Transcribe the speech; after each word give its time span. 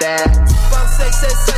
that. 0.00 0.26
Five, 0.70 0.88
six, 0.90 1.22
eight 1.24 1.55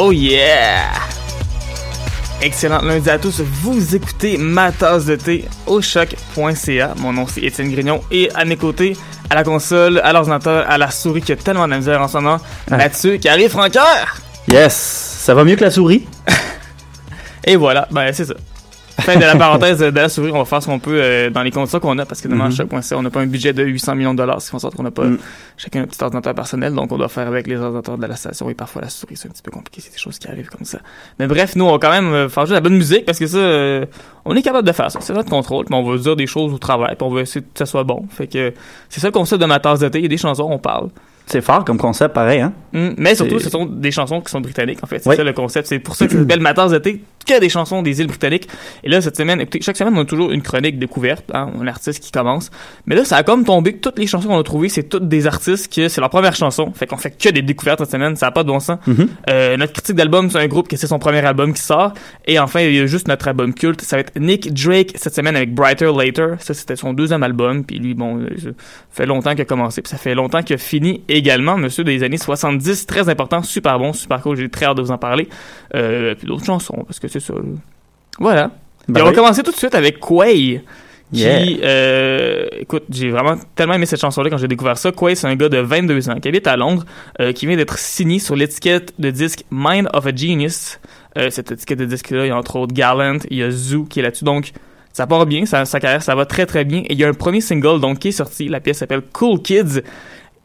Oh 0.00 0.12
yeah! 0.12 0.92
Excellent 2.40 2.82
lundi 2.82 3.10
à 3.10 3.18
tous, 3.18 3.40
vous 3.40 3.96
écoutez 3.96 4.36
ma 4.38 4.70
tasse 4.70 5.06
de 5.06 5.16
thé 5.16 5.44
au 5.66 5.80
choc.ca. 5.80 6.94
Mon 6.98 7.12
nom 7.12 7.26
c'est 7.26 7.42
Étienne 7.42 7.70
Grignon 7.72 8.00
et 8.12 8.30
à 8.34 8.44
mes 8.44 8.56
côtés, 8.56 8.96
à 9.28 9.34
la 9.34 9.42
console, 9.42 10.00
à 10.04 10.12
l'ordinateur, 10.12 10.64
à 10.70 10.78
la 10.78 10.90
souris 10.92 11.20
qui 11.22 11.32
a 11.32 11.36
tellement 11.36 11.66
de 11.66 11.74
misère 11.74 12.00
en 12.00 12.06
ce 12.06 12.18
moment, 12.18 12.38
Ah. 12.70 12.76
là-dessus, 12.76 13.18
qui 13.18 13.28
arrive 13.28 13.50
Francoeur! 13.50 14.18
Yes! 14.46 14.74
Ça 14.74 15.34
va 15.34 15.42
mieux 15.44 15.56
que 15.56 15.64
la 15.64 15.70
souris? 15.72 16.06
Et 17.44 17.56
voilà, 17.56 17.88
ben 17.90 18.12
c'est 18.12 18.24
ça. 18.26 18.34
Fin 19.12 19.16
de 19.18 19.24
la 19.24 19.36
parenthèse 19.38 19.78
de 19.78 19.86
la 19.86 20.08
souris, 20.08 20.30
on 20.32 20.38
va 20.38 20.44
faire 20.44 20.62
ce 20.62 20.66
qu'on 20.66 20.78
peut 20.78 21.00
euh, 21.00 21.30
dans 21.30 21.42
les 21.42 21.50
conditions 21.50 21.80
qu'on 21.80 21.98
a 21.98 22.04
parce 22.06 22.20
que 22.20 22.28
demain, 22.28 22.46
Mhm. 22.48 22.52
choc.ca, 22.52 22.96
on 22.98 23.02
n'a 23.02 23.10
pas 23.10 23.20
un 23.20 23.26
budget 23.26 23.52
de 23.52 23.64
800 23.64 23.94
millions 23.94 24.12
de 24.12 24.18
dollars, 24.18 24.40
ce 24.40 24.46
qui 24.46 24.50
fait 24.50 24.56
en 24.56 24.60
sorte 24.60 24.74
qu'on 24.76 24.82
n'a 24.82 24.90
pas 24.90 25.04
Mm. 25.04 25.18
chacun 25.56 25.82
un 25.82 25.86
petit 25.86 26.02
ordinateur 26.02 26.34
personnel, 26.34 26.74
donc 26.74 26.92
on 26.92 26.98
doit 26.98 27.08
faire 27.08 27.26
avec 27.26 27.46
les 27.46 27.56
ordinateurs 27.56 27.96
de 27.98 28.06
la 28.06 28.16
station 28.16 28.50
et 28.50 28.54
parfois 28.54 28.82
la 28.82 28.88
souris, 28.88 29.16
c'est 29.16 29.28
un 29.28 29.30
petit 29.32 29.42
peu 29.42 29.50
compliqué, 29.50 29.80
c'est 29.80 29.92
des 29.92 29.98
choses 29.98 30.18
qui 30.18 30.28
arrivent 30.28 30.50
comme 30.50 30.64
ça. 30.66 30.78
Mais 31.18 31.26
bref, 31.26 31.56
nous, 31.56 31.64
on 31.64 31.72
va 31.72 31.78
quand 31.78 31.90
même 31.90 32.12
euh, 32.12 32.28
faire 32.28 32.44
juste 32.44 32.54
la 32.54 32.60
bonne 32.60 32.76
musique 32.76 33.04
parce 33.06 33.18
que 33.18 33.26
ça, 33.26 33.38
euh, 33.38 33.86
on 34.24 34.36
est 34.36 34.42
capable 34.42 34.66
de 34.66 34.72
faire 34.72 34.90
ça, 34.90 34.98
c'est 35.00 35.12
notre 35.14 35.30
contrôle, 35.30 35.64
mais 35.70 35.76
on 35.76 35.82
va 35.90 35.96
dire 35.96 36.16
des 36.16 36.26
choses 36.26 36.52
au 36.52 36.58
travail, 36.58 36.94
puis 36.96 37.06
on 37.06 37.10
va 37.14 37.22
essayer 37.22 37.40
que 37.42 37.58
ça 37.58 37.66
soit 37.66 37.84
bon. 37.84 38.04
Fait 38.10 38.26
que 38.26 38.52
c'est 38.88 39.00
ça 39.00 39.08
le 39.08 39.12
concept 39.12 39.40
de 39.40 39.46
ma 39.46 39.58
tasse 39.60 39.80
de 39.80 39.88
thé, 39.88 39.98
il 39.98 40.02
y 40.02 40.06
a 40.06 40.08
des 40.08 40.16
chansons, 40.16 40.48
on 40.50 40.58
parle. 40.58 40.88
C'est 41.30 41.40
fort 41.42 41.64
comme 41.64 41.78
concept, 41.78 42.14
pareil, 42.14 42.40
hein? 42.40 42.52
Mm, 42.72 42.88
mais 42.96 43.14
surtout, 43.14 43.38
C'est- 43.38 43.44
ce 43.46 43.50
sont 43.50 43.66
des 43.66 43.90
chansons 43.90 44.20
qui 44.20 44.30
sont 44.30 44.40
britanniques, 44.40 44.78
en 44.82 44.86
fait. 44.86 44.98
C'est 45.00 45.08
Oui. 45.10 45.16
ça 45.16 45.24
le 45.24 45.32
concept. 45.32 45.68
C'est 45.68 45.78
pour 45.78 45.94
ça 45.94 46.06
que 46.06 46.12
ça 46.12 46.18
s'appelle 46.18 46.40
Ma 46.40 46.54
tasse 46.54 46.70
de 46.72 46.78
thé, 46.78 47.00
que 47.26 47.38
des 47.40 47.48
chansons 47.48 47.82
des 47.82 48.00
îles 48.00 48.06
britanniques. 48.06 48.48
Et 48.82 48.88
là, 48.88 49.00
cette 49.02 49.16
semaine, 49.16 49.40
écoutez, 49.40 49.60
chaque 49.60 49.76
semaine, 49.76 49.94
on 49.96 50.00
a 50.00 50.04
toujours 50.06 50.30
une 50.30 50.40
chronique 50.42 50.78
découverte, 50.78 51.24
hein, 51.34 51.50
un 51.60 51.66
artiste 51.66 52.02
qui 52.02 52.10
commence. 52.12 52.50
Mais 52.86 52.94
là, 52.96 53.04
ça 53.04 53.16
a 53.16 53.22
comme 53.22 53.44
tombé 53.44 53.74
que 53.74 53.78
toutes 53.80 53.98
les 53.98 54.06
chansons 54.06 54.28
qu'on 54.28 54.38
a 54.38 54.42
trouvées, 54.42 54.68
c'est 54.70 54.84
toutes 54.84 55.06
des 55.08 55.26
artistes 55.26 55.72
que 55.74 55.88
c'est 55.88 56.00
leur 56.00 56.08
première 56.10 56.34
chanson. 56.34 56.72
Fait 56.74 56.86
qu'on 56.86 56.96
fait 56.96 57.10
que 57.10 57.28
des 57.28 57.42
découvertes 57.42 57.80
cette 57.80 57.90
semaine, 57.90 58.16
ça 58.16 58.26
n'a 58.26 58.32
pas 58.32 58.42
de 58.42 58.48
bon 58.48 58.60
sens. 58.60 58.78
Mhm. 58.86 59.08
Euh, 59.28 59.56
notre 59.58 59.72
critique 59.74 59.96
d'album, 59.96 60.30
c'est 60.30 60.38
un 60.38 60.46
groupe 60.46 60.68
que 60.68 60.76
c'est 60.76 60.86
son 60.86 60.98
premier 60.98 61.24
album 61.24 61.52
qui 61.52 61.60
sort. 61.62 61.92
Et 62.26 62.38
enfin, 62.38 62.60
il 62.60 62.74
y 62.74 62.78
a 62.80 62.86
juste 62.86 63.08
notre 63.08 63.28
album 63.28 63.52
culte. 63.52 63.82
Ça 63.82 63.96
va 63.96 64.00
être 64.00 64.18
Nick 64.18 64.52
Drake 64.54 64.92
cette 64.96 65.14
semaine 65.14 65.36
avec 65.36 65.54
Brighter 65.54 65.90
Later. 65.94 66.36
Ça, 66.38 66.54
c'était 66.54 66.76
son 66.76 66.94
deuxième 66.94 67.22
album. 67.22 67.64
Puis 67.64 67.78
lui, 67.78 67.92
bon, 67.94 68.18
euh, 68.20 68.28
ça 68.42 68.50
fait 68.90 69.06
longtemps 69.06 69.32
qu'il 69.32 69.42
a 69.42 69.44
commencé. 69.44 69.82
Puis 69.82 69.90
ça 69.90 69.98
fait 69.98 70.14
longtemps 70.14 70.42
qu'il 70.42 70.54
a 70.54 70.58
fini 70.58 71.02
également. 71.18 71.56
Monsieur 71.58 71.84
des 71.84 72.02
années 72.02 72.16
70, 72.18 72.86
très 72.86 73.08
important, 73.08 73.42
super 73.42 73.78
bon, 73.78 73.92
super 73.92 74.20
cool. 74.22 74.36
J'ai 74.36 74.48
très 74.48 74.66
hâte 74.66 74.76
de 74.76 74.82
vous 74.82 74.90
en 74.90 74.98
parler. 74.98 75.28
Euh, 75.74 76.14
puis 76.14 76.26
d'autres 76.26 76.44
chansons, 76.46 76.84
parce 76.86 76.98
que 76.98 77.08
c'est 77.08 77.20
ça. 77.20 77.34
là. 77.34 77.40
Voilà. 78.18 78.50
Ben 78.88 78.94
Puis 78.94 79.02
on 79.02 79.04
va 79.06 79.10
oui. 79.10 79.16
commencer 79.16 79.42
tout 79.42 79.50
de 79.52 79.56
suite 79.56 79.74
avec 79.74 80.00
Quay. 80.00 80.62
Qui, 81.10 81.20
Yeah. 81.20 81.42
euh, 81.64 82.46
écoute, 82.58 82.84
j'ai 82.90 83.10
vraiment 83.10 83.36
tellement 83.54 83.72
aimé 83.72 83.86
cette 83.86 84.00
chanson-là 84.00 84.28
quand 84.28 84.36
j'ai 84.36 84.46
découvert 84.46 84.76
ça. 84.76 84.92
Quay, 84.92 85.14
c'est 85.14 85.26
un 85.26 85.36
gars 85.36 85.48
de 85.48 85.56
22 85.56 86.10
ans 86.10 86.20
qui 86.20 86.28
habite 86.28 86.46
à 86.46 86.54
Londres, 86.58 86.84
euh, 87.22 87.32
qui 87.32 87.46
vient 87.46 87.56
d'être 87.56 87.78
signé 87.78 88.18
sur 88.18 88.36
l'étiquette 88.36 88.92
de 88.98 89.10
disque 89.10 89.44
Mind 89.50 89.88
of 89.94 90.06
a 90.06 90.14
Genius. 90.14 90.78
Euh, 91.16 91.30
cette 91.30 91.50
étiquette 91.50 91.78
de 91.78 91.86
disque-là, 91.86 92.26
il 92.26 92.28
y 92.28 92.30
a 92.30 92.36
entre 92.36 92.56
autres 92.56 92.74
Gallant, 92.74 93.16
il 93.30 93.38
y 93.38 93.42
a 93.42 93.50
Zoo 93.50 93.84
qui 93.84 94.00
est 94.00 94.02
là-dessus. 94.02 94.24
Donc, 94.24 94.50
ça 94.92 95.06
part 95.06 95.24
bien, 95.24 95.46
sa, 95.46 95.64
sa 95.64 95.80
carrière, 95.80 96.02
ça 96.02 96.14
va 96.14 96.26
très 96.26 96.44
très 96.44 96.66
bien. 96.66 96.80
Et 96.80 96.92
il 96.92 96.98
y 96.98 97.04
a 97.04 97.08
un 97.08 97.14
premier 97.14 97.40
single 97.40 97.80
donc 97.80 98.00
qui 98.00 98.08
est 98.08 98.12
sorti. 98.12 98.48
La 98.48 98.60
pièce 98.60 98.76
s'appelle 98.76 99.00
Cool 99.12 99.40
Kids. 99.40 99.80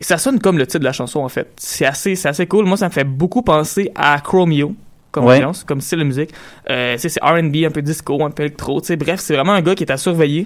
Et 0.03 0.06
ça 0.06 0.18
sonne 0.18 0.40
comme 0.40 0.58
le 0.58 0.68
titre 0.68 0.80
de 0.80 0.84
la 0.84 0.91
chanson 0.91 1.22
en 1.22 1.30
fait. 1.30 1.47
C'est 1.56 1.86
assez, 1.86 2.16
c'est 2.18 2.28
assez 2.28 2.46
cool. 2.46 2.66
Moi, 2.66 2.75
ça 2.75 2.88
me 2.88 2.91
fait 2.91 3.06
beaucoup 3.06 3.41
penser 3.41 3.90
à 3.96 4.19
Chromeo 4.19 4.75
comme 5.12 5.24
Ouais. 5.24 5.38
ambiance, 5.38 5.64
comme 5.64 5.80
style 5.80 6.00
de 6.00 6.03
musique. 6.03 6.31
Euh, 6.69 6.96
c'est 6.97 7.18
R&B, 7.24 7.56
un 7.66 7.72
peu 7.72 7.81
disco, 7.81 8.22
un 8.22 8.30
peu 8.30 8.44
électro. 8.44 8.81
Bref, 9.00 9.22
c'est 9.22 9.34
vraiment 9.34 9.53
un 9.53 9.62
gars 9.62 9.75
qui 9.75 9.84
est 9.86 9.91
à 9.91 9.96
surveiller. 9.97 10.46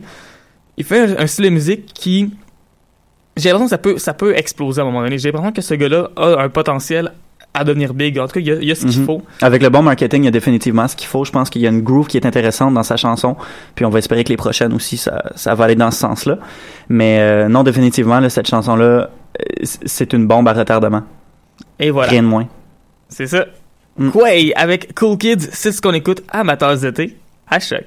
Il 0.78 0.84
fait 0.84 1.18
un, 1.18 1.24
un 1.24 1.26
style 1.26 1.46
de 1.46 1.50
musique 1.50 1.88
qui, 1.88 2.30
j'ai 3.36 3.50
l'impression 3.50 3.66
que 3.66 3.70
ça 3.72 3.78
peut, 3.80 3.98
ça 3.98 4.14
peut 4.14 4.38
exploser 4.38 4.80
à 4.80 4.84
un 4.84 4.88
moment 4.88 5.02
donné. 5.02 5.18
J'ai 5.18 5.30
l'impression 5.32 5.52
que 5.54 5.62
ce 5.64 5.74
gars-là 5.74 6.10
a 6.18 6.42
un 6.44 6.50
potentiel 6.50 7.14
à 7.54 7.64
devenir 7.64 7.96
big. 7.96 8.20
En 8.20 8.28
tout 8.28 8.34
cas, 8.34 8.40
il 8.42 8.46
y 8.48 8.52
a, 8.52 8.56
il 8.56 8.66
y 8.66 8.72
a 8.72 8.76
ce 8.76 8.86
qu'il 8.86 9.00
Mhm. 9.00 9.06
faut. 9.08 9.22
Avec 9.42 9.64
le 9.64 9.70
bon 9.70 9.82
marketing, 9.82 10.22
il 10.24 10.26
y 10.26 10.28
a 10.28 10.32
définitivement 10.32 10.88
ce 10.88 10.96
qu'il 10.96 11.08
faut. 11.08 11.26
Je 11.26 11.32
pense 11.32 11.50
qu'il 11.50 11.62
y 11.64 11.66
a 11.66 11.70
une 11.72 11.82
groove 11.82 12.06
qui 12.08 12.18
est 12.18 12.26
intéressante 12.28 12.74
dans 12.76 12.84
sa 12.84 12.98
chanson. 12.98 13.36
Puis 13.74 13.86
on 13.86 13.90
va 13.90 13.98
espérer 14.00 14.24
que 14.24 14.30
les 14.30 14.38
prochaines 14.38 14.74
aussi, 14.74 14.98
ça, 14.98 15.24
ça 15.36 15.56
va 15.56 15.64
aller 15.64 15.76
dans 15.76 15.90
ce 15.90 16.00
sens-là. 16.00 16.38
Mais 16.90 17.18
euh, 17.22 17.48
non, 17.48 17.64
définitivement, 17.64 18.20
là, 18.20 18.30
cette 18.30 18.48
chanson-là, 18.48 19.10
c'est 19.64 20.14
une 20.14 20.28
bombe 20.28 20.48
à 20.48 20.54
retardement. 20.54 21.04
Et 21.80 21.92
voilà. 21.92 22.10
Rien 22.10 22.24
de 22.24 22.28
moins. 22.28 22.48
C'est 23.10 23.28
ça. 23.28 23.46
Mm. 23.98 24.12
Quay 24.12 24.54
avec 24.56 24.94
Cool 24.98 25.18
Kids, 25.18 25.50
c'est 25.52 25.72
ce 25.72 25.82
qu'on 25.82 25.94
écoute 25.94 26.24
à 26.30 26.44
de 26.82 26.90
thé 26.92 27.18
à 27.50 27.60
choc. 27.60 27.86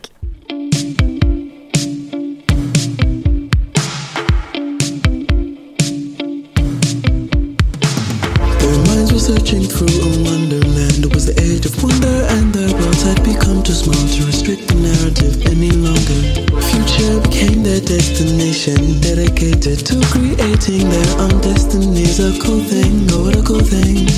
Searching 9.30 9.62
through 9.62 9.86
a 9.86 10.10
wonderland. 10.26 11.06
It 11.06 11.14
was 11.14 11.26
the 11.26 11.38
age 11.38 11.64
of 11.64 11.74
wonder, 11.84 12.26
and 12.34 12.52
their 12.52 12.66
worlds 12.74 13.02
had 13.02 13.22
become 13.22 13.62
too 13.62 13.78
small 13.78 13.94
to 13.94 14.26
restrict 14.26 14.66
the 14.66 14.74
narrative 14.74 15.46
any 15.46 15.70
longer. 15.70 16.20
Future 16.66 17.14
became 17.22 17.62
their 17.62 17.80
destination, 17.80 18.98
dedicated 18.98 19.86
to 19.86 19.94
creating 20.10 20.82
their 20.90 21.10
own 21.22 21.40
destinies. 21.46 22.18
A 22.18 22.34
cool 22.42 22.58
thing, 22.58 23.06
oh, 23.12 23.22
what 23.22 23.36
a 23.38 23.42
cool 23.46 23.62
thing. 23.62 24.10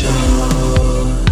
Too 0.00 0.06
short. 0.06 1.28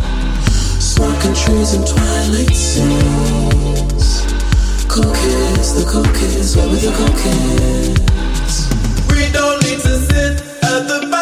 Smoking 0.80 1.34
trees 1.34 1.74
and 1.74 1.86
twilight 1.86 2.54
scenes. 2.54 4.26
Cool 4.88 5.12
kids, 5.14 5.74
the 5.74 5.84
cool 5.88 6.04
kids, 6.14 6.56
where 6.56 6.68
were 6.68 6.76
the 6.76 6.92
cool 6.96 7.14
kids? 7.16 8.68
We 9.10 9.30
don't 9.32 9.62
need 9.64 9.80
to 9.80 9.98
sit 10.08 10.42
at 10.62 10.88
the 10.88 11.08
back 11.10 11.17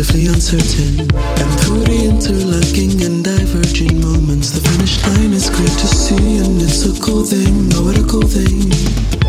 beautifully 0.00 0.32
uncertain. 0.32 1.00
And 1.00 1.60
through 1.60 1.84
the 1.84 2.06
interlocking 2.08 3.02
and 3.04 3.22
diverging 3.22 4.00
moments, 4.00 4.50
the 4.50 4.66
finish 4.66 5.02
line 5.06 5.32
is 5.34 5.50
clear 5.50 5.68
to 5.68 5.86
see, 5.86 6.38
and 6.38 6.62
it's 6.62 6.86
a 6.86 7.02
cool 7.02 7.22
thing. 7.22 7.68
Oh, 7.74 7.84
what 7.84 7.98
a 7.98 8.04
cool 8.04 8.22
thing! 8.22 9.19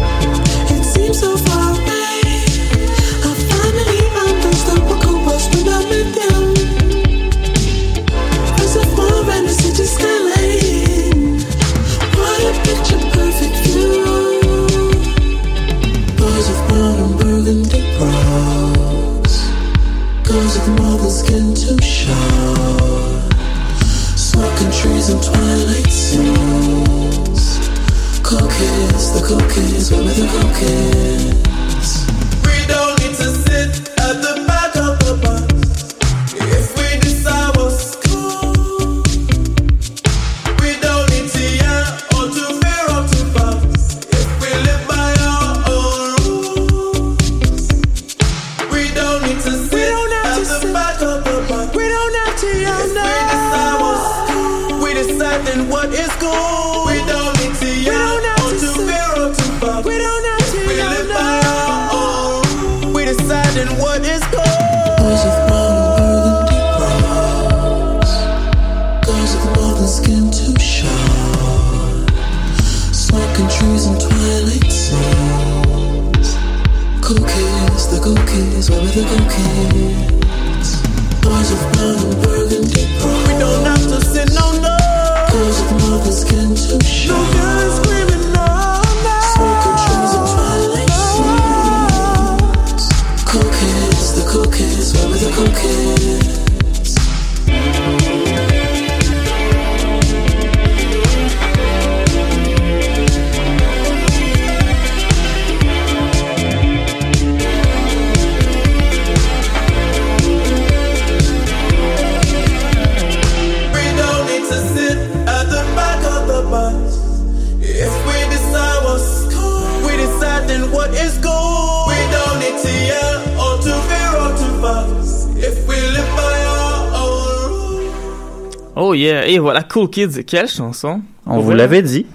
Yeah, 129.02 129.28
et 129.28 129.40
voilà, 129.40 129.64
Cool 129.64 129.90
Kids, 129.90 130.24
quelle 130.26 130.48
chanson. 130.48 131.02
On 131.26 131.40
vous 131.40 131.52
l'avait 131.52 131.82
dit. 131.82 132.06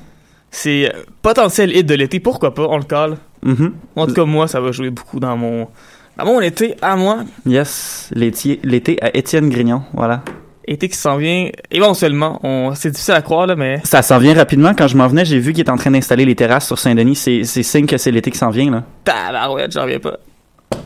C'est 0.51 0.89
euh, 0.89 1.03
potentiel 1.23 1.77
hit 1.77 1.87
de 1.87 1.95
l'été, 1.95 2.21
pourquoi 2.21 2.55
pas, 2.55 2.67
on 2.69 2.79
le 2.79 2.85
cale. 2.85 3.19
Mhm. 3.43 3.75
En 3.95 4.07
tout 4.07 4.15
cas, 4.15 4.25
moi, 4.25 4.49
ça 4.49 4.61
va 4.61 4.73
jouer 4.73 4.91
beaucoup 4.91 5.21
dans 5.21 5.37
mon, 5.37 5.69
dans 6.17 6.25
mon 6.25 6.41
été 6.41 6.77
à 6.83 6.97
moi. 6.97 7.19
Yes, 7.45 8.11
l'été 8.15 8.99
à 9.03 9.17
Étienne 9.17 9.49
Grignon, 9.51 9.83
voilà. 9.93 10.23
Été 10.69 10.89
qui 10.89 10.97
s'en 10.97 11.17
vient 11.17 11.49
éventuellement. 11.71 12.41
On, 12.43 12.75
c'est 12.75 12.91
difficile 12.91 13.15
à 13.15 13.23
croire, 13.23 13.47
là, 13.47 13.55
mais 13.55 13.81
Ça 13.85 14.03
s'en 14.03 14.19
vient 14.19 14.35
rapidement. 14.35 14.73
Quand 14.75 14.89
je 14.89 14.97
m'en 14.97 15.07
venais, 15.07 15.25
j'ai 15.25 15.39
vu 15.39 15.53
qu'il 15.53 15.65
est 15.65 15.71
en 15.71 15.77
train 15.77 15.93
d'installer 15.93 16.25
les 16.25 16.35
terrasses 16.35 16.67
sur 16.67 16.79
Saint-Denis. 16.79 17.15
C'est 17.15 17.45
signe 17.45 17.87
que 17.87 17.97
c'est 17.99 18.11
l'été 18.11 18.33
qui 18.33 18.39
s'en 18.39 18.51
vient, 18.51 18.71
là. 18.71 18.83
tabarouette, 19.05 19.73
j'en 19.73 19.83
reviens 19.83 20.01
pas. 20.01 20.19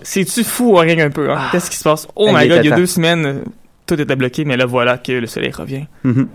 C'est-tu 0.02 0.44
fou, 0.44 0.75
rien 0.75 0.97
qu'un 0.97 1.11
peu, 1.11 1.31
hein? 1.31 1.37
Ah. 1.38 1.49
Qu'est-ce 1.52 1.70
qui 1.70 1.76
se 1.76 1.85
passe? 1.85 2.06
Oh 2.17 2.29
my 2.32 2.47
god, 2.49 2.61
il 2.64 2.69
y 2.70 2.73
a 2.73 2.76
deux 2.76 2.87
semaines, 2.87 3.26
euh, 3.26 3.44
tout 3.94 4.00
était 4.00 4.16
bloqué, 4.16 4.44
mais 4.44 4.56
là, 4.56 4.66
voilà 4.66 4.98
que 4.98 5.12
le 5.12 5.26
soleil 5.26 5.50
revient. 5.52 5.84
Mhm. 6.04 6.28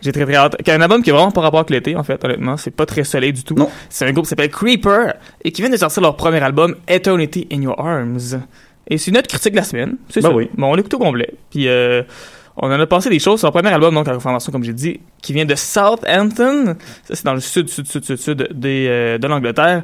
J'ai 0.00 0.10
très 0.12 0.24
très 0.24 0.34
hâte. 0.34 0.56
Qu'il 0.56 0.68
y 0.68 0.70
a 0.70 0.74
un 0.74 0.80
album 0.80 1.02
qui 1.02 1.10
est 1.10 1.12
vraiment 1.12 1.30
pas 1.30 1.40
rapport 1.42 1.60
avec 1.60 1.70
l'été, 1.70 1.94
en 1.96 2.02
fait, 2.02 2.24
honnêtement. 2.24 2.56
C'est 2.56 2.72
pas 2.72 2.86
très 2.86 3.04
soleil 3.04 3.32
du 3.32 3.44
tout. 3.44 3.54
C'est 3.88 4.04
un 4.06 4.12
groupe 4.12 4.24
qui 4.24 4.30
s'appelle 4.30 4.50
Creeper 4.50 5.14
et 5.44 5.52
qui 5.52 5.62
vient 5.62 5.70
de 5.70 5.76
sortir 5.76 6.02
leur 6.02 6.16
premier 6.16 6.40
album, 6.40 6.74
Eternity 6.88 7.46
in 7.52 7.62
Your 7.62 7.78
Arms. 7.78 8.40
Et 8.88 8.98
c'est 8.98 9.12
notre 9.12 9.28
critique 9.28 9.52
de 9.52 9.58
la 9.58 9.62
semaine. 9.62 9.96
C'est 10.08 10.20
Ben 10.20 10.30
ça. 10.30 10.34
oui. 10.34 10.50
Bon, 10.56 10.72
on 10.72 10.74
l'écoute 10.74 10.92
au 10.94 10.98
complet. 10.98 11.32
Puis, 11.50 11.68
euh, 11.68 12.02
on 12.56 12.66
en 12.66 12.80
a 12.80 12.86
passé 12.86 13.10
des 13.10 13.20
choses 13.20 13.38
sur 13.38 13.46
leur 13.46 13.52
premier 13.52 13.72
album, 13.72 13.94
donc 13.94 14.08
en 14.08 14.18
formation, 14.18 14.50
comme 14.50 14.64
j'ai 14.64 14.72
dit, 14.72 14.98
qui 15.22 15.32
vient 15.32 15.44
de 15.44 15.54
Southampton. 15.54 16.74
Ça, 17.04 17.14
c'est 17.14 17.24
dans 17.24 17.34
le 17.34 17.40
sud, 17.40 17.68
sud, 17.68 17.86
sud, 17.86 18.04
sud, 18.04 18.16
sud 18.16 18.48
des, 18.52 18.86
euh, 18.88 19.18
de 19.18 19.26
l'Angleterre. 19.28 19.82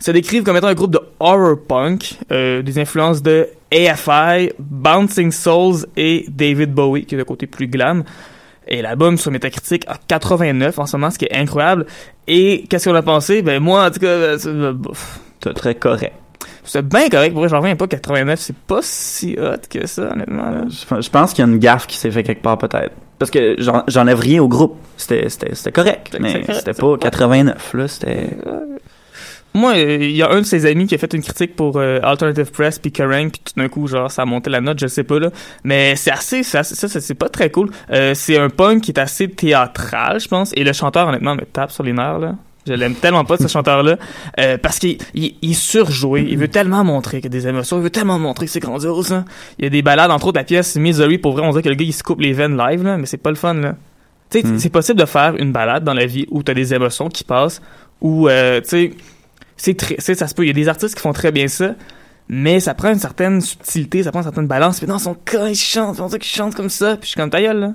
Se 0.00 0.10
décrivent 0.12 0.42
comme 0.44 0.56
étant 0.56 0.68
un 0.68 0.74
groupe 0.74 0.92
de 0.92 1.00
horror 1.18 1.56
punk, 1.66 2.18
euh, 2.30 2.62
des 2.62 2.78
influences 2.78 3.20
de 3.22 3.48
AFI, 3.72 4.50
Bouncing 4.58 5.32
Souls 5.32 5.86
et 5.96 6.24
David 6.28 6.72
Bowie, 6.72 7.04
qui 7.04 7.14
est 7.14 7.18
le 7.18 7.24
côté 7.24 7.46
plus 7.46 7.66
glam. 7.66 8.04
Et 8.68 8.80
l'album 8.82 9.16
sur 9.16 9.30
Metacritic 9.30 9.84
a 9.88 9.96
89 10.06 10.78
en 10.78 10.86
ce 10.86 10.96
moment, 10.96 11.10
ce 11.10 11.18
qui 11.18 11.24
est 11.24 11.34
incroyable. 11.34 11.86
Et 12.26 12.64
qu'est-ce 12.68 12.88
qu'on 12.88 12.94
a 12.94 13.02
pensé? 13.02 13.42
Ben 13.42 13.60
moi, 13.62 13.86
en 13.86 13.90
tout 13.90 14.00
cas, 14.00 14.06
euh, 14.06 14.38
c'est 14.38 14.48
euh. 14.48 14.74
C'est 15.42 15.54
très 15.54 15.74
correct. 15.74 16.12
c'est 16.64 16.86
bien 16.86 17.08
correct. 17.08 17.32
Pour 17.32 17.40
vrai, 17.40 17.48
j'en 17.48 17.60
reviens 17.60 17.76
pas. 17.76 17.86
89, 17.86 18.38
c'est 18.38 18.56
pas 18.56 18.80
si 18.82 19.36
hot 19.40 19.56
que 19.70 19.86
ça, 19.86 20.10
honnêtement. 20.12 20.50
là. 20.50 20.64
Je, 20.68 21.00
je 21.00 21.10
pense 21.10 21.32
qu'il 21.32 21.44
y 21.44 21.48
a 21.48 21.50
une 21.50 21.58
gaffe 21.58 21.86
qui 21.86 21.96
s'est 21.96 22.10
fait 22.10 22.22
quelque 22.22 22.42
part, 22.42 22.58
peut-être. 22.58 22.92
Parce 23.18 23.30
que 23.30 23.56
j'en- 23.58 23.84
j'enlève 23.88 24.18
rien 24.20 24.42
au 24.42 24.48
groupe. 24.48 24.76
C'était 24.96 25.28
c'était- 25.28 25.54
c'était 25.54 25.72
correct. 25.72 26.16
Mais 26.20 26.44
c'était 26.52 26.74
pas- 26.74 26.96
89, 26.98 27.74
là. 27.74 27.88
C'était. 27.88 28.28
Moi, 29.58 29.72
euh, 29.76 29.98
il 30.00 30.16
y 30.16 30.22
a 30.22 30.30
un 30.30 30.38
de 30.40 30.46
ses 30.46 30.66
amis 30.66 30.86
qui 30.86 30.94
a 30.94 30.98
fait 30.98 31.12
une 31.14 31.22
critique 31.22 31.56
pour 31.56 31.76
euh, 31.76 31.98
Alternative 32.02 32.50
Press 32.50 32.78
puis 32.78 32.92
Kerrang 32.92 33.28
puis 33.30 33.40
tout 33.44 33.52
d'un 33.60 33.68
coup 33.68 33.86
genre 33.86 34.10
ça 34.10 34.22
a 34.22 34.24
monté 34.24 34.50
la 34.50 34.60
note, 34.60 34.78
je 34.80 34.86
sais 34.86 35.04
pas 35.04 35.18
là, 35.18 35.30
mais 35.64 35.96
c'est 35.96 36.10
assez, 36.10 36.42
ça 36.42 36.62
c'est 36.64 37.14
pas 37.14 37.28
très 37.28 37.50
cool. 37.50 37.70
Euh, 37.90 38.14
c'est 38.14 38.38
un 38.38 38.48
punk 38.50 38.82
qui 38.82 38.90
est 38.92 38.98
assez 38.98 39.28
théâtral, 39.28 40.20
je 40.20 40.28
pense, 40.28 40.52
et 40.56 40.64
le 40.64 40.72
chanteur 40.72 41.08
honnêtement 41.08 41.34
me 41.34 41.42
tape 41.42 41.70
sur 41.72 41.82
les 41.82 41.92
nerfs 41.92 42.18
là. 42.18 42.34
Je 42.66 42.74
l'aime 42.74 42.94
tellement 42.94 43.24
pas 43.24 43.38
ce 43.38 43.48
chanteur-là 43.54 43.96
parce 44.62 44.78
qu'il 44.78 44.98
il, 45.14 45.36
il 45.40 45.50
est 45.52 45.54
surjoué. 45.54 46.26
Il 46.28 46.36
veut 46.36 46.48
tellement 46.48 46.84
montrer 46.84 47.22
qu'il 47.22 47.32
y 47.32 47.36
a 47.36 47.40
des 47.40 47.48
émotions. 47.48 47.78
Il 47.78 47.82
veut 47.82 47.88
tellement 47.88 48.18
montrer 48.18 48.44
que 48.44 48.52
c'est 48.52 48.60
grandiose. 48.60 49.10
hein. 49.12 49.24
Il 49.58 49.64
y 49.64 49.66
a 49.66 49.70
des 49.70 49.80
balades 49.80 50.10
entre 50.10 50.26
autres 50.26 50.38
la 50.38 50.44
pièce 50.44 50.76
Misery 50.76 51.16
pour 51.16 51.32
vrai. 51.32 51.42
On 51.46 51.50
dirait 51.50 51.62
que 51.62 51.68
le 51.70 51.76
gars 51.76 51.86
il 51.86 51.94
se 51.94 52.02
coupe 52.02 52.20
les 52.20 52.34
veines 52.34 52.58
live 52.58 52.82
là, 52.84 52.98
mais 52.98 53.06
c'est 53.06 53.16
pas 53.16 53.30
le 53.30 53.36
fun 53.36 53.54
là. 53.54 53.74
Tu 54.30 54.40
sais, 54.42 54.46
Mm. 54.46 54.58
c'est 54.58 54.68
possible 54.68 55.00
de 55.00 55.06
faire 55.06 55.34
une 55.38 55.52
balade 55.52 55.84
dans 55.84 55.94
la 55.94 56.04
vie 56.04 56.26
où 56.30 56.42
t'as 56.42 56.52
des 56.52 56.74
émotions 56.74 57.08
qui 57.08 57.24
passent, 57.24 57.62
où 58.02 58.28
euh, 58.28 58.60
tu 58.60 58.68
sais 58.68 58.90
c'est 59.58 59.74
très 59.76 59.96
c'est- 59.98 60.14
ça 60.14 60.26
se 60.26 60.34
peut 60.34 60.44
il 60.44 60.48
y 60.48 60.50
a 60.50 60.54
des 60.54 60.68
artistes 60.68 60.94
qui 60.94 61.02
font 61.02 61.12
très 61.12 61.30
bien 61.32 61.46
ça 61.48 61.74
mais 62.30 62.60
ça 62.60 62.72
prend 62.74 62.90
une 62.90 62.98
certaine 62.98 63.40
subtilité 63.42 64.02
ça 64.02 64.10
prend 64.10 64.20
une 64.20 64.24
certaine 64.24 64.46
balance 64.46 64.78
puis 64.78 64.86
dans 64.86 64.98
son 64.98 65.12
cas 65.14 65.48
il 65.48 65.54
chante 65.54 66.00
on 66.00 66.06
dirait 66.06 66.18
qu'il 66.18 66.34
chante 66.34 66.54
comme 66.54 66.70
ça 66.70 66.92
puis 66.96 67.02
je 67.02 67.08
suis 67.08 67.16
comme 67.20 67.28
ta 67.30 67.42
gueule 67.42 67.58
là 67.60 67.72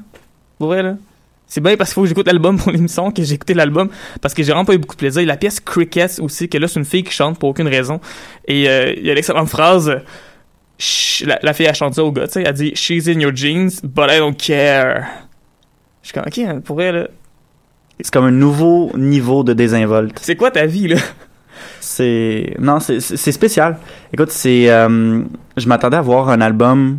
pour 0.58 0.68
vrai 0.70 0.82
là 0.82 0.96
c'est 1.46 1.62
bien 1.62 1.78
parce 1.78 1.92
qu'il 1.92 1.96
faut 1.96 2.02
que 2.02 2.08
j'écoute 2.08 2.26
l'album 2.26 2.58
pour 2.58 2.72
l'émission 2.72 3.12
que 3.12 3.22
j'ai 3.22 3.36
écouté 3.36 3.54
l'album 3.54 3.90
parce 4.22 4.34
que 4.34 4.42
j'ai 4.42 4.52
vraiment 4.54 4.66
pas 4.66 4.74
eu 4.74 4.80
beaucoup 4.80 4.96
de 4.96 5.00
plaisir. 5.00 5.22
Et 5.22 5.26
la 5.26 5.38
pièce 5.38 5.60
Crickets 5.60 6.20
aussi, 6.20 6.50
que 6.50 6.58
là, 6.58 6.68
c'est 6.68 6.80
une 6.80 6.86
fille 6.86 7.04
qui 7.04 7.12
chante 7.14 7.38
pour 7.38 7.50
aucune 7.50 7.68
raison. 7.68 8.00
Et 8.48 8.68
euh, 8.68 8.92
il 8.98 9.06
y 9.06 9.12
a 9.12 9.14
l'excellente 9.14 9.50
phrase. 9.50 9.92
La, 11.26 11.38
la 11.44 11.54
fille, 11.54 11.68
elle 11.68 11.76
chante 11.76 11.94
ça 11.94 12.04
au 12.04 12.12
gars, 12.12 12.26
tu 12.26 12.34
sais. 12.34 12.44
Elle 12.44 12.54
dit 12.54 12.72
She's 12.76 13.08
in 13.08 13.20
your 13.20 13.36
jeans, 13.36 13.70
but 13.84 14.06
I 14.10 14.18
don't 14.18 14.36
care. 14.36 15.06
Je 16.02 16.08
suis 16.08 16.14
comme, 16.14 16.24
ok, 16.26 16.38
hein, 16.40 16.60
pour 16.62 16.82
elle, 16.82 16.96
là, 16.96 17.08
C'est 18.02 18.12
comme 18.12 18.26
un 18.26 18.32
nouveau 18.32 18.92
niveau 18.98 19.44
de 19.44 19.54
désinvolte. 19.54 20.18
c'est 20.24 20.36
quoi 20.36 20.50
ta 20.50 20.66
vie, 20.66 20.88
là? 20.88 20.98
C'est 21.80 22.56
non, 22.60 22.80
c'est 22.80 23.00
c'est 23.00 23.32
spécial. 23.32 23.78
Écoute, 24.14 24.32
c'est 24.32 24.70
euh, 24.70 25.22
je 25.58 25.68
m'attendais 25.68 25.98
à 25.98 26.02
voir 26.02 26.30
un 26.30 26.42
album 26.42 26.98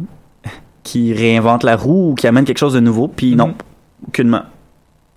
qui 0.83 1.13
réinvente 1.15 1.63
la 1.65 1.77
roue 1.77 2.11
ou 2.11 2.15
qui 2.15 2.27
amène 2.27 2.45
quelque 2.45 2.59
chose 2.59 2.75
de 2.75 2.81
nouveau, 2.81 3.09
puis 3.09 3.35
non, 3.37 3.49
Mhm. 3.49 3.55
aucunement, 4.09 4.43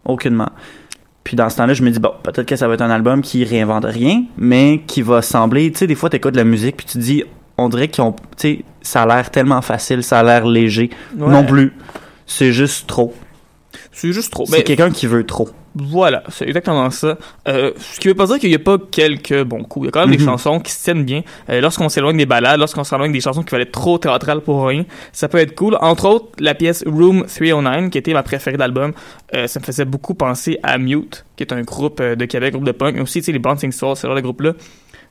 aucunement. 0.06 0.50
Puis 1.24 1.36
dans 1.36 1.50
ce 1.50 1.58
temps-là, 1.58 1.74
je 1.74 1.84
me 1.84 1.90
dis 1.92 2.00
bon, 2.00 2.12
peut-être 2.24 2.46
que 2.48 2.56
ça 2.56 2.68
va 2.70 2.76
être 2.76 2.82
un 2.82 2.90
album 2.90 3.22
qui 3.22 3.44
réinvente 3.44 3.84
rien, 3.86 4.24
mais 4.38 4.82
qui 4.88 5.02
va 5.02 5.22
sembler, 5.22 5.72
tu 5.72 5.80
sais, 5.80 5.88
des 5.88 5.96
fois 5.96 6.10
t'écoutes 6.10 6.32
de 6.34 6.38
la 6.38 6.46
musique 6.46 6.78
puis 6.78 6.86
tu 6.86 6.94
te 6.94 7.04
dis, 7.04 7.24
on 7.58 7.68
dirait 7.68 7.90
qu'ils 7.90 8.04
ont, 8.04 8.14
tu 8.14 8.20
sais, 8.38 8.66
ça 8.82 9.02
a 9.02 9.08
l'air 9.08 9.30
tellement 9.30 9.62
facile, 9.62 10.04
ça 10.04 10.20
a 10.20 10.24
l'air 10.24 10.48
léger. 10.48 10.90
Ouais. 11.18 11.28
Non 11.30 11.44
plus, 11.44 11.74
c'est 12.26 12.54
juste 12.54 12.88
trop. 12.88 13.14
C'est 13.92 14.14
juste 14.14 14.32
trop. 14.32 14.46
C'est 14.46 14.64
quelqu'un 14.64 14.90
qui 14.92 15.06
veut 15.08 15.26
trop. 15.26 15.50
Voilà, 15.80 16.24
c'est 16.30 16.48
exactement 16.48 16.90
ça. 16.90 17.18
Euh, 17.48 17.72
ce 17.78 18.00
qui 18.00 18.08
veut 18.08 18.16
pas 18.16 18.26
dire 18.26 18.40
qu'il 18.40 18.50
y 18.50 18.56
a 18.56 18.60
pas 18.60 18.78
quelques 18.90 19.44
bons 19.44 19.64
coups. 19.64 19.84
Il 19.84 19.88
y 19.88 19.90
a 19.90 19.92
quand 19.92 20.00
même 20.08 20.12
des 20.16 20.18
Mhm. 20.18 20.26
chansons 20.30 20.60
qui 20.60 20.72
se 20.72 20.84
tiennent 20.84 21.04
bien. 21.04 21.22
Euh, 21.50 21.62
lorsqu'on 21.62 21.88
s'éloigne 21.90 22.18
des 22.18 22.26
balades, 22.26 22.60
lorsqu'on 22.60 22.84
s'éloigne 22.84 23.12
des 23.12 23.22
chansons 23.22 23.44
qui 23.44 23.52
valaient 23.52 23.66
trop 23.66 23.98
théâtrales 23.98 24.42
pour 24.42 24.66
rien, 24.66 24.86
ça 25.12 25.28
peut 25.28 25.38
être 25.38 25.54
cool. 25.56 25.78
Entre 25.82 26.06
autres, 26.08 26.28
la 26.40 26.56
pièce 26.56 26.84
Room 26.88 27.26
309, 27.28 27.90
qui 27.92 27.98
était 28.00 28.14
ma 28.14 28.24
préférée 28.24 28.58
d'album, 28.58 28.94
euh, 29.36 29.46
ça 29.48 29.60
me 29.60 29.66
faisait 29.66 29.86
beaucoup 29.86 30.16
penser 30.16 30.58
à 30.64 30.78
Mute, 30.78 31.26
qui 31.36 31.44
est 31.44 31.54
un 31.54 31.62
groupe 31.62 32.02
de 32.02 32.26
Québec, 32.26 32.54
groupe 32.54 32.66
de 32.66 32.72
punk. 32.72 32.96
Mais 32.96 33.02
aussi, 33.02 33.20
tu 33.20 33.26
sais, 33.26 33.32
les 33.32 33.40
Bouncing 33.40 33.72
Souls, 33.72 33.96
ce 33.96 34.08
genre 34.08 34.16
de 34.16 34.22
groupe-là. 34.22 34.54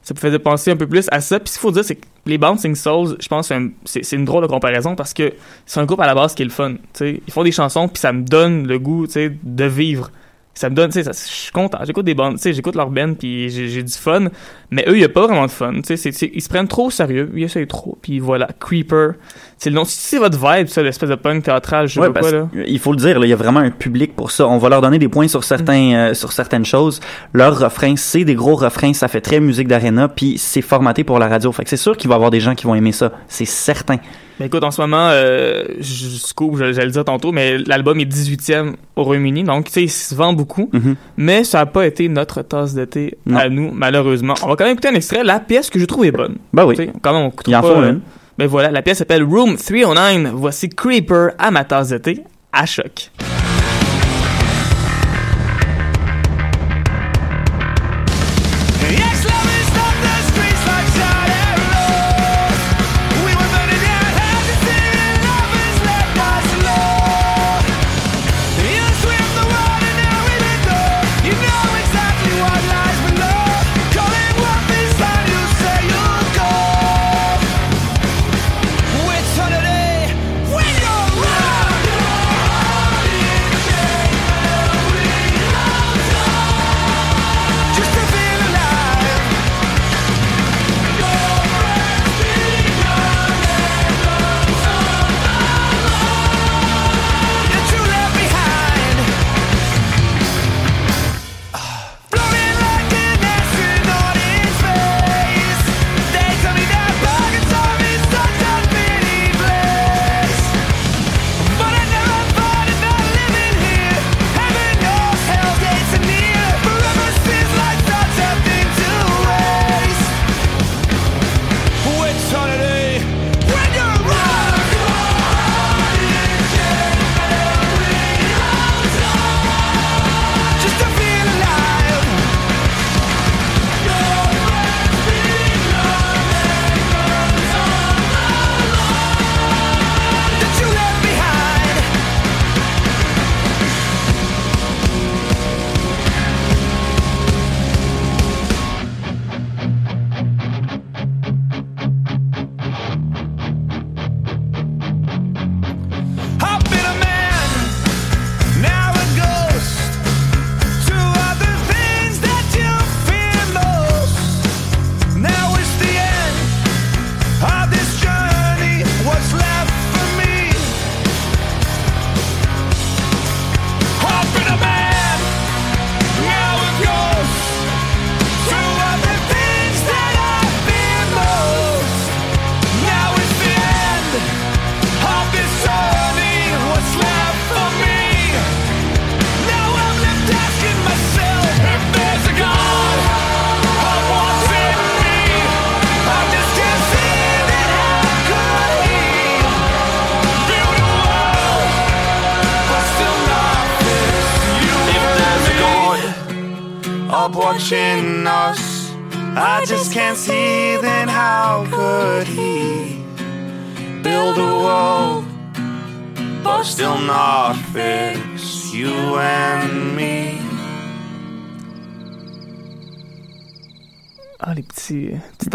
Ça 0.03 0.15
me 0.15 0.21
faisait 0.21 0.39
penser 0.39 0.71
un 0.71 0.77
peu 0.77 0.87
plus 0.87 1.07
à 1.11 1.21
ça. 1.21 1.41
Puis 1.41 1.49
ce 1.49 1.55
qu'il 1.55 1.63
faut 1.63 1.73
dire, 1.73 1.85
c'est 1.85 1.97
que 1.97 2.07
les 2.27 2.39
Bouncing 2.39 2.77
Souls, 2.77 3.17
je 3.19 3.27
pense, 3.27 3.49
c'est 3.49 3.55
un- 3.55 3.71
c'est 3.85 4.05
c'est 4.05 4.15
une 4.15 4.25
drôle 4.25 4.43
de 4.43 4.47
comparaison 4.47 4.95
parce 4.95 5.13
que 5.13 5.33
c'est 5.65 5.81
un 5.81 5.85
groupe 5.85 5.99
à 6.01 6.07
la 6.07 6.15
base 6.15 6.33
qui 6.35 6.43
est 6.43 6.45
le 6.45 6.51
fun. 6.53 6.75
tu 6.75 6.81
sais. 6.95 7.21
Ils 7.27 7.33
font 7.33 7.43
des 7.43 7.51
chansons, 7.51 7.89
puis 7.89 7.99
ça 8.01 8.13
me 8.13 8.23
donne 8.23 8.69
le 8.69 8.79
goût 8.79 9.07
tu 9.09 9.15
sais, 9.15 9.33
de 9.43 9.65
vivre 9.65 10.11
ça 10.57 10.71
me 10.71 10.75
donne, 10.75 10.91
tu 10.91 11.03
sais, 11.03 11.11
je 11.13 11.17
suis 11.19 11.53
content. 11.53 11.79
J'écoute 11.85 12.05
des 12.07 12.15
bandes, 12.15 12.37
tu 12.37 12.43
sais, 12.43 12.53
j'écoute 12.53 12.75
leur 12.75 12.91
band, 12.91 13.15
puis 13.15 13.51
j'ai 13.51 13.83
du 13.83 13.93
fun. 13.93 14.29
Mais 14.71 14.85
eux, 14.89 14.97
il 14.97 15.01
y 15.01 15.05
a 15.05 15.09
pas 15.09 15.23
vraiment 15.27 15.47
de 15.47 15.51
fun, 15.51 15.75
tu 15.87 15.97
sais, 15.97 16.09
ils 16.11 16.43
se 16.43 16.49
prennent 16.49 16.67
trop 16.67 16.87
au 16.87 16.91
sérieux, 16.91 17.31
ils 17.37 17.45
essayent 17.45 17.67
trop, 17.69 17.97
puis 18.03 18.19
voilà, 18.19 18.49
Creeper, 18.59 19.13
c'est 19.59 19.71
le 19.71 19.77
nom. 19.77 19.85
C'est 19.87 20.19
votre 20.19 20.37
vibe, 20.39 20.67
ça, 20.67 20.83
l'espèce 20.83 21.11
de 21.11 21.15
punk 21.15 21.45
théâtral, 21.45 21.87
je 21.87 21.95
sais 21.95 22.01
Ouais, 22.01 22.07
pas 22.09 22.15
parce 22.21 22.31
quoi, 22.33 22.41
là. 22.41 22.49
il 22.67 22.79
faut 22.79 22.91
le 22.93 22.99
dire, 22.99 23.23
il 23.23 23.29
y 23.29 23.33
a 23.33 23.37
vraiment 23.37 23.61
un 23.61 23.71
public 23.71 24.17
pour 24.17 24.31
ça. 24.33 24.49
On 24.49 24.59
va 24.59 24.69
leur 24.69 24.81
donner 24.81 24.99
des 24.99 25.09
points 25.09 25.29
sur 25.29 25.45
certains, 25.45 25.93
euh, 25.95 26.15
sur 26.15 26.33
certaines 26.33 26.65
choses. 26.65 27.01
Leurs 27.33 27.59
refrains, 27.59 27.97
c'est 27.97 28.25
des 28.25 28.35
gros 28.35 28.57
refrains, 28.57 28.93
ça 28.93 29.09
fait 29.09 29.21
très 29.21 29.41
musique 29.41 29.69
d'arena, 29.69 30.09
puis 30.09 30.37
c'est 30.39 30.63
formaté 30.63 31.05
pour 31.05 31.19
la 31.19 31.29
radio. 31.29 31.53
Fait 31.53 31.63
que 31.65 31.71
c'est 31.71 31.77
sûr 31.77 31.97
qu'il 31.97 32.09
va 32.09 32.15
y 32.15 32.17
avoir 32.17 32.31
des 32.31 32.41
gens 32.41 32.55
qui 32.55 32.65
vont 32.67 32.75
aimer 32.75 32.93
ça, 32.93 33.13
c'est 33.29 33.45
certain. 33.45 33.99
Mais 34.39 34.47
écoute, 34.47 34.65
en 34.65 34.71
ce 34.71 34.81
moment, 34.81 35.09
euh, 35.11 35.65
je 35.81 36.09
scoop, 36.09 36.57
j'allais 36.59 36.85
le 36.85 36.91
dire 36.91 37.05
tantôt, 37.05 37.33
mais 37.33 37.59
l'album 37.59 37.99
est 38.01 38.05
18e 38.05 38.75
au 38.97 39.05
Royaume-Uni, 39.05 39.45
donc, 39.45 39.67
tu 39.67 39.73
sais, 39.73 39.83
il 39.85 39.89
se 39.89 40.15
vend 40.15 40.33
beaucoup. 40.33 40.69
Mhm. 40.73 40.97
Mais 41.17 41.45
ça 41.45 41.61
a 41.61 41.67
pas 41.67 41.87
été 41.87 42.09
notre 42.09 42.43
tasse 42.43 42.75
d'été 42.75 43.17
à 43.35 43.49
nous, 43.49 43.71
malheureusement. 43.73 44.35
On 44.43 44.49
va 44.49 44.57
quand 44.57 44.65
même 44.65 44.75
écouter 44.75 44.89
un 44.89 44.95
extrait. 44.95 45.25
La 45.25 45.41
pièce 45.41 45.71
que 45.71 45.79
je 45.79 45.85
trouve 45.85 46.05
est 46.05 46.13
bonne. 46.13 46.37
Ben 46.53 46.67
oui, 46.67 46.77
quand 47.01 47.13
même, 47.13 47.23
on 47.23 47.29
écoute 47.29 47.51
pas, 47.51 47.63
faut 47.63 47.69
euh, 47.69 47.93
une. 47.93 48.01
Ben 48.39 48.47
voilà, 48.47 48.71
la 48.71 48.83
pièce 48.83 48.99
s'appelle 48.99 49.23
Room 49.23 49.57
309. 49.57 50.33
Voici 50.35 50.69
Creeper 50.69 51.31
à 51.39 51.51
ma 51.51 51.65
tasse 51.65 51.89
d'été 51.89 52.23
à 52.53 52.67
choc. 52.67 53.11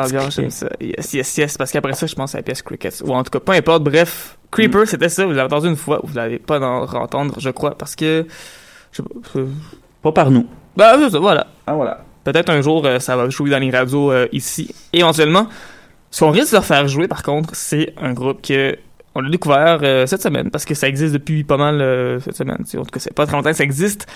Ambiances, 0.01 0.35
j'aime 0.35 0.49
ça. 0.49 0.67
Yes, 0.79 1.13
yes, 1.13 1.37
yes. 1.37 1.57
Parce 1.57 1.71
qu'après 1.71 1.93
ça, 1.93 2.07
je 2.07 2.15
pense 2.15 2.33
à 2.35 2.39
la 2.39 2.43
pièce 2.43 2.61
Crickets. 2.61 3.01
Ou 3.05 3.13
en 3.13 3.23
tout 3.23 3.29
cas, 3.31 3.39
peu 3.39 3.51
importe. 3.53 3.83
Bref, 3.83 4.37
Creeper, 4.51 4.87
c'était 4.87 5.09
ça. 5.09 5.25
Vous 5.25 5.31
l'avez 5.31 5.43
entendu 5.43 5.67
une 5.67 5.75
fois. 5.75 5.99
Vous 6.03 6.13
l'avez 6.15 6.39
pas 6.39 6.59
en 6.59 6.83
entendre, 6.93 7.35
je 7.39 7.49
crois, 7.49 7.77
parce 7.77 7.95
que. 7.95 8.25
Je 8.91 8.97
sais 8.97 9.03
pas. 9.03 9.39
euh, 9.39 9.47
Pas 10.01 10.11
par 10.11 10.31
nous. 10.31 10.47
Bah, 10.75 10.97
ça, 11.09 11.19
voilà. 11.19 11.47
Ah, 11.67 11.73
voilà. 11.73 12.03
Peut-être 12.23 12.49
un 12.49 12.61
jour, 12.61 12.85
euh, 12.85 12.99
ça 12.99 13.15
va 13.15 13.29
jouer 13.29 13.49
dans 13.49 13.59
les 13.59 13.71
radios 13.71 14.11
euh, 14.11 14.27
ici. 14.31 14.73
Éventuellement, 14.93 15.47
ce 16.11 16.19
qu'on 16.23 16.31
risque 16.31 16.51
de 16.51 16.57
leur 16.57 16.65
faire 16.65 16.87
jouer, 16.87 17.07
par 17.07 17.23
contre, 17.23 17.55
c'est 17.55 17.93
un 18.01 18.13
groupe 18.13 18.41
que 18.45 18.77
on 19.15 19.25
a 19.25 19.29
découvert 19.29 19.79
euh, 19.83 20.05
cette 20.05 20.21
semaine, 20.21 20.49
parce 20.51 20.65
que 20.65 20.73
ça 20.73 20.87
existe 20.87 21.13
depuis 21.13 21.43
pas 21.43 21.57
mal 21.57 21.81
euh, 21.81 22.19
cette 22.19 22.35
semaine. 22.35 22.63
Tu 22.69 22.77
En 22.77 22.83
tout 22.83 22.91
cas, 22.91 22.99
c'est 22.99 23.13
pas 23.13 23.25
très 23.25 23.35
longtemps 23.35 23.51
que 23.51 23.57
ça 23.57 23.63
existe. 23.63 24.07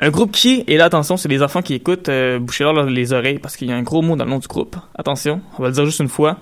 Un 0.00 0.10
groupe 0.10 0.30
qui, 0.32 0.64
et 0.68 0.76
là, 0.76 0.84
attention, 0.86 1.16
c'est 1.16 1.28
les 1.28 1.42
enfants 1.42 1.60
qui 1.62 1.74
écoutent, 1.74 2.08
euh, 2.08 2.38
bouchez-leur 2.38 2.84
les 2.86 3.12
oreilles, 3.12 3.38
parce 3.40 3.56
qu'il 3.56 3.68
y 3.68 3.72
a 3.72 3.76
un 3.76 3.82
gros 3.82 4.00
mot 4.00 4.14
dans 4.16 4.24
le 4.24 4.30
nom 4.30 4.38
du 4.38 4.46
groupe. 4.48 4.76
Attention, 4.96 5.40
on 5.58 5.62
va 5.62 5.68
le 5.68 5.74
dire 5.74 5.84
juste 5.84 6.00
une 6.00 6.08
fois. 6.08 6.36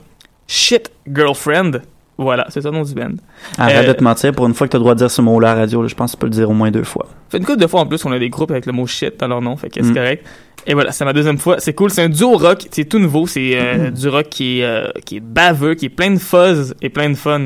Shit 0.46 0.90
Girlfriend. 1.12 1.72
Voilà, 2.18 2.46
c'est 2.48 2.62
ça 2.62 2.70
le 2.70 2.76
nom 2.78 2.82
du 2.84 2.94
band. 2.94 3.12
Arrête 3.58 3.84
Euh, 3.84 3.88
de 3.88 3.92
te 3.92 4.02
mentir. 4.04 4.32
Pour 4.32 4.46
une 4.46 4.54
fois 4.54 4.66
que 4.66 4.72
t'as 4.72 4.78
le 4.78 4.82
droit 4.84 4.94
de 4.94 4.98
dire 5.00 5.10
ce 5.10 5.20
mot-là 5.20 5.50
à 5.50 5.54
la 5.54 5.60
radio, 5.62 5.82
là, 5.82 5.88
je 5.88 5.94
pense 5.94 6.12
que 6.12 6.16
tu 6.16 6.20
peux 6.20 6.26
le 6.26 6.32
dire 6.32 6.48
au 6.48 6.54
moins 6.54 6.70
deux 6.70 6.82
fois. 6.84 7.06
Fait 7.28 7.36
une 7.38 7.44
couple 7.44 7.60
de 7.60 7.66
fois 7.66 7.80
en 7.80 7.86
plus, 7.86 8.02
on 8.06 8.12
a 8.12 8.18
des 8.18 8.30
groupes 8.30 8.50
avec 8.52 8.64
le 8.66 8.72
mot 8.72 8.86
shit 8.86 9.18
dans 9.20 9.28
leur 9.28 9.42
nom, 9.42 9.56
fait 9.56 9.68
que 9.68 9.82
c'est 9.82 9.90
Mm. 9.90 9.94
correct. 9.94 10.26
Et 10.66 10.72
voilà, 10.74 10.92
c'est 10.92 11.04
ma 11.04 11.12
deuxième 11.12 11.36
fois. 11.38 11.56
C'est 11.60 11.74
cool, 11.74 11.90
c'est 11.90 12.02
un 12.02 12.08
duo 12.08 12.36
rock, 12.38 12.66
c'est 12.70 12.86
tout 12.86 12.98
nouveau, 12.98 13.26
c'est 13.26 13.90
du 13.94 14.08
rock 14.08 14.28
qui 14.30 14.60
est, 14.60 15.00
qui 15.04 15.16
est 15.18 15.20
baveux, 15.20 15.74
qui 15.74 15.86
est 15.86 15.90
plein 15.90 16.10
de 16.10 16.18
fuzz 16.18 16.74
et 16.80 16.88
plein 16.88 17.10
de 17.10 17.14
fun. 17.16 17.44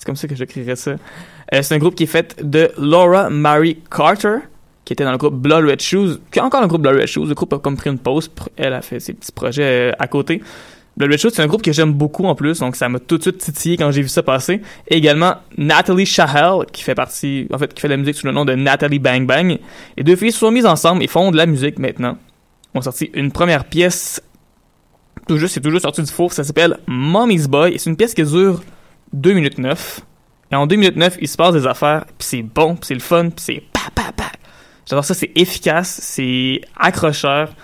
C'est 0.00 0.06
comme 0.06 0.16
ça 0.16 0.26
que 0.26 0.34
j'écrirais 0.34 0.76
ça. 0.76 0.92
Euh, 0.92 1.60
c'est 1.60 1.74
un 1.74 1.78
groupe 1.78 1.94
qui 1.94 2.04
est 2.04 2.06
fait 2.06 2.42
de 2.42 2.70
Laura 2.78 3.28
Marie 3.28 3.80
Carter, 3.94 4.36
qui 4.86 4.94
était 4.94 5.04
dans 5.04 5.12
le 5.12 5.18
groupe 5.18 5.34
Blood 5.34 5.66
Red 5.66 5.82
Shoes, 5.82 6.20
qui 6.32 6.38
est 6.38 6.42
encore 6.42 6.60
dans 6.60 6.64
le 6.64 6.68
groupe 6.68 6.80
Blood 6.80 6.96
Red 6.96 7.06
Shoes. 7.06 7.26
Le 7.26 7.34
groupe 7.34 7.52
a 7.52 7.58
comme 7.58 7.76
pris 7.76 7.90
une 7.90 7.98
pause, 7.98 8.30
elle 8.56 8.72
a 8.72 8.80
fait 8.80 8.98
ses 8.98 9.12
petits 9.12 9.30
projets 9.30 9.90
euh, 9.90 9.92
à 9.98 10.08
côté. 10.08 10.42
Blood 10.96 11.10
Red 11.10 11.18
Shoes, 11.18 11.30
c'est 11.34 11.42
un 11.42 11.46
groupe 11.46 11.60
que 11.60 11.70
j'aime 11.70 11.92
beaucoup 11.92 12.24
en 12.24 12.34
plus, 12.34 12.60
donc 12.60 12.76
ça 12.76 12.88
m'a 12.88 12.98
tout 12.98 13.18
de 13.18 13.22
suite 13.24 13.36
titillé 13.36 13.76
quand 13.76 13.90
j'ai 13.90 14.00
vu 14.00 14.08
ça 14.08 14.22
passer. 14.22 14.62
Et 14.88 14.96
également 14.96 15.34
Natalie 15.58 16.06
Shahel, 16.06 16.64
qui 16.72 16.82
fait 16.82 16.94
partie, 16.94 17.46
en 17.52 17.58
fait, 17.58 17.74
qui 17.74 17.82
fait 17.82 17.88
de 17.88 17.92
la 17.92 17.98
musique 17.98 18.14
sous 18.14 18.26
le 18.26 18.32
nom 18.32 18.46
de 18.46 18.54
Natalie 18.54 19.00
Bang 19.00 19.26
Bang. 19.26 19.58
Les 19.98 20.02
deux 20.02 20.16
filles 20.16 20.32
se 20.32 20.38
sont 20.38 20.50
mises 20.50 20.64
ensemble 20.64 21.02
et 21.02 21.08
font 21.08 21.30
de 21.30 21.36
la 21.36 21.44
musique 21.44 21.78
maintenant. 21.78 22.16
Ils 22.74 22.78
ont 22.78 22.82
sorti 22.82 23.10
une 23.12 23.32
première 23.32 23.66
pièce, 23.66 24.22
tout 25.28 25.36
juste, 25.36 25.52
c'est 25.52 25.60
toujours 25.60 25.82
sorti 25.82 26.00
du 26.00 26.10
four, 26.10 26.32
ça 26.32 26.42
s'appelle 26.42 26.78
Mommy's 26.86 27.48
Boy, 27.48 27.74
et 27.74 27.78
c'est 27.78 27.90
une 27.90 27.96
pièce 27.96 28.14
qui 28.14 28.22
dure 28.22 28.62
2 29.12 29.32
minutes 29.32 29.58
9. 29.58 30.00
Et 30.52 30.56
en 30.56 30.66
2 30.66 30.76
minutes 30.76 30.96
9, 30.96 31.18
il 31.20 31.28
se 31.28 31.36
passe 31.36 31.54
des 31.54 31.66
affaires, 31.66 32.04
puis 32.06 32.26
c'est 32.26 32.42
bon, 32.42 32.74
puis 32.74 32.86
c'est 32.86 32.94
le 32.94 33.00
fun, 33.00 33.30
puis 33.30 33.34
c'est 33.38 33.62
pa 33.72 33.80
pa 33.94 34.12
pa. 34.16 34.24
J'adore 34.88 35.04
ça, 35.04 35.14
c'est 35.14 35.30
efficace, 35.36 36.00
c'est 36.02 36.60
accrocheur. 36.76 37.54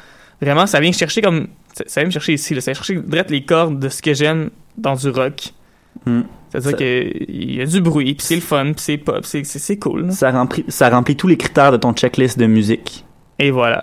Vraiment, 0.40 0.66
ça 0.66 0.78
vient 0.80 0.92
chercher 0.92 1.20
comme 1.22 1.48
ça 1.86 2.00
vient 2.00 2.06
me 2.06 2.10
chercher 2.10 2.34
ici, 2.34 2.54
là. 2.54 2.60
ça 2.60 2.72
vient 2.72 2.80
chercher 2.82 3.02
les 3.28 3.44
cordes 3.44 3.78
de 3.78 3.88
ce 3.88 4.00
que 4.00 4.14
j'aime 4.14 4.50
dans 4.78 4.94
du 4.94 5.10
rock. 5.10 5.52
Hmm. 6.06 6.22
C'est-à-dire 6.50 6.76
qu'il 6.76 7.54
y 7.56 7.60
a 7.60 7.66
du 7.66 7.80
bruit, 7.80 8.14
puis 8.14 8.24
c'est 8.24 8.36
le 8.36 8.40
fun, 8.40 8.66
puis 8.72 8.74
c'est 8.78 8.96
pop, 8.98 9.24
c'est- 9.24 9.76
cool. 9.78 10.06
là. 10.06 10.12
Ça 10.12 10.30
remplit, 10.30 10.64
ça 10.68 10.88
remplit 10.88 11.16
tous 11.16 11.26
les 11.28 11.36
critères 11.36 11.72
de 11.72 11.76
ton 11.76 11.92
checklist 11.92 12.38
de 12.38 12.46
musique. 12.46 13.04
Et 13.38 13.50
voilà. 13.50 13.82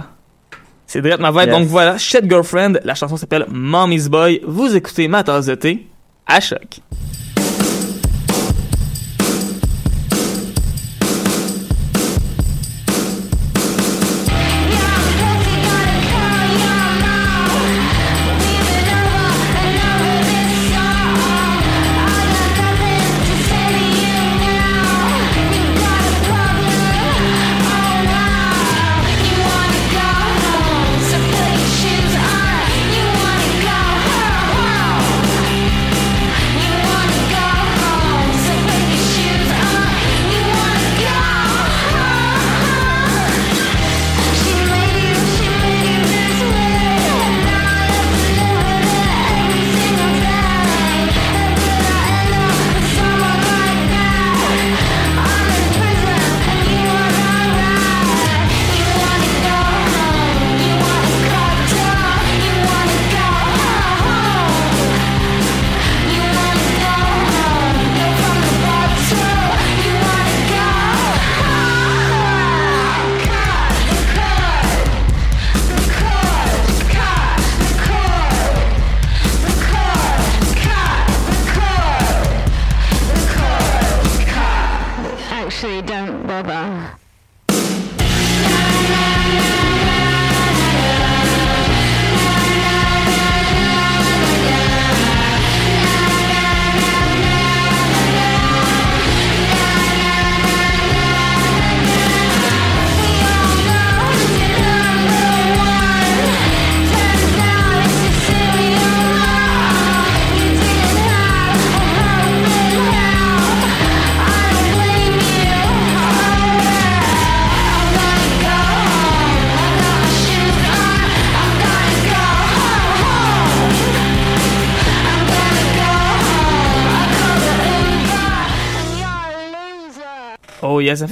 C'est 0.88 1.02
direct 1.02 1.20
ma 1.20 1.32
vibe. 1.32 1.50
Yes. 1.50 1.50
Donc 1.50 1.68
voilà, 1.68 1.98
Shit 1.98 2.28
Girlfriend, 2.30 2.74
la 2.84 2.96
chanson 2.96 3.18
s'appelle 3.18 3.46
Mommy's 3.50 4.10
Boy. 4.10 4.42
Vous 4.46 4.76
écoutez 4.76 5.08
ma 5.08 5.24
tasse 5.24 5.48
de 5.48 5.56
thé 5.56 5.88
à 6.26 6.40
choc. 6.40 6.80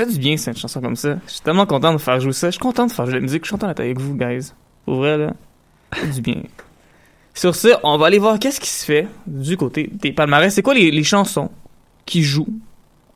Fait 0.06 0.12
du 0.12 0.20
bien 0.20 0.38
cette 0.38 0.58
chanson 0.58 0.82
comme 0.82 0.96
ça. 0.96 1.18
Je 1.28 1.32
suis 1.32 1.42
tellement 1.42 1.66
content 1.66 1.94
de 1.94 1.98
faire 1.98 2.20
jouer 2.20 2.34
ça. 2.34 2.48
Je 2.48 2.52
suis 2.52 2.60
content 2.60 2.88
de 2.88 2.92
faire 2.92 3.06
jouer 3.06 3.16
la 3.16 3.22
musique. 3.22 3.44
Je 3.44 3.48
suis 3.48 3.54
content 3.54 3.68
d'être 3.68 3.80
avec 3.80 4.00
vous, 4.00 4.16
guys. 4.16 4.52
Pour 4.86 4.96
vrai, 4.96 5.18
là. 5.18 5.34
Du 6.14 6.22
bien. 6.22 6.42
Sur 7.34 7.56
ce, 7.56 7.70
on 7.84 7.98
va 7.98 8.08
aller 8.08 8.20
voir 8.20 8.40
qu'est-ce 8.40 8.60
qui 8.60 8.70
se 8.70 8.86
fait 8.86 9.08
du 9.28 9.58
côté 9.58 9.90
des 9.92 10.12
palmarès. 10.12 10.54
C'est 10.54 10.62
quoi 10.62 10.74
les, 10.74 10.92
les 10.92 11.04
chansons 11.04 11.50
qui 12.06 12.24
jouent 12.24 12.54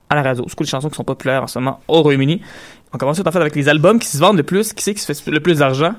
à 0.10 0.16
la 0.16 0.24
radio? 0.24 0.46
C'est 0.48 0.56
quoi 0.56 0.64
les 0.64 0.70
chansons 0.70 0.90
qui 0.90 0.96
sont 0.96 1.04
populaires 1.04 1.44
en 1.44 1.48
ce 1.48 1.60
moment 1.60 1.82
au 1.88 2.02
Royaume-Uni? 2.02 2.42
On 2.94 2.98
commence 2.98 3.20
en 3.20 3.24
fait 3.24 3.36
avec 3.36 3.56
les 3.56 3.68
albums 3.68 4.00
qui 4.00 4.08
se 4.08 4.18
vendent 4.18 4.38
le 4.38 4.44
plus. 4.44 4.74
Qui 4.74 4.84
c'est 4.84 4.94
qui 4.94 5.02
se 5.02 5.14
fait 5.14 5.32
le 5.32 5.40
plus 5.40 5.60
d'argent? 5.60 5.96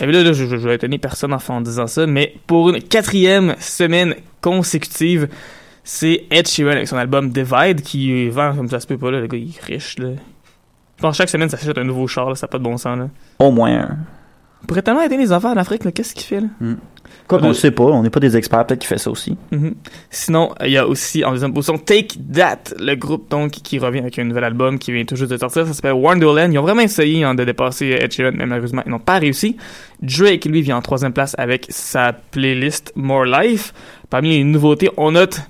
Et 0.00 0.06
là, 0.06 0.22
là, 0.22 0.32
je, 0.32 0.44
je, 0.44 0.56
je 0.56 0.68
vais 0.68 0.74
étonner 0.76 0.98
personne 0.98 1.32
enfin 1.32 1.54
en 1.54 1.60
disant 1.60 1.86
ça, 1.86 2.06
mais 2.06 2.34
pour 2.46 2.68
une 2.70 2.82
quatrième 2.82 3.56
semaine 3.58 4.14
consécutive, 4.40 5.28
c'est 5.90 6.26
Ed 6.30 6.46
Sheeran 6.46 6.72
avec 6.72 6.86
son 6.86 6.98
album 6.98 7.30
Divide 7.30 7.80
qui 7.80 8.28
vend 8.28 8.54
comme 8.54 8.68
ça 8.68 8.78
se 8.78 8.86
peut 8.86 8.98
pas, 8.98 9.10
là. 9.10 9.20
Le 9.20 9.26
gars, 9.26 9.38
il 9.38 9.48
est 9.56 9.64
riche, 9.64 9.98
là. 9.98 10.08
Je 10.96 11.00
pense 11.02 11.12
que 11.12 11.16
chaque 11.16 11.30
semaine, 11.30 11.48
ça 11.48 11.56
s'achète 11.56 11.78
un 11.78 11.84
nouveau 11.84 12.06
char, 12.06 12.28
là. 12.28 12.34
Ça 12.34 12.46
n'a 12.46 12.50
pas 12.50 12.58
de 12.58 12.62
bon 12.64 12.76
sens, 12.76 12.98
là. 12.98 13.08
Au 13.38 13.50
moins 13.50 13.72
un. 13.74 13.96
On 14.62 14.66
pourrait 14.66 14.82
tellement 14.82 15.00
aider 15.00 15.16
les 15.16 15.32
enfants 15.32 15.50
en 15.52 15.56
Afrique. 15.56 15.90
Qu'est-ce 15.94 16.14
qu'il 16.14 16.24
fait, 16.26 16.42
là? 16.42 16.48
Quoi 17.26 17.38
qu'on 17.38 17.46
Euh, 17.46 17.48
le 17.48 17.54
sait 17.54 17.70
pas, 17.70 17.84
on 17.84 18.02
n'est 18.02 18.10
pas 18.10 18.20
des 18.20 18.36
experts, 18.36 18.66
peut-être 18.66 18.80
qu'il 18.80 18.88
fait 18.88 18.98
ça 18.98 19.10
aussi. 19.10 19.38
Mhm. 19.50 19.76
Sinon, 20.10 20.52
il 20.62 20.72
y 20.72 20.76
a 20.76 20.86
aussi 20.86 21.24
en 21.24 21.30
deuxième 21.30 21.54
position 21.54 21.78
Take 21.78 22.18
That, 22.34 22.74
le 22.78 22.94
groupe 22.94 23.30
donc 23.30 23.52
qui 23.52 23.78
revient 23.78 24.00
avec 24.00 24.18
un 24.18 24.24
nouvel 24.24 24.44
album 24.44 24.78
qui 24.78 24.92
vient 24.92 25.06
tout 25.06 25.16
juste 25.16 25.30
de 25.30 25.38
sortir. 25.38 25.66
Ça 25.66 25.72
s'appelle 25.72 25.92
Wonderland. 25.92 26.52
Ils 26.52 26.58
ont 26.58 26.62
vraiment 26.62 26.82
essayé 26.82 27.24
hein, 27.24 27.34
de 27.34 27.44
dépasser 27.44 27.96
Ed 27.98 28.12
Sheeran, 28.12 28.32
mais 28.34 28.44
malheureusement 28.44 28.82
ils 28.84 28.90
n'ont 28.90 28.98
pas 28.98 29.18
réussi. 29.18 29.56
Drake 30.02 30.44
lui 30.44 30.60
vient 30.60 30.76
en 30.76 30.82
troisième 30.82 31.14
place 31.14 31.34
avec 31.38 31.64
sa 31.70 32.12
playlist 32.12 32.92
More 32.94 33.24
Life. 33.24 33.72
Parmi 34.10 34.36
les 34.36 34.44
nouveautés, 34.44 34.90
on 34.98 35.12
note 35.12 35.40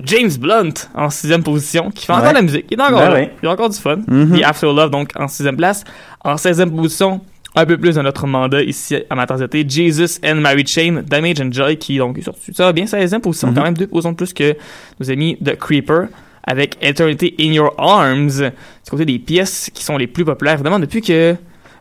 James 0.00 0.30
Blunt 0.38 0.72
en 0.94 1.10
sixième 1.10 1.42
position 1.42 1.90
qui 1.90 2.06
fait 2.06 2.12
encore 2.12 2.24
Ouais. 2.24 2.30
de 2.30 2.34
la 2.36 2.42
musique. 2.42 2.66
Il 2.70 2.78
est 2.78 2.82
encore 2.82 2.98
Ben 3.00 3.10
là. 3.10 3.26
Il 3.42 3.48
a 3.48 3.52
encore 3.52 3.68
du 3.70 3.78
fun. 3.78 3.98
Mhm. 4.06 4.38
The 4.40 4.44
After 4.44 4.66
Love 4.66 4.90
donc 4.90 5.10
en 5.16 5.28
sixième 5.28 5.56
place. 5.56 5.84
En 6.24 6.36
16e 6.36 6.70
position, 6.74 7.20
un 7.54 7.66
peu 7.66 7.76
plus 7.76 7.96
de 7.96 8.00
notre 8.02 8.26
mandat 8.26 8.62
ici 8.62 8.96
à 9.10 9.14
ma 9.14 9.26
thé, 9.26 9.64
Jesus 9.68 10.18
and 10.24 10.36
Mary 10.36 10.66
Chain, 10.66 11.02
Damage 11.06 11.40
and 11.40 11.52
Joy 11.52 11.76
qui 11.76 11.98
donc 11.98 12.18
est 12.18 12.22
sorti. 12.22 12.52
Ça 12.54 12.64
va 12.64 12.72
bien, 12.72 12.86
16e 12.86 13.20
position, 13.20 13.48
Mhm. 13.48 13.54
quand 13.54 13.62
même 13.62 13.76
deux 13.76 13.86
positions 13.86 14.12
de 14.12 14.16
plus 14.16 14.32
que 14.32 14.56
nos 15.00 15.10
amis 15.10 15.36
de 15.40 15.52
Creeper. 15.52 16.08
avec 16.44 16.76
Eternity 16.82 17.36
in 17.38 17.52
Your 17.52 17.72
Arms. 17.78 18.40
Du 18.40 18.90
côté 18.90 19.04
des 19.04 19.20
pièces 19.20 19.70
qui 19.72 19.84
sont 19.84 19.96
les 19.96 20.08
plus 20.08 20.24
populaires. 20.24 20.54
Évidemment, 20.54 20.80
depuis 20.80 21.00
que 21.00 21.36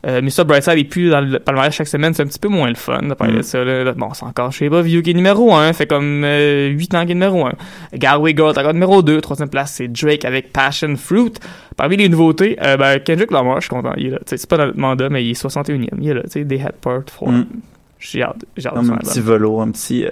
euh, 0.07 0.21
Mr. 0.21 0.43
Brightside 0.45 0.77
est 0.79 0.83
plus 0.83 1.09
dans 1.09 1.21
le 1.21 1.39
palmarès 1.39 1.73
chaque 1.73 1.87
semaine, 1.87 2.13
c'est 2.13 2.23
un 2.23 2.25
petit 2.25 2.39
peu 2.39 2.47
moins 2.47 2.67
le 2.69 2.75
fun 2.75 3.01
de 3.01 3.13
parler 3.13 3.33
Mm. 3.33 3.37
de 3.37 3.41
ça. 3.43 3.63
Là. 3.63 3.93
Bon, 3.93 4.09
c'est 4.13 4.25
encore 4.25 4.51
chez 4.51 4.67
Bob 4.69 4.85
View 4.85 5.01
qui 5.01 5.11
est 5.11 5.13
numéro 5.13 5.53
1, 5.53 5.73
fait 5.73 5.85
comme 5.87 6.23
euh, 6.23 6.67
8 6.69 6.95
ans 6.95 7.05
qui 7.05 7.11
est 7.11 7.15
numéro 7.15 7.45
1. 7.45 7.53
Galway 7.93 8.33
Girl, 8.35 8.49
encore 8.49 8.73
numéro 8.73 9.01
2. 9.01 9.21
Troisième 9.21 9.49
place, 9.49 9.73
c'est 9.73 9.87
Drake 9.87 10.25
avec 10.25 10.51
Passion 10.51 10.95
Fruit. 10.95 11.33
Parmi 11.77 11.97
les 11.97 12.09
nouveautés, 12.09 12.57
euh, 12.61 12.77
ben, 12.77 12.99
Kendrick 12.99 13.31
Lamar, 13.31 13.57
je 13.57 13.61
suis 13.65 13.69
content, 13.69 13.93
il 13.97 14.07
est 14.07 14.09
là. 14.11 14.19
Sais, 14.25 14.37
C'est 14.37 14.49
pas 14.49 14.57
dans 14.57 14.65
le 14.65 14.73
mandat, 14.73 15.09
mais 15.09 15.23
il 15.23 15.31
est 15.31 15.33
61e. 15.41 15.87
Il 15.99 16.09
est 16.09 16.13
là, 16.13 16.23
tu 16.23 16.29
sais, 16.31 16.45
They 16.45 16.61
Had 16.61 16.73
Part 16.81 17.03
4. 17.05 17.29
Mm. 17.31 17.45
J'ai 17.99 18.23
hâte, 18.23 18.43
j'ai 18.57 18.67
hâte 18.67 18.83
de 18.83 18.91
un 18.91 18.97
petit 18.97 19.19
velo, 19.21 19.59
un 19.61 19.69
petit, 19.71 20.05
euh, 20.05 20.11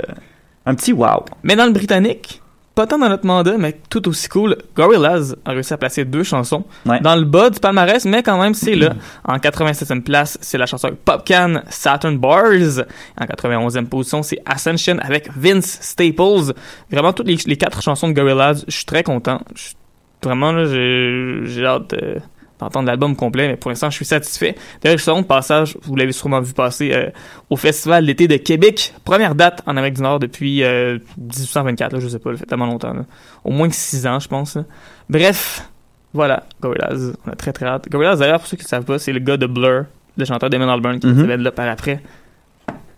un 0.68 0.76
petit 0.76 0.94
wow. 0.94 1.26
Mais 1.44 1.56
dans 1.56 1.66
le 1.66 1.72
britannique, 1.72 2.42
pas 2.80 2.88
tant 2.88 2.98
dans 2.98 3.10
notre 3.10 3.26
mandat, 3.26 3.58
mais 3.58 3.76
tout 3.90 4.08
aussi 4.08 4.30
cool, 4.30 4.56
Gorillaz 4.76 5.36
a 5.44 5.52
réussi 5.52 5.74
à 5.74 5.78
placer 5.78 6.06
deux 6.06 6.24
chansons 6.24 6.64
Ouais. 6.86 7.02
dans 7.02 7.16
le 7.18 7.26
bas 7.26 7.50
du 7.50 7.60
palmarès, 7.60 8.06
mais 8.06 8.24
quand 8.24 8.42
même, 8.42 8.54
c'est 8.54 8.76
là. 8.76 8.94
En 9.26 9.36
87e 9.38 10.02
place, 10.02 10.38
c'est 10.42 10.58
la 10.58 10.66
chanson 10.66 10.90
Popcan 11.04 11.62
Saturn 11.70 12.18
Bars. 12.18 12.86
En 13.20 13.26
91e 13.26 13.86
position, 13.88 14.24
c'est 14.24 14.40
Ascension 14.46 14.98
avec 15.02 15.30
Vince 15.36 15.80
Staples. 15.82 16.54
Vraiment, 16.90 17.12
toutes 17.12 17.28
les, 17.28 17.38
les 17.46 17.58
quatre 17.58 17.82
chansons 17.82 18.08
de 18.08 18.14
Gorillaz, 18.14 18.64
je 18.68 18.76
suis 18.78 18.86
très 18.86 19.04
content. 19.04 19.42
Je 19.56 19.62
suis- 19.62 19.76
Vraiment, 20.24 20.66
j'ai 20.66 21.66
hâte 21.66 21.92
de- 21.92 22.18
d'entendre 22.60 22.88
l'album 22.88 23.16
complet, 23.16 23.48
mais 23.48 23.56
pour 23.58 23.72
l'instant, 23.72 23.90
je 23.90 23.96
suis 23.96 24.06
satisfait. 24.06 24.56
D'ailleurs, 24.82 24.98
je 24.98 25.04
de 25.22 25.26
passage, 25.26 25.78
vous 25.82 25.96
l'avez 25.96 26.12
sûrement 26.12 26.42
vu 26.42 26.54
passer 26.54 26.92
euh, 26.94 27.10
au 27.50 27.56
Festival 27.56 28.06
d'été 28.06 28.28
de 28.28 28.38
Québec. 28.38 28.94
Première 29.06 29.36
date 29.36 29.62
en 29.66 29.72
Amérique 29.72 29.96
du 29.96 30.02
Nord 30.02 30.20
depuis 30.20 30.64
euh, 30.64 31.00
1824, 31.18 31.94
là, 31.94 32.00
je 32.00 32.08
sais 32.08 32.20
pas, 32.20 32.32
ça 32.34 32.38
fait 32.38 32.46
tellement 32.46 32.66
longtemps. 32.68 32.94
là. 32.94 33.06
Au 33.44 33.52
moins 33.52 33.70
6 33.70 34.06
ans, 34.08 34.20
je 34.20 34.28
pense. 34.28 34.56
là. 34.56 34.64
Bref, 35.10 35.68
voilà, 36.14 36.44
Gorillaz. 36.62 37.14
On 37.26 37.32
a 37.32 37.36
très 37.36 37.54
très 37.54 37.66
hâte. 37.66 37.88
Gorillaz, 37.90 38.18
d'ailleurs, 38.18 38.40
pour 38.40 38.48
ceux 38.48 38.58
qui 38.58 38.64
ne 38.64 38.70
savent 38.70 38.84
pas, 38.86 39.00
c'est 39.00 39.14
le 39.14 39.20
gars 39.20 39.38
de 39.38 39.46
Blur, 39.48 39.86
le 40.18 40.26
chanteur 40.26 40.50
d'Emin 40.50 40.68
Albarn, 40.68 41.00
qui 41.00 41.08
Mhm. 41.08 41.22
s'appelle 41.22 41.42
là 41.42 41.52
par 41.52 41.68
après. 41.70 42.02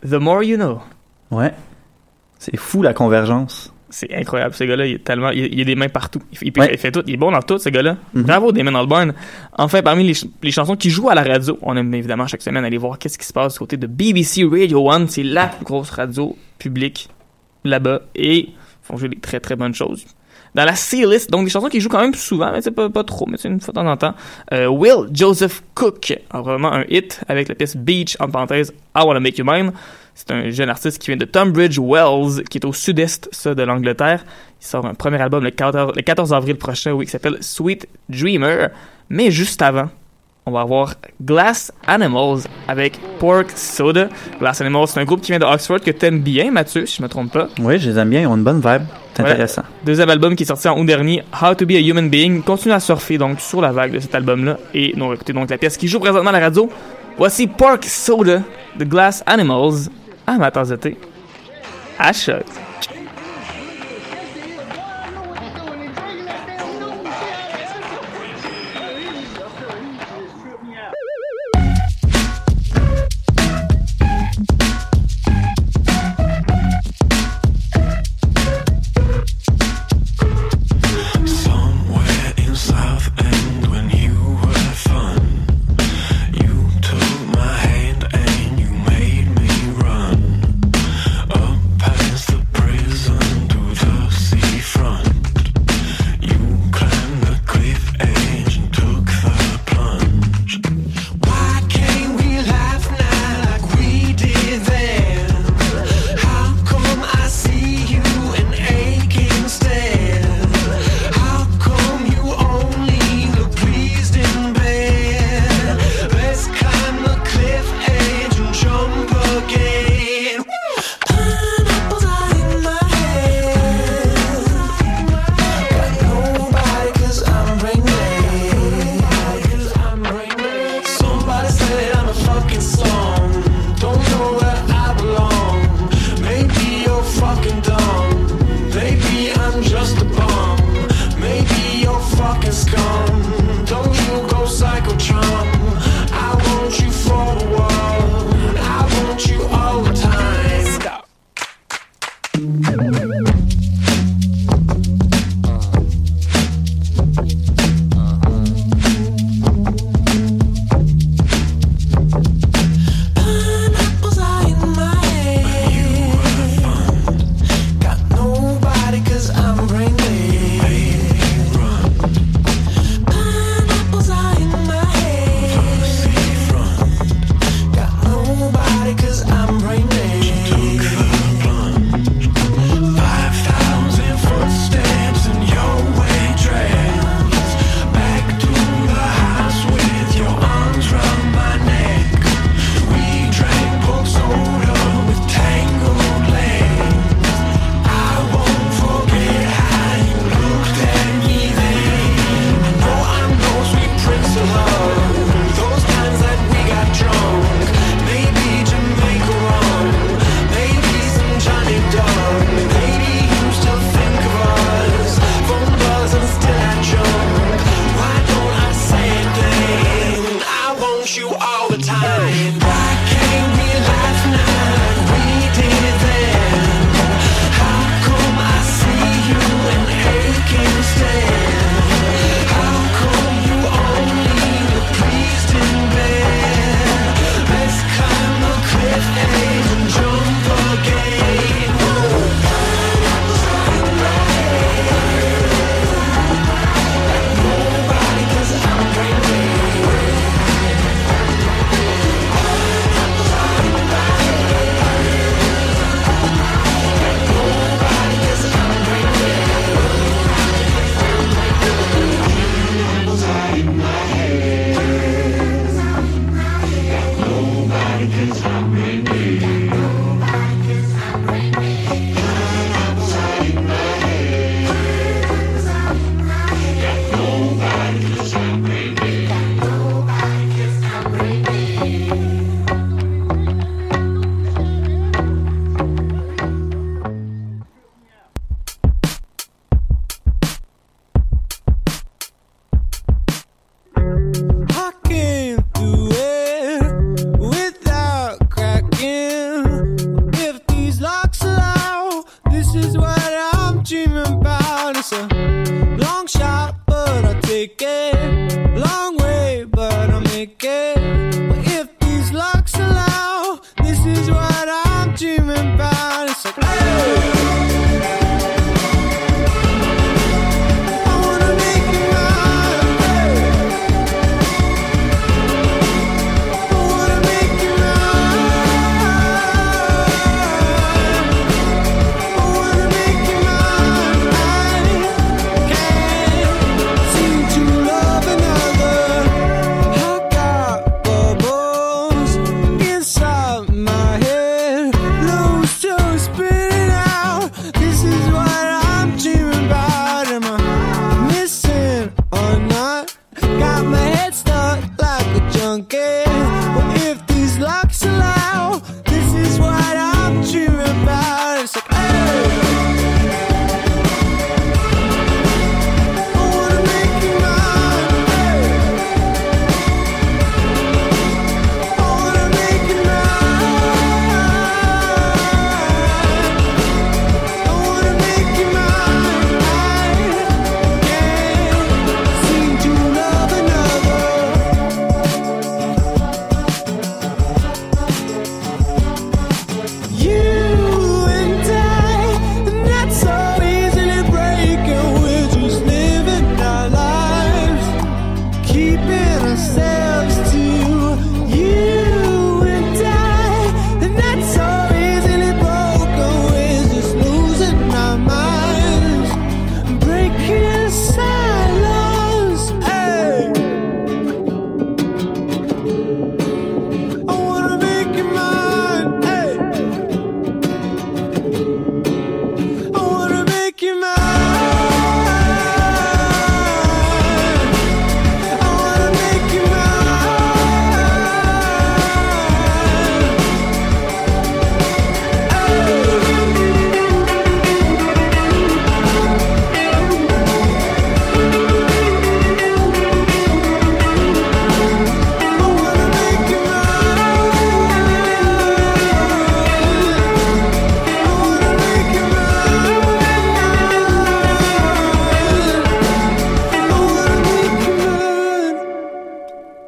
The 0.04 0.14
More 0.14 0.44
You 0.44 0.58
Know. 0.58 0.80
Ouais. 1.30 1.54
C'est 2.40 2.58
fou 2.58 2.82
la 2.82 2.94
convergence. 2.94 3.71
C'est 3.94 4.14
incroyable, 4.16 4.56
ce 4.56 4.64
gars-là, 4.64 4.86
il 4.88 4.96
est 4.96 5.04
tellement, 5.04 5.30
il, 5.32 5.54
il 5.54 5.62
a 5.62 5.64
des 5.66 5.76
mains 5.76 5.90
partout. 5.90 6.22
Il, 6.32 6.38
fait- 6.38 6.46
il, 6.48 6.60
Ouais. 6.60 6.70
il 6.72 6.78
fait 6.80 6.92
tout, 6.92 7.04
il 7.06 7.14
est 7.14 7.18
bon 7.18 7.30
dans 7.32 7.42
tout, 7.42 7.60
ce 7.60 7.70
gars-là. 7.70 7.98
Mhm. 8.14 8.24
Bravo, 8.24 8.52
Damon 8.54 8.74
Albarn. 8.76 9.14
Enfin, 9.58 9.82
parmi 9.82 10.04
les, 10.06 10.14
ch- 10.14 10.32
les 10.42 10.52
chansons 10.52 10.76
qui 10.78 10.90
jouent 10.90 11.10
à 11.10 11.16
la 11.16 11.24
radio, 11.24 11.60
on 11.62 11.76
aime 11.76 11.94
évidemment 11.94 12.26
chaque 12.26 12.42
semaine 12.42 12.64
aller 12.66 12.78
voir 12.78 12.98
qu'est-ce 12.98 13.18
qui 13.18 13.26
se 13.28 13.34
passe 13.34 13.54
du 13.54 13.60
côté 13.60 13.76
de 13.78 13.88
BBC 13.88 14.46
Radio 14.50 14.90
One. 14.90 15.08
C'est 15.10 15.24
la 15.24 15.48
plus 15.48 15.66
grosse 15.66 15.90
radio 15.92 16.36
publique 16.58 17.10
là-bas 17.66 18.02
et 18.16 18.38
ils 18.40 18.54
font 18.82 18.98
jouer 18.98 19.10
des 19.10 19.20
très 19.20 19.40
très 19.40 19.56
bonnes 19.56 19.76
choses. 19.76 20.06
Dans 20.56 20.66
la 20.66 20.76
C-list, 20.76 21.30
donc 21.30 21.46
des 21.46 21.50
chansons 21.50 21.70
qui 21.70 21.80
jouent 21.80 21.88
quand 21.88 22.02
même 22.02 22.14
souvent, 22.14 22.52
mais 22.52 22.62
c'est 22.62 22.72
pas, 22.72 22.90
pas 22.90 23.06
trop, 23.06 23.26
mais 23.26 23.38
c'est 23.38 23.48
une 23.48 23.62
fois 23.62 23.72
de 23.72 23.80
temps 23.80 23.88
en 23.90 23.96
temps. 23.96 24.14
Euh, 24.52 24.68
Will 24.68 25.08
Joseph 25.14 25.64
Cook 25.76 26.14
a 26.30 26.42
vraiment 26.42 26.74
un 26.74 26.84
hit 26.90 27.22
avec 27.30 27.48
la 27.48 27.56
pièce 27.56 27.78
Beach, 27.78 28.18
en 28.20 28.28
parenthèse, 28.30 28.74
I 28.96 29.02
Wanna 29.06 29.22
Make 29.22 29.38
You 29.38 29.46
Mine. 29.48 29.72
C'est 30.28 30.34
un 30.34 30.50
jeune 30.52 30.70
artiste 30.70 31.00
qui 31.00 31.08
vient 31.08 31.18
de 31.18 31.26
Tunbridge 31.26 31.80
Wells, 31.80 32.44
qui 32.50 32.60
est 32.60 32.66
au 32.66 32.74
sud-est 32.74 33.28
ça, 33.32 33.56
de 33.56 33.64
l'Angleterre. 33.64 34.24
Il 34.62 34.66
sort 34.68 34.86
un 34.86 34.94
premier 34.94 35.20
album 35.20 35.44
le 35.44 35.50
14, 35.50 35.94
le 35.96 36.02
14 36.04 36.32
avril 36.34 36.56
prochain, 36.58 36.92
oui, 36.92 37.06
qui 37.06 37.12
s'appelle 37.12 37.38
Sweet 37.42 37.88
Dreamer. 38.08 38.70
Mais 39.10 39.32
juste 39.32 39.62
avant, 39.64 39.90
on 40.46 40.52
va 40.52 40.62
avoir 40.62 40.94
Glass 41.24 41.72
Animals 41.88 42.42
avec 42.68 43.00
Pork 43.20 43.50
Soda. 43.56 44.10
Glass 44.40 44.62
Animals, 44.62 44.88
c'est 44.90 45.00
un 45.00 45.06
groupe 45.06 45.22
qui 45.22 45.32
vient 45.32 45.40
de 45.40 45.46
Oxford 45.46 45.80
que 45.80 45.92
t'aimes 45.92 46.20
bien, 46.22 46.52
Mathieu, 46.52 46.86
si 46.86 46.98
je 46.98 47.02
me 47.04 47.08
trompe 47.08 47.32
pas. 47.32 47.48
Oui, 47.60 47.80
je 47.80 47.90
les 47.90 47.98
aime 47.98 48.10
bien, 48.12 48.22
ils 48.22 48.28
ont 48.28 48.36
une 48.38 48.44
bonne 48.44 48.62
vibe. 48.62 48.84
C'est 49.16 49.24
Ouais. 49.24 49.30
intéressant. 49.32 49.64
Deuxième 49.84 50.10
album 50.10 50.36
qui 50.36 50.44
est 50.44 50.46
sorti 50.46 50.68
en 50.70 50.80
août 50.80 50.86
dernier, 50.86 51.24
How 51.42 51.54
to 51.56 51.66
Be 51.66 51.72
a 51.72 51.80
Human 51.80 52.10
Being. 52.10 52.44
Continue 52.44 52.74
à 52.74 52.80
surfer 52.80 53.18
donc 53.18 53.42
sur 53.42 53.60
la 53.60 53.72
vague 53.72 53.92
de 53.94 54.00
cet 54.00 54.14
album-là. 54.16 54.58
Et 54.74 54.94
nous 54.96 55.04
on 55.06 55.10
va 55.10 55.16
écouter 55.16 55.34
donc 55.34 55.50
la 55.50 55.58
pièce 55.58 55.76
qui 55.78 55.88
joue 55.88 56.00
présentement 56.00 56.30
à 56.30 56.34
la 56.34 56.40
radio. 56.40 56.70
Voici 57.18 57.46
Pork 57.48 57.84
Soda 57.84 58.42
de 58.80 58.86
Glass 58.86 59.22
Animals 59.26 59.90
à 60.36 60.38
ma 60.38 60.52
tasse 60.52 60.70
de 60.70 60.76
thé. 60.76 60.98
À 62.00 62.14
choc. 62.14 62.44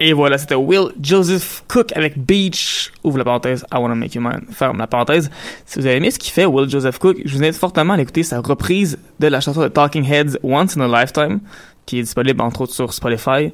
Et 0.05 0.11
voilà, 0.11 0.37
c'était 0.37 0.55
Will 0.55 0.89
Joseph 1.01 1.63
Cook 1.69 1.95
avec 1.95 2.19
Beach. 2.19 2.91
Ouvre 3.05 3.19
la 3.19 3.23
parenthèse, 3.23 3.65
I 3.73 3.77
Wanna 3.77 3.95
Make 3.95 4.15
You 4.15 4.21
Mine. 4.21 4.41
Ferme 4.51 4.77
la 4.77 4.85
parenthèse. 4.85 5.31
Si 5.65 5.79
vous 5.79 5.85
avez 5.85 5.95
aimé 5.95 6.11
ce 6.11 6.19
qu'il 6.19 6.33
fait, 6.33 6.43
Will 6.43 6.69
Joseph 6.69 6.99
Cook, 6.99 7.21
je 7.23 7.33
vous 7.33 7.41
invite 7.41 7.55
fortement 7.55 7.93
à 7.93 8.01
écouter 8.01 8.21
sa 8.23 8.41
reprise 8.41 8.99
de 9.21 9.27
la 9.27 9.39
chanson 9.39 9.61
de 9.61 9.69
Talking 9.69 10.03
Heads 10.03 10.37
Once 10.43 10.75
in 10.75 10.81
a 10.81 11.01
Lifetime, 11.01 11.39
qui 11.85 11.99
est 11.99 12.01
disponible 12.01 12.41
entre 12.41 12.59
autres 12.59 12.73
sur 12.73 12.93
Spotify, 12.93 13.53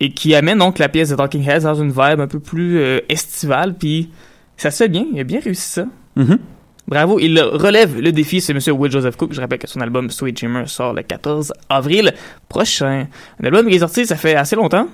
et 0.00 0.10
qui 0.10 0.34
amène 0.34 0.58
donc 0.58 0.80
la 0.80 0.88
pièce 0.88 1.10
de 1.10 1.14
Talking 1.14 1.48
Heads 1.48 1.60
dans 1.60 1.76
une 1.76 1.90
vibe 1.90 2.18
un 2.18 2.26
peu 2.26 2.40
plus 2.40 2.80
euh, 2.80 2.98
estivale, 3.08 3.74
puis 3.74 4.10
ça 4.56 4.72
se 4.72 4.78
fait 4.78 4.88
bien, 4.88 5.06
il 5.12 5.20
a 5.20 5.22
bien 5.22 5.38
réussi 5.38 5.70
ça. 5.70 5.86
Mhm. 6.16 6.40
Bravo, 6.88 7.20
il 7.20 7.40
relève 7.40 8.00
le 8.00 8.10
défi, 8.10 8.40
c'est 8.40 8.52
Monsieur 8.52 8.72
Will 8.72 8.90
Joseph 8.90 9.16
Cook. 9.16 9.32
Je 9.32 9.40
rappelle 9.40 9.60
que 9.60 9.68
son 9.68 9.80
album 9.80 10.10
Sweet 10.10 10.36
Dreamer 10.38 10.68
sort 10.68 10.92
le 10.92 11.02
14 11.02 11.52
avril 11.68 12.12
prochain. 12.48 13.06
Un 13.40 13.46
album 13.46 13.68
qui 13.68 13.76
est 13.76 13.78
sorti, 13.78 14.04
ça 14.04 14.16
fait 14.16 14.34
assez 14.34 14.56
longtemps. 14.56 14.88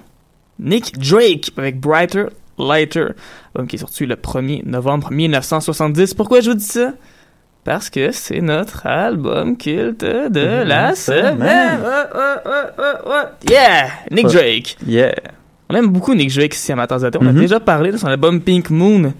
Nick 0.60 0.98
Drake 0.98 1.50
avec 1.56 1.80
Brighter 1.80 2.26
Lighter, 2.58 3.06
album 3.54 3.66
qui 3.68 3.76
est 3.76 3.78
sorti 3.78 4.04
le 4.06 4.16
1er 4.16 4.62
novembre 4.66 5.10
1970. 5.10 6.14
Pourquoi 6.14 6.40
je 6.40 6.50
vous 6.50 6.56
dis 6.56 6.64
ça? 6.64 6.92
Parce 7.64 7.90
que 7.90 8.10
c'est 8.10 8.40
notre 8.40 8.86
album 8.86 9.56
culte 9.56 10.00
de 10.04 10.62
la 10.64 10.94
semaine. 10.94 11.38
Ouais, 11.40 11.46
ouais, 11.46 12.50
ouais, 12.50 12.62
ouais, 12.78 13.10
ouais. 13.10 13.50
Yeah! 13.50 13.88
Nick. 14.10 14.26
Drake. 14.26 14.76
Yeah. 14.86 15.14
On 15.68 15.74
aime 15.74 15.88
beaucoup 15.88 16.14
Nick 16.14 16.34
Drake 16.34 16.54
ici 16.54 16.72
à 16.72 16.76
Matins 16.76 16.98
de 16.98 17.10
On 17.20 17.26
a 17.26 17.32
Mhm. 17.32 17.40
déjà 17.40 17.60
parlé 17.60 17.92
de 17.92 17.96
son 17.96 18.06
album 18.08 18.40
Pink 18.40 18.70
Moon. 18.70 19.12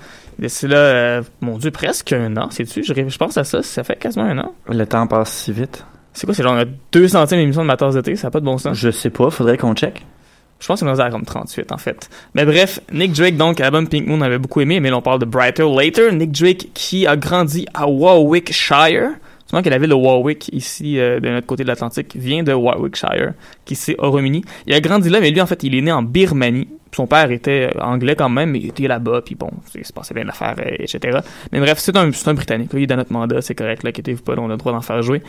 C'est 0.48 0.68
là, 0.68 0.76
euh, 0.79 1.22
mon 1.42 1.59
dieu, 1.59 1.70
presque 1.70 2.12
un 2.14 2.35
an, 2.38 2.50
sais-tu? 2.50 2.83
Je, 2.83 3.16
pense 3.18 3.37
à 3.37 3.44
ça, 3.44 3.62
ça 3.62 3.85
fait 3.85 3.96
quasiment 3.96 4.24
un 4.24 4.38
an. 4.38 4.55
Le 4.68 4.85
temps 4.87 5.07
passe 5.07 5.33
si 5.33 5.53
vite. 5.53 5.85
C'est 6.14 6.26
quoi, 6.26 6.35
c'est 6.35 6.42
genre 6.42 6.57
200e 6.92 7.38
émission 7.38 7.61
de 7.62 7.66
Matins 7.66 7.90
d'été, 7.90 8.16
ça 8.16 8.29
n'a 8.29 8.31
pas 8.31 8.40
de 8.40 8.46
bon 8.46 8.57
sens. 8.59 8.76
Je 8.76 8.90
sais 8.90 9.11
pas, 9.11 9.29
faudrait 9.31 9.59
qu'on 9.59 9.74
check. 9.74 10.05
Je 10.61 10.66
pense 10.66 10.81
c'est 10.81 10.87
dans 10.87 11.11
comme 11.11 11.25
38 11.25 11.73
en 11.73 11.79
fait. 11.79 12.11
Mais 12.35 12.44
bref, 12.44 12.81
Nick 12.92 13.12
Drake 13.12 13.37
donc 13.37 13.59
l'album 13.59 13.88
Pink 13.88 14.07
Moon 14.07 14.18
on 14.18 14.20
avait 14.20 14.38
beaucoup 14.38 14.61
aimé, 14.61 14.79
mais 14.79 14.90
là 14.90 14.99
on 14.99 15.03
parle 15.03 15.18
de 15.18 15.25
Brighter 15.25 15.66
Later. 15.66 16.12
Nick 16.12 16.33
Drake 16.33 16.68
qui 16.75 17.07
a 17.07 17.16
grandi 17.16 17.66
à 17.73 17.88
Warwickshire. 17.88 19.12
Souvent 19.46 19.62
que 19.62 19.70
la 19.70 19.79
ville 19.79 19.88
de 19.88 19.94
Warwick 19.94 20.49
ici 20.53 21.01
euh, 21.01 21.18
de 21.18 21.29
notre 21.29 21.46
côté 21.46 21.64
de 21.64 21.68
l'Atlantique 21.68 22.14
vient 22.14 22.44
de 22.44 22.53
Warwickshire, 22.53 23.33
qui 23.64 23.75
c'est 23.75 23.99
au 23.99 24.11
Royaume-Uni. 24.11 24.44
Il 24.66 24.75
a 24.75 24.81
grandi 24.81 25.09
là, 25.09 25.18
mais 25.18 25.31
lui 25.31 25.40
en 25.40 25.46
fait 25.46 25.64
il 25.64 25.75
est 25.75 25.81
né 25.81 25.90
en 25.90 26.03
Birmanie. 26.03 26.68
Son 26.94 27.07
père 27.07 27.31
était 27.31 27.70
euh, 27.75 27.81
anglais 27.81 28.14
quand 28.14 28.29
même, 28.29 28.51
mais 28.51 28.59
il 28.59 28.68
était 28.68 28.87
là-bas, 28.87 29.23
puis 29.25 29.37
bon, 29.37 29.51
il 29.75 29.85
se 29.85 29.92
passait 29.92 30.12
bien 30.12 30.25
d'affaires, 30.25 30.57
euh, 30.59 30.77
etc. 30.79 31.20
Mais 31.53 31.61
bref, 31.61 31.79
c'est 31.79 31.96
un, 31.96 32.11
un 32.11 32.35
Britannique. 32.35 32.70
Il 32.75 32.83
est 32.83 32.87
dans 32.87 32.96
notre 32.96 33.12
mandat, 33.12 33.40
c'est 33.40 33.55
correct, 33.55 33.83
là, 33.83 33.90
inquiétez-vous 33.90 34.23
pas, 34.23 34.35
on 34.37 34.46
a 34.46 34.49
le 34.49 34.57
droit 34.57 34.73
d'en 34.73 34.81
faire 34.81 35.01
jouer. 35.01 35.23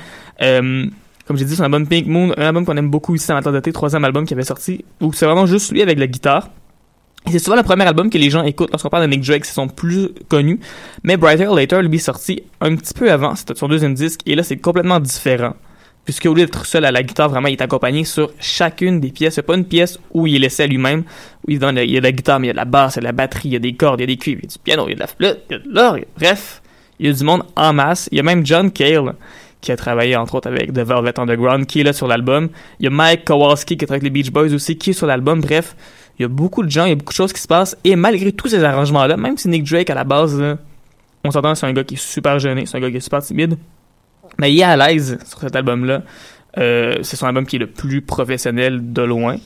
Comme 1.31 1.37
j'ai 1.37 1.45
dit, 1.45 1.55
son 1.55 1.63
album 1.63 1.87
Pink 1.87 2.07
Moon, 2.07 2.33
un 2.35 2.47
album 2.47 2.65
qu'on 2.65 2.75
aime 2.75 2.89
beaucoup 2.89 3.15
ici 3.15 3.31
en 3.31 3.35
Matin 3.35 3.53
d'été, 3.53 3.71
troisième 3.71 4.03
album 4.03 4.25
qui 4.25 4.33
avait 4.33 4.43
sorti, 4.43 4.83
où 4.99 5.13
c'est 5.13 5.25
vraiment 5.25 5.45
juste 5.45 5.71
lui 5.71 5.81
avec 5.81 5.97
la 5.97 6.07
guitare. 6.07 6.49
C'est 7.31 7.39
souvent 7.39 7.55
le 7.55 7.63
premier 7.63 7.85
album 7.85 8.09
que 8.09 8.17
les 8.17 8.29
gens 8.29 8.43
écoutent 8.43 8.71
lorsqu'on 8.71 8.89
parle 8.89 9.03
de 9.05 9.09
Nick 9.09 9.21
Drake, 9.25 9.45
c'est 9.45 9.53
son 9.53 9.69
plus 9.69 10.09
connu. 10.27 10.59
Mais 11.03 11.15
Brighter 11.15 11.47
Later, 11.55 11.81
lui, 11.83 11.95
est 11.95 11.99
sorti 11.99 12.43
un 12.59 12.75
petit 12.75 12.93
peu 12.93 13.09
avant, 13.09 13.33
c'était 13.35 13.55
son 13.55 13.69
deuxième 13.69 13.93
disque, 13.93 14.19
et 14.25 14.35
là, 14.35 14.43
c'est 14.43 14.57
complètement 14.57 14.99
différent. 14.99 15.53
Puisque 16.03 16.25
au 16.25 16.33
lieu 16.33 16.41
d'être 16.45 16.65
seul 16.65 16.83
à 16.83 16.91
la 16.91 17.01
guitare, 17.01 17.29
vraiment, 17.29 17.47
il 17.47 17.53
est 17.53 17.61
accompagné 17.61 18.03
sur 18.03 18.31
chacune 18.41 18.99
des 18.99 19.11
pièces. 19.11 19.35
C'est 19.35 19.41
pas 19.43 19.55
une 19.55 19.63
pièce 19.63 19.99
où 20.13 20.27
il 20.27 20.35
est 20.35 20.39
laissé 20.39 20.63
à 20.63 20.67
lui-même, 20.67 21.03
où 21.47 21.51
il, 21.51 21.59
donne, 21.59 21.77
il 21.77 21.91
y 21.91 21.95
a 21.95 21.99
de 22.01 22.05
la 22.05 22.11
guitare, 22.11 22.41
mais 22.41 22.47
il 22.47 22.49
y 22.49 22.51
a 22.51 22.53
de 22.53 22.57
la 22.57 22.65
basse, 22.65 22.95
il 22.95 22.97
y 22.97 22.99
a 22.99 23.01
de 23.01 23.05
la 23.05 23.11
batterie, 23.13 23.47
il 23.49 23.53
y 23.53 23.55
a 23.55 23.59
des 23.59 23.73
cordes, 23.75 23.99
il 24.01 24.03
y 24.03 24.05
a 24.05 24.07
des 24.07 24.17
cuivres, 24.17 24.41
il 24.43 24.45
y 24.45 24.47
a 24.47 24.51
du 24.51 24.59
piano, 24.59 24.87
il 24.87 24.89
y 24.89 24.93
a 24.93 24.95
de 24.95 24.99
la 24.99 25.07
flûte, 25.07 25.39
il 25.49 25.53
y 25.53 25.55
a 25.55 25.59
de 25.59 25.69
l'or, 25.69 25.97
il 25.97 26.01
y 26.01 26.03
a- 26.03 26.07
bref, 26.17 26.61
il 26.99 27.05
y 27.05 27.09
a 27.09 27.13
du 27.13 27.23
monde 27.23 27.43
en 27.55 27.71
masse. 27.73 28.09
Il 28.11 28.17
y 28.17 28.19
a 28.19 28.23
même 28.23 28.43
John 28.45 28.71
Cale, 28.71 29.13
qui 29.61 29.71
a 29.71 29.77
travaillé 29.77 30.15
entre 30.15 30.35
autres 30.35 30.49
avec 30.49 30.73
The 30.73 30.79
Velvet 30.79 31.19
Underground, 31.19 31.65
qui 31.65 31.81
est 31.81 31.83
là 31.83 31.93
sur 31.93 32.07
l'album. 32.07 32.49
Il 32.79 32.85
y 32.85 32.87
a 32.87 32.89
Mike 32.89 33.25
Kowalski 33.25 33.77
qui 33.77 33.85
est 33.85 33.91
avec 33.91 34.03
les 34.03 34.09
Beach 34.09 34.31
Boys 34.31 34.53
aussi, 34.53 34.77
qui 34.77 34.89
est 34.89 34.93
sur 34.93 35.07
l'album. 35.07 35.39
Bref, 35.39 35.75
il 36.19 36.23
y 36.23 36.25
a 36.25 36.27
beaucoup 36.27 36.63
de 36.63 36.69
gens, 36.69 36.85
il 36.85 36.89
y 36.89 36.91
a 36.91 36.95
beaucoup 36.95 37.13
de 37.13 37.15
choses 37.15 37.31
qui 37.31 37.41
se 37.41 37.47
passent. 37.47 37.77
Et 37.83 37.95
malgré 37.95 38.31
tous 38.31 38.49
ces 38.49 38.63
arrangements-là, 38.63 39.17
même 39.17 39.37
si 39.37 39.47
Nick 39.47 39.63
Drake 39.63 39.89
à 39.89 39.95
la 39.95 40.03
base, 40.03 40.41
on 41.23 41.31
s'entend, 41.31 41.55
c'est 41.55 41.65
un 41.65 41.73
gars 41.73 41.83
qui 41.83 41.95
est 41.95 42.01
super 42.01 42.39
gêné, 42.39 42.65
c'est 42.65 42.77
un 42.77 42.79
gars 42.79 42.89
qui 42.89 42.97
est 42.97 43.01
super 43.01 43.21
timide, 43.21 43.57
mais 44.39 44.51
il 44.51 44.59
est 44.59 44.63
à 44.63 44.75
l'aise 44.75 45.19
sur 45.25 45.39
cet 45.39 45.55
album-là. 45.55 46.01
Euh, 46.57 46.97
c'est 47.03 47.15
son 47.15 47.27
album 47.27 47.45
qui 47.45 47.55
est 47.55 47.59
le 47.59 47.67
plus 47.67 48.01
professionnel 48.01 48.91
de 48.91 49.01
loin. 49.01 49.37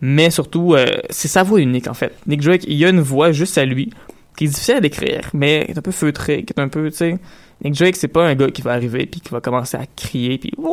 Mais 0.00 0.30
surtout, 0.30 0.74
euh, 0.74 0.86
c'est 1.10 1.28
sa 1.28 1.42
voix 1.42 1.60
unique 1.60 1.86
en 1.86 1.94
fait. 1.94 2.14
Nick 2.26 2.40
Drake, 2.40 2.64
il 2.66 2.84
a 2.84 2.88
une 2.88 3.00
voix 3.00 3.32
juste 3.32 3.58
à 3.58 3.64
lui, 3.64 3.92
qui 4.36 4.44
est 4.44 4.48
difficile 4.48 4.76
à 4.76 4.80
décrire, 4.80 5.30
mais 5.34 5.64
qui 5.66 5.72
est 5.72 5.78
un 5.78 5.82
peu 5.82 5.90
feutré, 5.90 6.44
qui 6.44 6.54
est 6.56 6.60
un 6.60 6.68
peu, 6.68 6.90
tu 6.90 6.96
sais. 6.96 7.18
Nick 7.62 7.74
Drake, 7.74 7.96
c'est 7.96 8.08
pas 8.08 8.24
un 8.26 8.34
gars 8.34 8.50
qui 8.50 8.62
va 8.62 8.72
arriver 8.72 9.04
puis 9.06 9.20
qui 9.20 9.28
va 9.30 9.40
commencer 9.40 9.76
à 9.76 9.82
crier 9.94 10.38
puis 10.38 10.52
what, 10.56 10.70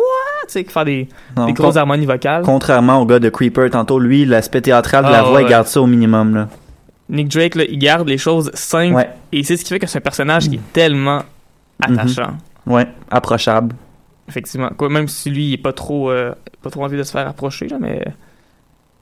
tu 0.49 0.63
faire 0.63 0.85
des, 0.85 1.09
Non, 1.35 1.45
des 1.45 1.53
con- 1.53 1.63
grosses 1.63 1.75
harmonies 1.77 2.05
vocales. 2.05 2.43
Contrairement 2.43 3.01
au 3.01 3.05
gars 3.05 3.19
de 3.19 3.29
Creeper, 3.29 3.69
tantôt, 3.69 3.99
lui, 3.99 4.25
l'aspect 4.25 4.61
théâtral 4.61 5.05
de 5.05 5.09
la 5.09 5.19
Ah, 5.19 5.23
voix, 5.23 5.41
il 5.41 5.49
garde 5.49 5.67
ça 5.67 5.81
au 5.81 5.87
minimum. 5.87 6.33
Là. 6.35 6.47
Nick 7.09 7.27
Drake, 7.29 7.55
là, 7.55 7.63
il 7.67 7.77
garde 7.77 8.07
les 8.07 8.17
choses 8.17 8.51
simples 8.53 8.95
Ouais. 8.95 9.09
et 9.31 9.43
c'est 9.43 9.57
ce 9.57 9.63
qui 9.65 9.69
fait 9.73 9.79
que 9.79 9.87
c'est 9.87 9.97
un 9.97 10.01
personnage 10.01 10.47
qui 10.49 10.55
est 10.55 10.73
tellement 10.73 11.23
attachant. 11.81 12.37
Ouais, 12.65 12.87
approchable. 13.11 13.75
Effectivement. 14.29 14.69
Quoi, 14.75 14.89
même 14.89 15.07
si 15.07 15.29
lui, 15.29 15.47
il 15.49 15.53
est 15.53 15.57
pas 15.57 15.71
trop, 15.73 16.09
euh, 16.11 16.33
pas 16.61 16.69
trop 16.69 16.83
envie 16.83 16.97
de 16.97 17.03
se 17.03 17.11
faire 17.11 17.27
approcher, 17.27 17.67
là, 17.67 17.77
mais 17.79 18.03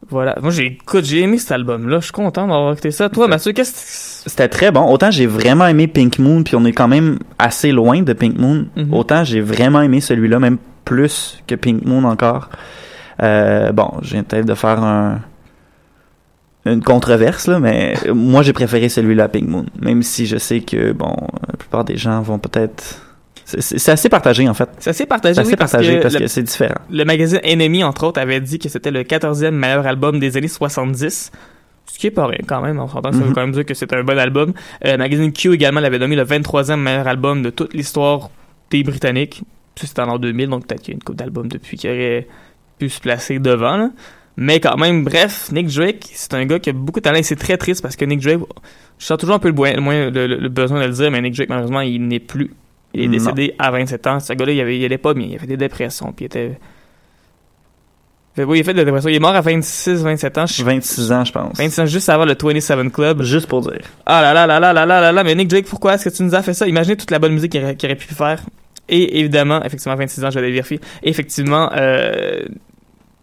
voilà. 0.10 0.36
Moi, 0.41 0.51
j'ai, 0.51 0.65
écoute, 0.67 1.03
j'ai 1.05 1.21
aimé 1.21 1.38
cet 1.38 1.51
album-là. 1.51 1.99
Je 1.99 2.05
suis 2.05 2.12
content 2.12 2.47
d'avoir 2.47 2.73
écouté 2.73 2.91
ça. 2.91 3.10
Toi, 3.10 3.27
Mathieu, 3.27 3.53
qu'est-ce 3.53 4.23
que 4.23 4.29
C'était 4.29 4.47
très 4.47 4.71
bon. 4.71 4.88
Autant 4.89 5.10
j'ai 5.10 5.25
vraiment 5.25 5.67
aimé 5.67 5.88
Pink 5.88 6.19
Moon, 6.19 6.43
puis 6.43 6.55
on 6.55 6.65
est 6.65 6.73
quand 6.73 6.88
même 6.88 7.17
assez 7.39 7.71
loin 7.71 8.01
de 8.01 8.13
Pink 8.13 8.38
Moon. 8.38 8.67
Mhm. 8.75 8.93
Autant 8.93 9.23
j'ai 9.23 9.41
vraiment 9.41 9.81
aimé 9.81 10.01
celui-là, 10.01 10.39
même 10.39 10.58
plus 10.84 11.41
que 11.47 11.55
Pink 11.55 11.86
Moon 11.86 12.03
encore. 12.03 12.49
Euh, 13.23 13.71
bon, 13.71 13.91
viens 14.01 14.23
peut-être 14.23 14.45
de 14.45 14.53
faire 14.53 14.84
un, 14.84 15.21
une 16.65 16.84
controverse, 16.84 17.47
là, 17.47 17.60
mais 17.60 17.95
moi 18.13 18.43
j'ai 18.43 18.53
préféré 18.53 18.89
celui-là 18.89 19.25
à 19.25 19.27
Pink 19.27 19.47
Moon. 19.47 19.65
Même 19.79 20.03
si 20.03 20.25
je 20.27 20.38
sais 20.38 20.62
que, 20.62 20.91
bon, 20.91 21.15
la 21.47 21.58
plupart 21.58 21.84
des 21.84 21.97
gens 21.97 22.21
vont 22.21 22.39
peut-être... 22.39 23.01
C'est- 23.45 23.89
assez 23.91 24.10
partagé, 24.10 24.49
en 24.49 24.53
fait. 24.55 24.67
C'est 24.79 24.89
assez 24.89 25.05
partagé, 25.05 25.36
C'est 25.36 25.41
assez 25.41 25.49
oui, 25.51 25.55
partagé 25.55 25.99
parce 25.99 26.15
que 26.15 26.27
c'est 26.27 26.41
différent. 26.43 26.75
Le 26.89 27.05
magazine 27.05 27.39
Enemy, 27.43 27.84
entre 27.84 28.08
autres, 28.08 28.19
avait 28.19 28.41
dit 28.41 28.58
que 28.60 28.69
c'était 28.69 28.89
le 28.91 29.03
14e 29.03 29.55
meilleur 29.55 29.86
album 29.86 30.19
des 30.19 30.36
années 30.36 30.47
70. 30.47 31.31
Ce 31.86 31.99
qui 31.99 32.08
est 32.08 32.12
pas 32.12 32.25
rien 32.25 32.39
quand 32.47 32.62
même, 32.62 32.79
on 32.79 32.88
s'entend 32.88 33.12
que 33.12 33.15
ça 33.17 33.21
veut 33.21 33.29
Mhm. 33.29 33.36
quand 33.36 33.41
même 33.41 33.51
dire 33.51 33.65
que 33.65 33.75
c'est 33.75 33.93
un 33.93 34.03
bon 34.03 34.17
album. 34.17 34.53
Euh, 34.84 34.93
le 34.93 34.97
magazine 34.97 35.31
Q 35.31 35.53
également 35.53 35.79
l'avait 35.79 35.99
nommé 35.99 36.15
le 36.15 36.23
23e 36.23 36.81
meilleur 36.81 37.08
album 37.08 37.43
de 37.43 37.51
toute 37.51 37.73
l'histoire 37.75 38.31
des 38.71 38.81
Britanniques. 38.84 39.43
C'était 39.75 40.01
en 40.01 40.05
l'an 40.08 40.17
2000, 40.17 40.49
donc 40.49 40.65
peut-être 40.65 40.81
qu'il 40.81 40.93
y 40.93 40.95
a 40.95 40.97
une 40.97 41.03
coupe 41.03 41.15
d'albums 41.17 41.47
depuis 41.47 41.77
qui 41.77 41.88
aurait 41.88 42.27
pu 42.79 42.89
se 42.89 42.99
placer 42.99 43.38
devant. 43.38 43.77
là. 43.77 43.89
Mais 44.38 44.60
quand 44.60 44.75
même, 44.77 45.03
bref, 45.05 45.49
Nick 45.51 45.67
Drake, 45.67 46.10
c'est 46.13 46.34
un 46.34 46.45
gars 46.45 46.60
qui 46.60 46.71
a 46.71 46.73
beaucoup 46.73 46.99
de 46.99 47.03
talent 47.03 47.19
et 47.19 47.23
c'est 47.23 47.36
très 47.38 47.58
triste 47.58 47.81
parce 47.84 47.95
que 47.95 48.03
Nick 48.03 48.21
Drake, 48.21 48.39
je 48.97 49.05
sens 49.05 49.17
toujours 49.19 49.36
un 49.36 49.39
peu 49.39 49.47
le, 49.49 49.53
boi- 49.53 49.79
moins- 49.79 50.10
le- 50.10 50.27
le- 50.27 50.38
le 50.39 50.49
besoin 50.49 50.81
de 50.81 50.86
le 50.88 50.91
dire, 50.91 51.12
mais 51.12 51.21
Nick 51.21 51.36
Drake, 51.36 51.49
malheureusement, 51.49 51.81
il 51.81 52.05
n'est 52.08 52.19
plus. 52.19 52.51
Il 52.95 53.03
est 53.03 53.08
Non. 53.08 53.12
décédé 53.13 53.53
à 53.60 53.69
27 53.71 54.08
ans. 54.08 54.19
Ce 54.19 54.34
gars-là, 54.34 54.51
il, 54.53 54.62
avait, 54.62 54.77
il 54.77 54.86
allait 54.86 54.97
pas 54.97 55.13
bien. 55.13 55.27
Il 55.29 55.36
avait 55.36 55.47
des 55.47 55.58
dépressions, 55.58 56.12
puis 56.13 56.23
il 56.23 56.27
était... 56.27 56.58
Fait, 58.36 58.43
oui, 58.43 58.58
il 58.58 58.62
a 58.62 58.63
fait 58.65 58.73
de 58.73 58.79
la 58.79 58.84
dépression. 58.86 59.10
Il 59.10 59.15
est 59.15 59.19
mort 59.19 59.34
à 59.36 59.39
26, 59.41 60.03
27 60.03 60.38
ans. 60.38 60.45
Je- 60.45 60.63
26 60.63 61.12
ans, 61.12 61.23
je 61.23 61.31
pense. 61.31 61.58
26 61.58 61.79
ans, 61.81 61.86
juste 61.86 62.10
avant 62.10 62.25
le 62.25 62.36
27 62.38 62.91
Club. 62.91 63.21
Juste 63.21 63.47
pour 63.47 63.62
dire. 63.62 63.79
Ah 64.05 64.21
là 64.21 64.34
là 64.34 64.45
là 64.45 64.60
là 64.60 64.73
là 64.73 64.86
là 64.86 64.99
là 65.01 65.12
là, 65.13 65.23
mais 65.23 65.36
Nick 65.36 65.47
Drake, 65.47 65.65
pourquoi 65.67 65.93
est-ce 65.95 66.10
que 66.10 66.15
tu 66.15 66.23
nous 66.23 66.36
as 66.36 66.41
fait 66.41 66.53
ça? 66.53 66.67
Imaginez 66.67 66.97
toute 66.97 67.12
la 67.12 67.19
bonne 67.19 67.31
musique 67.34 67.51
qu'il 67.53 67.63
aurait, 67.63 67.95
pu 67.95 68.13
faire. 68.13 68.41
Et 68.89 69.19
évidemment, 69.19 69.63
effectivement, 69.63 69.95
26 69.95 70.25
ans, 70.25 70.31
je 70.31 70.39
vais 70.39 70.51
vérifier. 70.51 70.79
Et 71.01 71.10
effectivement, 71.10 71.71
euh, 71.77 72.43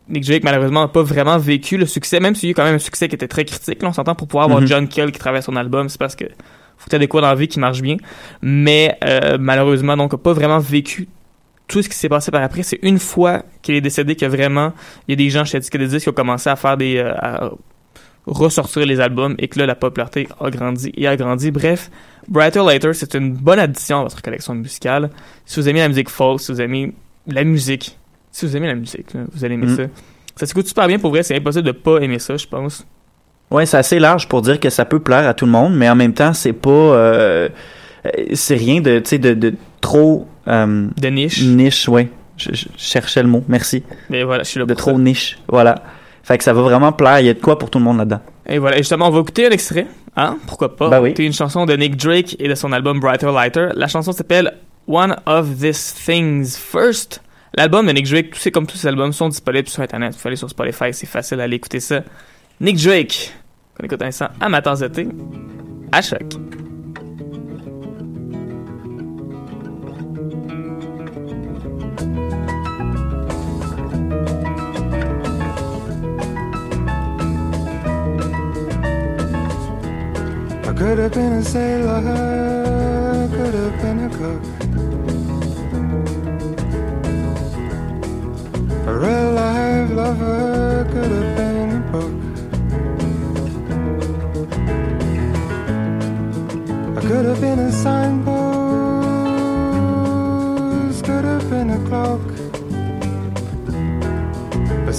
Nick 0.08 0.24
Drake, 0.26 0.44
malheureusement, 0.44 0.80
n'a 0.80 0.88
pas 0.88 1.02
vraiment 1.02 1.37
vécu 1.37 1.76
le 1.76 1.85
succès, 1.87 2.18
même 2.18 2.35
s'il 2.35 2.48
y 2.48 2.50
a 2.50 2.52
eu 2.52 2.54
quand 2.54 2.64
même 2.64 2.74
un 2.76 2.78
succès 2.78 3.06
qui 3.08 3.14
était 3.14 3.28
très 3.28 3.44
critique. 3.44 3.82
Là, 3.82 3.90
on 3.90 3.92
s'entend 3.92 4.14
pour 4.14 4.26
pouvoir 4.28 4.46
avoir 4.46 4.61
Mhm. 4.62 4.66
John 4.66 4.88
Kell 4.88 5.12
qui 5.12 5.18
travaille 5.18 5.42
son 5.42 5.56
album, 5.56 5.88
c'est 5.90 5.98
parce 6.00 6.16
que 6.16 6.24
faut 6.78 6.87
que 6.87 6.90
t'aies 6.90 6.98
de 6.98 7.06
quoi 7.06 7.20
dans 7.20 7.28
la 7.28 7.35
vie 7.35 7.48
qui 7.48 7.61
marche 7.61 7.80
bien. 7.82 7.96
Mais 8.42 8.96
euh, 9.04 9.38
malheureusement, 9.40 9.96
donc, 9.96 10.16
pas 10.16 10.32
vraiment 10.32 10.58
vécu 10.58 11.08
tout 11.68 11.80
ce 11.82 11.88
qui 11.88 11.96
s'est 11.96 12.08
passé 12.08 12.30
par 12.30 12.42
après. 12.42 12.62
C'est 12.62 12.80
une 12.82 12.98
fois 12.98 13.44
qu'il 13.62 13.74
est 13.74 13.80
décédé 13.80 14.14
que 14.16 14.26
vraiment, 14.26 14.72
il 15.08 15.12
y 15.12 15.14
a 15.14 15.16
des 15.16 15.30
gens 15.30 15.44
chez 15.44 15.58
Disques 15.61 15.78
qui 15.78 16.08
ont 16.08 16.12
commencé 16.12 16.50
à 16.50 16.56
faire 16.56 16.76
des... 16.76 16.96
euh, 16.96 17.14
à 17.16 17.50
ressortir 18.26 18.87
les 18.87 19.00
albums 19.00 19.35
et 19.38 19.48
que 19.48 19.58
là, 19.58 19.66
la 19.66 19.74
popularité 19.74 20.28
a 20.40 20.48
grandi 20.50 20.92
et 20.96 21.06
a 21.08 21.16
grandi. 21.16 21.50
Bref, 21.50 21.90
Brighter 22.28 22.62
Later, 22.64 22.92
c'est 22.94 23.14
une 23.14 23.32
bonne 23.32 23.58
addition 23.58 24.00
à 24.00 24.02
votre 24.04 24.22
collection 24.22 24.54
musicale. 24.54 25.11
Si 25.44 25.58
vous 25.58 25.68
aimez 25.68 25.80
la 25.80 25.88
musique 25.88 26.08
folk, 26.08 26.40
si 26.40 26.52
vous 26.52 26.61
aimez 26.61 26.92
la 27.26 27.42
musique, 27.42 27.98
si 28.30 28.46
vous 28.46 28.56
aimez 28.56 28.68
la 28.68 28.76
musique, 28.76 29.12
là, 29.14 29.22
vous 29.32 29.44
allez 29.44 29.54
aimer 29.54 29.66
Mm. 29.66 29.76
ça. 29.76 29.82
Ça 30.37 30.46
s'écoute 30.46 30.66
super 30.68 30.87
bien 30.87 30.98
pour 30.98 31.11
vrai, 31.11 31.22
c'est 31.24 31.37
impossible 31.37 31.66
de 31.66 31.72
pas 31.72 31.98
aimer 31.98 32.18
ça, 32.20 32.37
je 32.37 32.46
pense. 32.46 32.87
Ouais, 33.52 33.66
c'est 33.66 33.76
assez 33.76 33.98
large 33.98 34.28
pour 34.28 34.42
dire 34.42 34.58
que 34.58 34.70
ça 34.70 34.84
peut 34.84 34.98
plaire 35.00 35.28
à 35.28 35.34
tout 35.34 35.44
le 35.46 35.52
monde, 35.52 35.74
mais 35.76 35.88
en 35.88 35.94
même 35.94 36.14
temps, 36.14 36.32
c'est 36.32 36.52
pas, 36.54 36.70
euh, 36.70 37.48
euh, 38.06 38.10
c'est 38.32 38.54
rien 38.56 38.80
de, 38.80 38.98
tu 38.98 39.10
sais, 39.10 39.18
de, 39.18 39.34
de 39.34 39.54
trop 39.80 40.26
euh, 40.48 40.86
De 41.00 41.08
niche. 41.08 41.42
niche, 41.42 41.88
ouais. 41.88 42.08
Je, 42.36 42.48
je 42.54 42.66
cherchais 42.76 43.22
le 43.22 43.28
mot, 43.28 43.44
merci. 43.48 43.84
Mais 44.10 44.24
voilà, 44.24 44.42
je 44.42 44.48
suis 44.48 44.58
là 44.58 44.64
De 44.66 44.74
trop 44.74 44.92
ça. 44.92 44.98
niche, 44.98 45.38
voilà. 45.48 45.82
Fait 46.24 46.38
que 46.38 46.44
ça 46.44 46.52
va 46.52 46.62
vraiment 46.62 46.92
plaire. 46.92 47.20
Il 47.20 47.26
y 47.26 47.28
a 47.28 47.34
de 47.34 47.40
quoi 47.40 47.58
pour 47.58 47.68
tout 47.68 47.78
le 47.78 47.84
monde 47.84 47.98
là-dedans. 47.98 48.20
Et 48.48 48.58
voilà, 48.58 48.76
et 48.76 48.78
justement, 48.78 49.08
on 49.08 49.10
va 49.10 49.20
écouter 49.20 49.46
un 49.46 49.50
extrait. 49.50 49.86
Hein? 50.16 50.38
Pourquoi 50.46 50.74
pas? 50.76 50.88
Ben 50.88 51.00
oui. 51.00 51.12
Une 51.18 51.32
chanson 51.32 51.66
de 51.66 51.74
Nick 51.74 51.96
Drake 51.96 52.36
et 52.38 52.48
de 52.48 52.54
son 52.54 52.72
album 52.72 53.00
Brighter 53.00 53.30
Lighter. 53.32 53.68
La 53.74 53.86
chanson 53.88 54.12
s'appelle 54.12 54.54
One 54.88 55.16
of 55.26 55.46
These 55.60 55.94
Things 56.06 56.56
First. 56.56 57.22
L'album 57.54 57.86
de 57.86 57.92
Nick 57.92 58.08
Drake, 58.08 58.30
tout 58.30 58.38
c'est 58.38 58.50
comme 58.50 58.66
tous 58.66 58.76
ses 58.78 58.88
albums, 58.88 59.12
sont 59.12 59.28
disponibles 59.28 59.68
sur 59.68 59.82
Internet. 59.82 60.12
Vous 60.12 60.16
pouvez 60.18 60.28
aller 60.28 60.36
sur 60.36 60.48
Spotify, 60.48 60.92
c'est 60.92 61.06
facile 61.06 61.36
d'aller 61.38 61.56
écouter 61.56 61.80
ça. 61.80 62.00
Nick 62.60 62.82
Drake, 62.82 63.32
qu'on 63.74 63.85
écoute 63.85 64.02
un 64.40 64.48
de 64.80 64.88
thé, 64.88 65.08
à 65.92 66.02
choc. 66.02 66.22
I 80.64 80.74
could 80.74 80.98
have 80.98 81.12
been 81.12 81.32
a 81.35 81.42
sailor, 81.42 82.00
could 83.30 83.54
have 83.54 83.82
been 83.82 84.00
a 84.00 84.08
cook. 84.11 84.51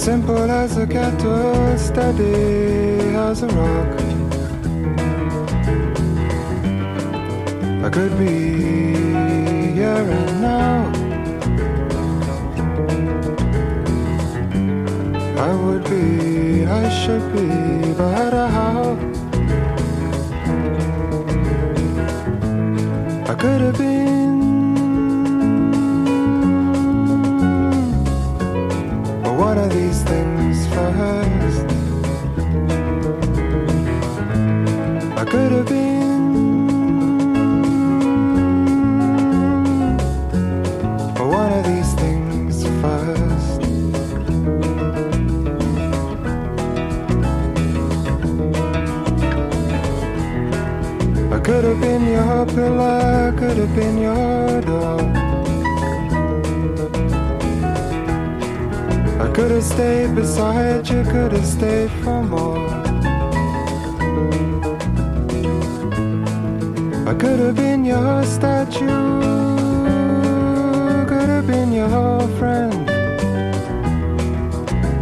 Simple 0.04 0.50
as 0.50 0.76
a 0.76 0.86
kettle, 0.86 1.78
steady 1.78 3.16
as 3.16 3.42
a 3.42 3.46
rock. 3.46 3.92
I 7.82 7.88
could 7.88 8.14
be 8.18 8.36
here 9.78 10.06
and 10.18 10.42
now. 10.42 10.92
I 15.48 15.54
would 15.62 15.84
be, 15.84 16.66
I 16.66 16.84
should 17.00 17.26
be, 17.32 17.94
but 17.94 18.34
how? 18.56 18.98
I 23.26 23.34
could 23.40 23.60
have 23.62 23.78
been. 23.78 23.93
Your 52.54 52.68
pillar, 52.68 53.32
could 53.36 53.56
have 53.56 53.74
been 53.74 53.98
your 53.98 54.60
door. 54.62 55.00
I 59.20 59.32
could 59.32 59.50
have 59.50 59.62
stayed 59.62 60.14
beside 60.14 60.88
you, 60.88 61.02
could 61.04 61.32
have 61.32 61.46
stayed 61.46 61.90
for 62.02 62.22
more. 62.22 62.68
I 67.06 67.14
could 67.14 67.40
have 67.40 67.56
been 67.56 67.84
your 67.84 68.24
statue, 68.24 68.86
could 71.06 71.28
have 71.28 71.46
been 71.46 71.72
your 71.72 72.28
friend. 72.38 72.88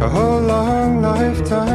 A 0.01 0.09
whole 0.09 0.41
long 0.41 1.01
lifetime 1.01 1.72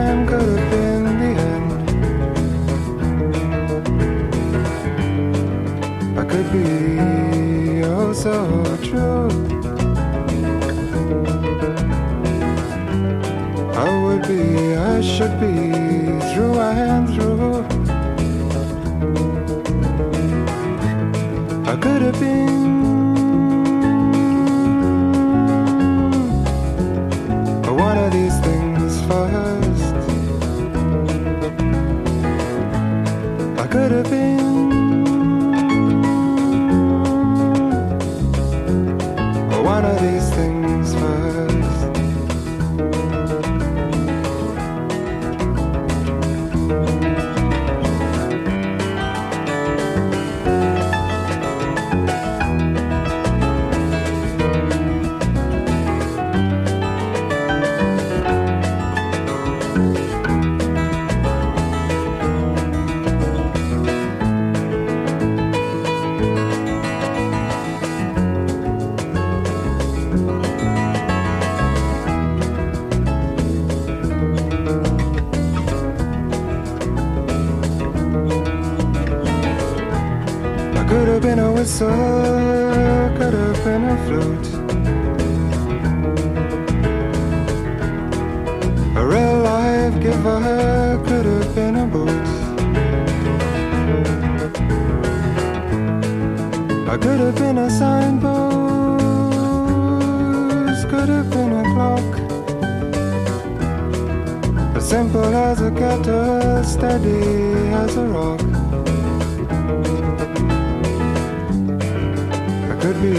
could 112.89 113.03
be 113.03 113.19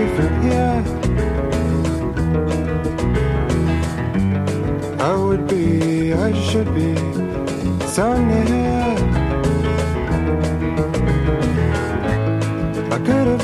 even 0.00 0.32
here. 0.42 0.82
I 4.98 5.14
would 5.16 5.46
be, 5.46 6.12
I 6.12 6.32
should 6.32 6.74
be 6.74 6.96
so 7.86 8.20
near. 8.20 8.96
I 12.90 12.98
could 13.06 13.26
have 13.30 13.41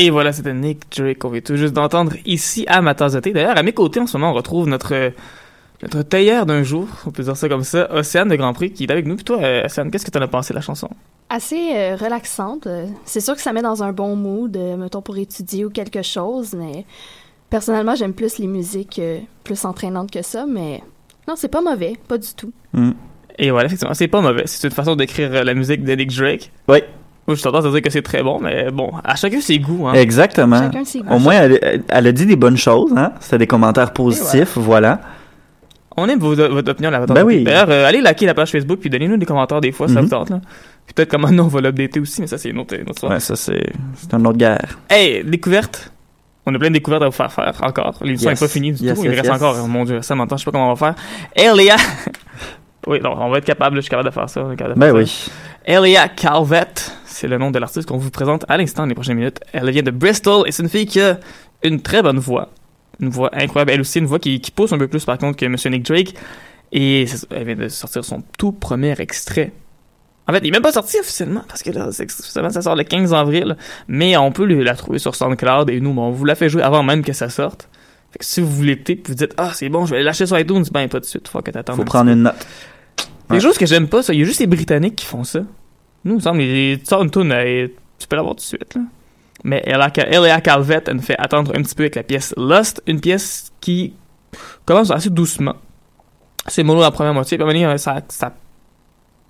Et 0.00 0.10
voilà, 0.10 0.32
c'était 0.32 0.54
Nick 0.54 0.96
Drake 0.96 1.18
qu'on 1.18 1.28
vient 1.28 1.40
tout 1.40 1.56
juste 1.56 1.74
d'entendre 1.74 2.12
ici 2.24 2.64
à 2.68 2.80
ma 2.80 2.94
tasse 2.94 3.14
de 3.14 3.20
thé. 3.20 3.32
D'ailleurs, 3.32 3.58
à 3.58 3.64
mes 3.64 3.72
côtés, 3.72 3.98
en 3.98 4.06
ce 4.06 4.16
moment, 4.16 4.30
on 4.30 4.34
retrouve 4.34 4.68
notre, 4.68 5.12
notre 5.82 6.02
tailleur 6.02 6.46
d'un 6.46 6.62
jour, 6.62 6.86
on 7.04 7.10
peut 7.10 7.24
dire 7.24 7.36
ça 7.36 7.48
comme 7.48 7.64
ça, 7.64 7.92
Océane 7.92 8.28
de 8.28 8.36
Grand 8.36 8.52
Prix, 8.52 8.70
qui 8.70 8.84
est 8.84 8.92
avec 8.92 9.06
nous. 9.06 9.16
Puis 9.16 9.24
toi, 9.24 9.38
euh, 9.42 9.64
Océane, 9.64 9.90
qu'est-ce 9.90 10.06
que 10.06 10.12
t'en 10.12 10.22
as 10.22 10.28
pensé 10.28 10.54
de 10.54 10.56
la 10.56 10.60
chanson? 10.60 10.88
Assez 11.30 11.72
euh, 11.74 11.96
relaxante. 11.96 12.68
Euh, 12.68 12.86
C'est 13.06 13.20
sûr 13.20 13.34
que 13.34 13.40
ça 13.40 13.52
met 13.52 13.60
dans 13.60 13.82
un 13.82 13.92
bon 13.92 14.14
mood, 14.14 14.56
euh, 14.56 14.76
mettons, 14.76 15.02
pour 15.02 15.18
étudier 15.18 15.64
ou 15.64 15.70
quelque 15.70 16.02
chose, 16.02 16.54
mais 16.54 16.84
personnellement, 17.50 17.96
j'aime 17.96 18.14
plus 18.14 18.38
les 18.38 18.46
musiques 18.46 19.00
euh, 19.00 19.18
plus 19.42 19.64
entraînantes 19.64 20.12
que 20.12 20.22
ça, 20.22 20.46
mais 20.46 20.80
non, 21.26 21.34
c'est 21.36 21.48
pas 21.48 21.60
mauvais, 21.60 21.94
pas 22.06 22.18
du 22.18 22.32
tout. 22.36 22.52
Mm. 22.72 22.92
Et 23.40 23.50
voilà, 23.50 23.66
effectivement, 23.66 23.94
c'est 23.94 24.06
pas 24.06 24.20
mauvais. 24.20 24.44
C'est 24.46 24.64
une 24.66 24.72
façon 24.72 24.94
d'écrire 24.94 25.44
la 25.44 25.54
musique 25.54 25.82
de 25.82 25.92
Nick 25.92 26.16
Drake. 26.16 26.52
Oui, 26.68 26.78
Moi, 27.28 27.34
je 27.34 27.40
suis 27.40 27.44
tendance 27.44 27.66
à 27.66 27.70
dire 27.70 27.82
que 27.82 27.90
c'est 27.90 28.00
très 28.02 28.22
bon, 28.22 28.40
mais 28.40 28.70
bon, 28.70 28.90
à 29.04 29.14
chacun 29.14 29.40
ses 29.40 29.58
goûts, 29.58 29.86
hein. 29.86 29.92
exactement. 29.92 30.58
Chacun 30.62 30.84
ses 30.84 31.00
goûts. 31.02 31.12
Au 31.14 31.18
moins, 31.18 31.34
elle, 31.34 31.82
elle 31.86 32.06
a 32.06 32.12
dit 32.12 32.24
des 32.26 32.36
bonnes 32.36 32.56
choses, 32.56 32.90
hein. 32.96 33.12
C'était 33.20 33.38
des 33.38 33.46
commentaires 33.46 33.92
positifs, 33.92 34.56
voilà. 34.56 35.00
On 35.96 36.08
aime 36.08 36.18
vos- 36.20 36.34
votre 36.34 36.70
opinion 36.70 36.90
là 36.90 37.04
Ben 37.06 37.24
oui. 37.24 37.42
D'ailleurs, 37.44 37.66
euh, 37.68 37.86
allez 37.86 38.00
liker 38.00 38.24
la 38.26 38.32
page 38.34 38.50
Facebook 38.52 38.78
puis 38.78 38.88
donnez-nous 38.88 39.16
des 39.18 39.26
commentaires 39.26 39.60
des 39.60 39.72
fois, 39.72 39.88
ça 39.88 39.94
Mhm. 39.94 40.02
vous 40.02 40.08
tente, 40.08 40.30
là. 40.30 40.40
Puis 40.86 40.94
peut-être 40.94 41.10
comment 41.10 41.28
nous 41.30 41.42
on 41.42 41.48
va 41.48 41.60
l'updater 41.60 42.00
aussi, 42.00 42.20
mais 42.22 42.26
ça 42.28 42.38
c'est 42.38 42.48
une 42.50 42.58
autre, 42.60 42.74
une 42.74 42.82
autre 42.82 42.92
histoire. 42.92 43.12
Ouais, 43.12 43.20
ça, 43.20 43.36
c'est, 43.36 43.72
c'est 43.96 44.12
une 44.14 44.26
autre 44.26 44.38
guerre. 44.38 44.78
Hey, 44.88 45.22
découverte. 45.24 45.92
On 46.46 46.54
a 46.54 46.58
plein 46.58 46.68
de 46.68 46.74
découvertes 46.74 47.02
à 47.02 47.06
vous 47.06 47.12
faire 47.12 47.30
faire 47.30 47.52
encore. 47.62 47.96
L'émission 48.00 48.30
Yes. 48.30 48.40
n'est 48.40 48.46
pas 48.46 48.50
finie 48.50 48.72
du 48.72 48.82
Yes, 48.84 48.94
tout. 48.96 49.04
Il 49.04 49.10
yes, 49.10 49.16
reste 49.20 49.26
yes. 49.32 49.36
encore, 49.42 49.56
oh 49.62 49.66
mon 49.66 49.84
dieu, 49.84 50.00
ça 50.00 50.14
m'entend, 50.14 50.36
je 50.38 50.44
sais 50.44 50.50
pas 50.50 50.52
comment 50.52 50.70
on 50.70 50.74
va 50.74 50.94
faire. 50.94 51.02
Elia. 51.36 51.76
oui, 52.86 53.00
non, 53.02 53.14
on 53.18 53.28
va 53.28 53.38
être 53.38 53.44
capable, 53.44 53.76
je 53.76 53.80
suis 53.82 53.90
capable 53.90 54.08
de 54.08 54.14
faire 54.14 54.30
ça. 54.30 54.40
de 54.42 54.54
Ben 54.54 54.80
faire 54.80 54.94
oui. 54.94 55.06
ça. 55.06 55.30
Elia 55.66 56.08
Calvett, 56.08 56.96
c'est 57.18 57.26
le 57.26 57.36
nom 57.36 57.50
de 57.50 57.58
l'artiste 57.58 57.88
qu'on 57.88 57.96
vous 57.96 58.10
présente 58.10 58.44
à 58.48 58.56
l'instant 58.56 58.82
dans 58.82 58.88
les 58.88 58.94
prochaines 58.94 59.16
minutes. 59.16 59.40
Elle 59.52 59.68
vient 59.70 59.82
de 59.82 59.90
Bristol 59.90 60.44
et 60.46 60.52
c'est 60.52 60.62
une 60.62 60.68
fille 60.68 60.86
qui 60.86 61.00
a 61.00 61.18
une 61.64 61.82
très 61.82 62.00
bonne 62.00 62.20
voix. 62.20 62.50
Une 63.00 63.08
voix 63.08 63.30
incroyable. 63.32 63.72
Elle 63.72 63.80
aussi, 63.80 63.98
une 63.98 64.06
voix 64.06 64.20
qui, 64.20 64.40
qui 64.40 64.52
pousse 64.52 64.72
un 64.72 64.78
peu 64.78 64.86
plus 64.86 65.04
par 65.04 65.18
contre 65.18 65.36
que 65.36 65.44
Monsieur 65.46 65.68
Nick 65.70 65.84
Drake. 65.84 66.14
Et 66.70 67.06
elle 67.30 67.44
vient 67.44 67.56
de 67.56 67.68
sortir 67.68 68.04
son 68.04 68.22
tout 68.38 68.52
premier 68.52 68.94
extrait. 69.00 69.52
En 70.28 70.32
fait, 70.32 70.40
il 70.44 70.48
est 70.48 70.50
même 70.52 70.62
pas 70.62 70.70
sorti 70.70 70.98
officiellement 71.00 71.42
parce 71.48 71.64
que 71.64 71.70
là, 71.70 71.88
c'est 71.90 72.04
officiellement, 72.04 72.50
ça 72.50 72.62
sort 72.62 72.76
le 72.76 72.84
15 72.84 73.12
avril. 73.12 73.56
Mais 73.88 74.16
on 74.16 74.30
peut 74.30 74.44
la 74.44 74.76
trouver 74.76 75.00
sur 75.00 75.16
SoundCloud 75.16 75.70
et 75.70 75.80
nous, 75.80 75.94
bon, 75.94 76.02
on 76.02 76.10
vous 76.12 76.24
la 76.24 76.36
fait 76.36 76.48
jouer 76.48 76.62
avant 76.62 76.84
même 76.84 77.02
que 77.02 77.12
ça 77.12 77.28
sorte. 77.30 77.68
Fait 78.12 78.20
que 78.20 78.24
si 78.24 78.40
vous 78.40 78.48
voulez 78.48 78.76
puis 78.76 79.02
vous 79.04 79.14
dites, 79.14 79.34
ah, 79.38 79.50
c'est 79.54 79.68
bon, 79.68 79.86
je 79.86 79.96
vais 79.96 80.04
lâcher 80.04 80.26
sur 80.26 80.38
iTunes, 80.38 80.64
ben, 80.70 80.88
pas 80.88 81.00
de 81.00 81.04
suite, 81.04 81.26
faut 81.26 81.42
que 81.42 81.50
t'attendes. 81.50 81.76
Faut 81.76 81.82
un 81.82 81.84
prendre 81.84 82.10
petit 82.10 82.14
peu. 82.14 82.18
une 82.18 82.22
note. 82.22 82.46
Ouais. 83.30 83.40
choses 83.40 83.58
que 83.58 83.66
j'aime 83.66 83.88
pas, 83.88 84.02
ça. 84.04 84.14
Il 84.14 84.20
y 84.20 84.22
a 84.22 84.24
juste 84.24 84.40
les 84.40 84.46
Britanniques 84.46 84.96
qui 84.96 85.04
font 85.04 85.24
ça. 85.24 85.40
Nous, 86.04 86.12
il 86.12 86.16
me 86.16 86.20
semble, 86.20 86.38
les- 86.38 86.78
tu 86.78 86.86
sors 86.86 87.02
une 87.02 87.32
elle- 87.32 87.70
tu 87.98 88.06
peux 88.06 88.16
l'avoir 88.16 88.34
tout 88.34 88.40
de 88.40 88.44
suite, 88.44 88.74
là. 88.74 88.82
Mais 89.44 89.62
Elia 89.66 89.90
Elia 90.10 90.40
Calvett, 90.40 90.88
elle 90.88 90.96
nous 90.96 91.02
fait 91.02 91.18
attendre 91.18 91.52
un 91.56 91.62
petit 91.62 91.74
peu 91.74 91.84
avec 91.84 91.94
la 91.94 92.02
pièce 92.02 92.34
Lust, 92.36 92.82
une 92.86 93.00
pièce 93.00 93.52
qui 93.60 93.94
commence 94.64 94.90
assez 94.90 95.10
doucement. 95.10 95.54
C'est 96.46 96.62
mollo 96.64 96.80
la 96.80 96.90
première 96.90 97.14
moitié, 97.14 97.36
puis 97.36 97.42
à 97.44 97.48
un 97.48 97.52
moment 97.52 97.66
donné, 97.66 97.78
ça, 97.78 98.00
ça 98.08 98.32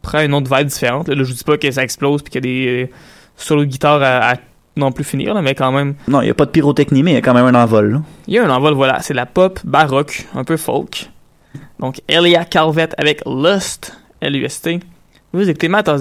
prend 0.02 0.20
une 0.20 0.32
autre 0.34 0.54
vibe 0.54 0.68
différente. 0.68 1.08
Là, 1.08 1.14
je 1.16 1.22
vous 1.22 1.32
dis 1.36 1.44
pas 1.44 1.58
que 1.58 1.70
ça 1.70 1.82
explose 1.82 2.22
puis 2.22 2.30
qu'il 2.32 2.44
y 2.46 2.48
a 2.48 2.50
des 2.74 2.84
euh, 2.84 2.94
solos 3.36 3.62
de 3.62 3.66
guitare 3.70 4.02
à, 4.02 4.30
à 4.32 4.34
non 4.76 4.92
plus 4.92 5.04
finir, 5.04 5.34
là, 5.34 5.42
mais 5.42 5.54
quand 5.54 5.72
même, 5.72 5.94
Non, 6.06 6.20
il 6.22 6.26
n'y 6.26 6.30
a 6.30 6.34
pas 6.34 6.46
de 6.46 6.50
pyrotechnie, 6.50 7.02
mais 7.02 7.10
il 7.10 7.14
y 7.14 7.18
a 7.18 7.20
quand 7.22 7.34
même 7.34 7.46
un 7.46 7.60
envol, 7.60 8.00
il 8.28 8.34
y 8.34 8.38
a 8.38 8.44
un 8.46 8.50
envol, 8.50 8.74
voilà. 8.74 9.00
C'est 9.02 9.12
de 9.12 9.16
la 9.16 9.26
pop 9.26 9.58
baroque, 9.64 10.26
un 10.34 10.44
peu 10.44 10.56
folk. 10.56 11.10
Donc, 11.80 12.00
Elia 12.08 12.44
Calvett 12.44 12.94
avec 12.96 13.22
Lust, 13.26 13.96
L-U-S-T. 14.20 14.80
Vous 15.32 15.48
écoutez 15.50 15.68
ma 15.68 15.82
tasse 15.82 16.00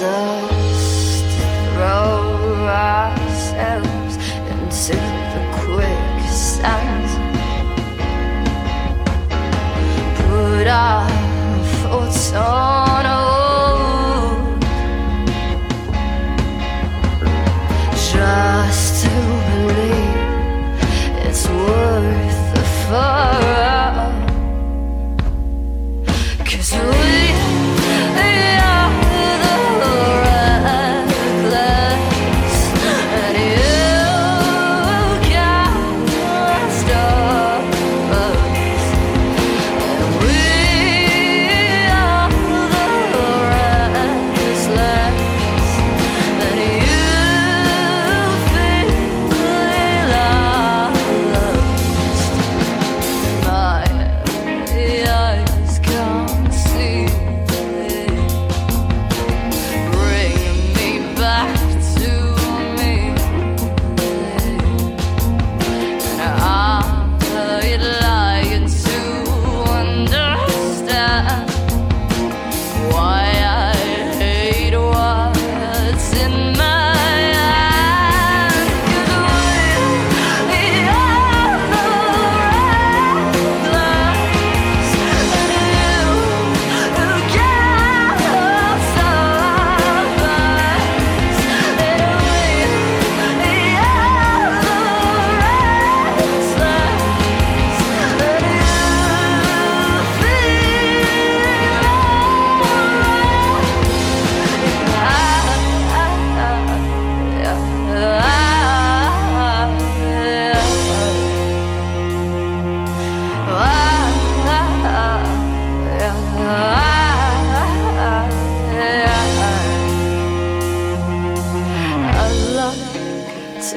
us 0.02 1.22
to 1.22 1.44
throw 1.74 2.68
ourselves 2.68 4.16
into 4.52 4.98
the 5.34 5.44
quicksand. 5.62 7.08
Put 10.18 10.68
our 10.68 11.27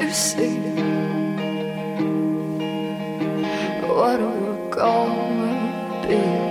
to 0.01 0.15
see 0.15 0.57
what 3.87 4.19
we're 4.19 4.71
gonna 4.71 6.07
be. 6.09 6.50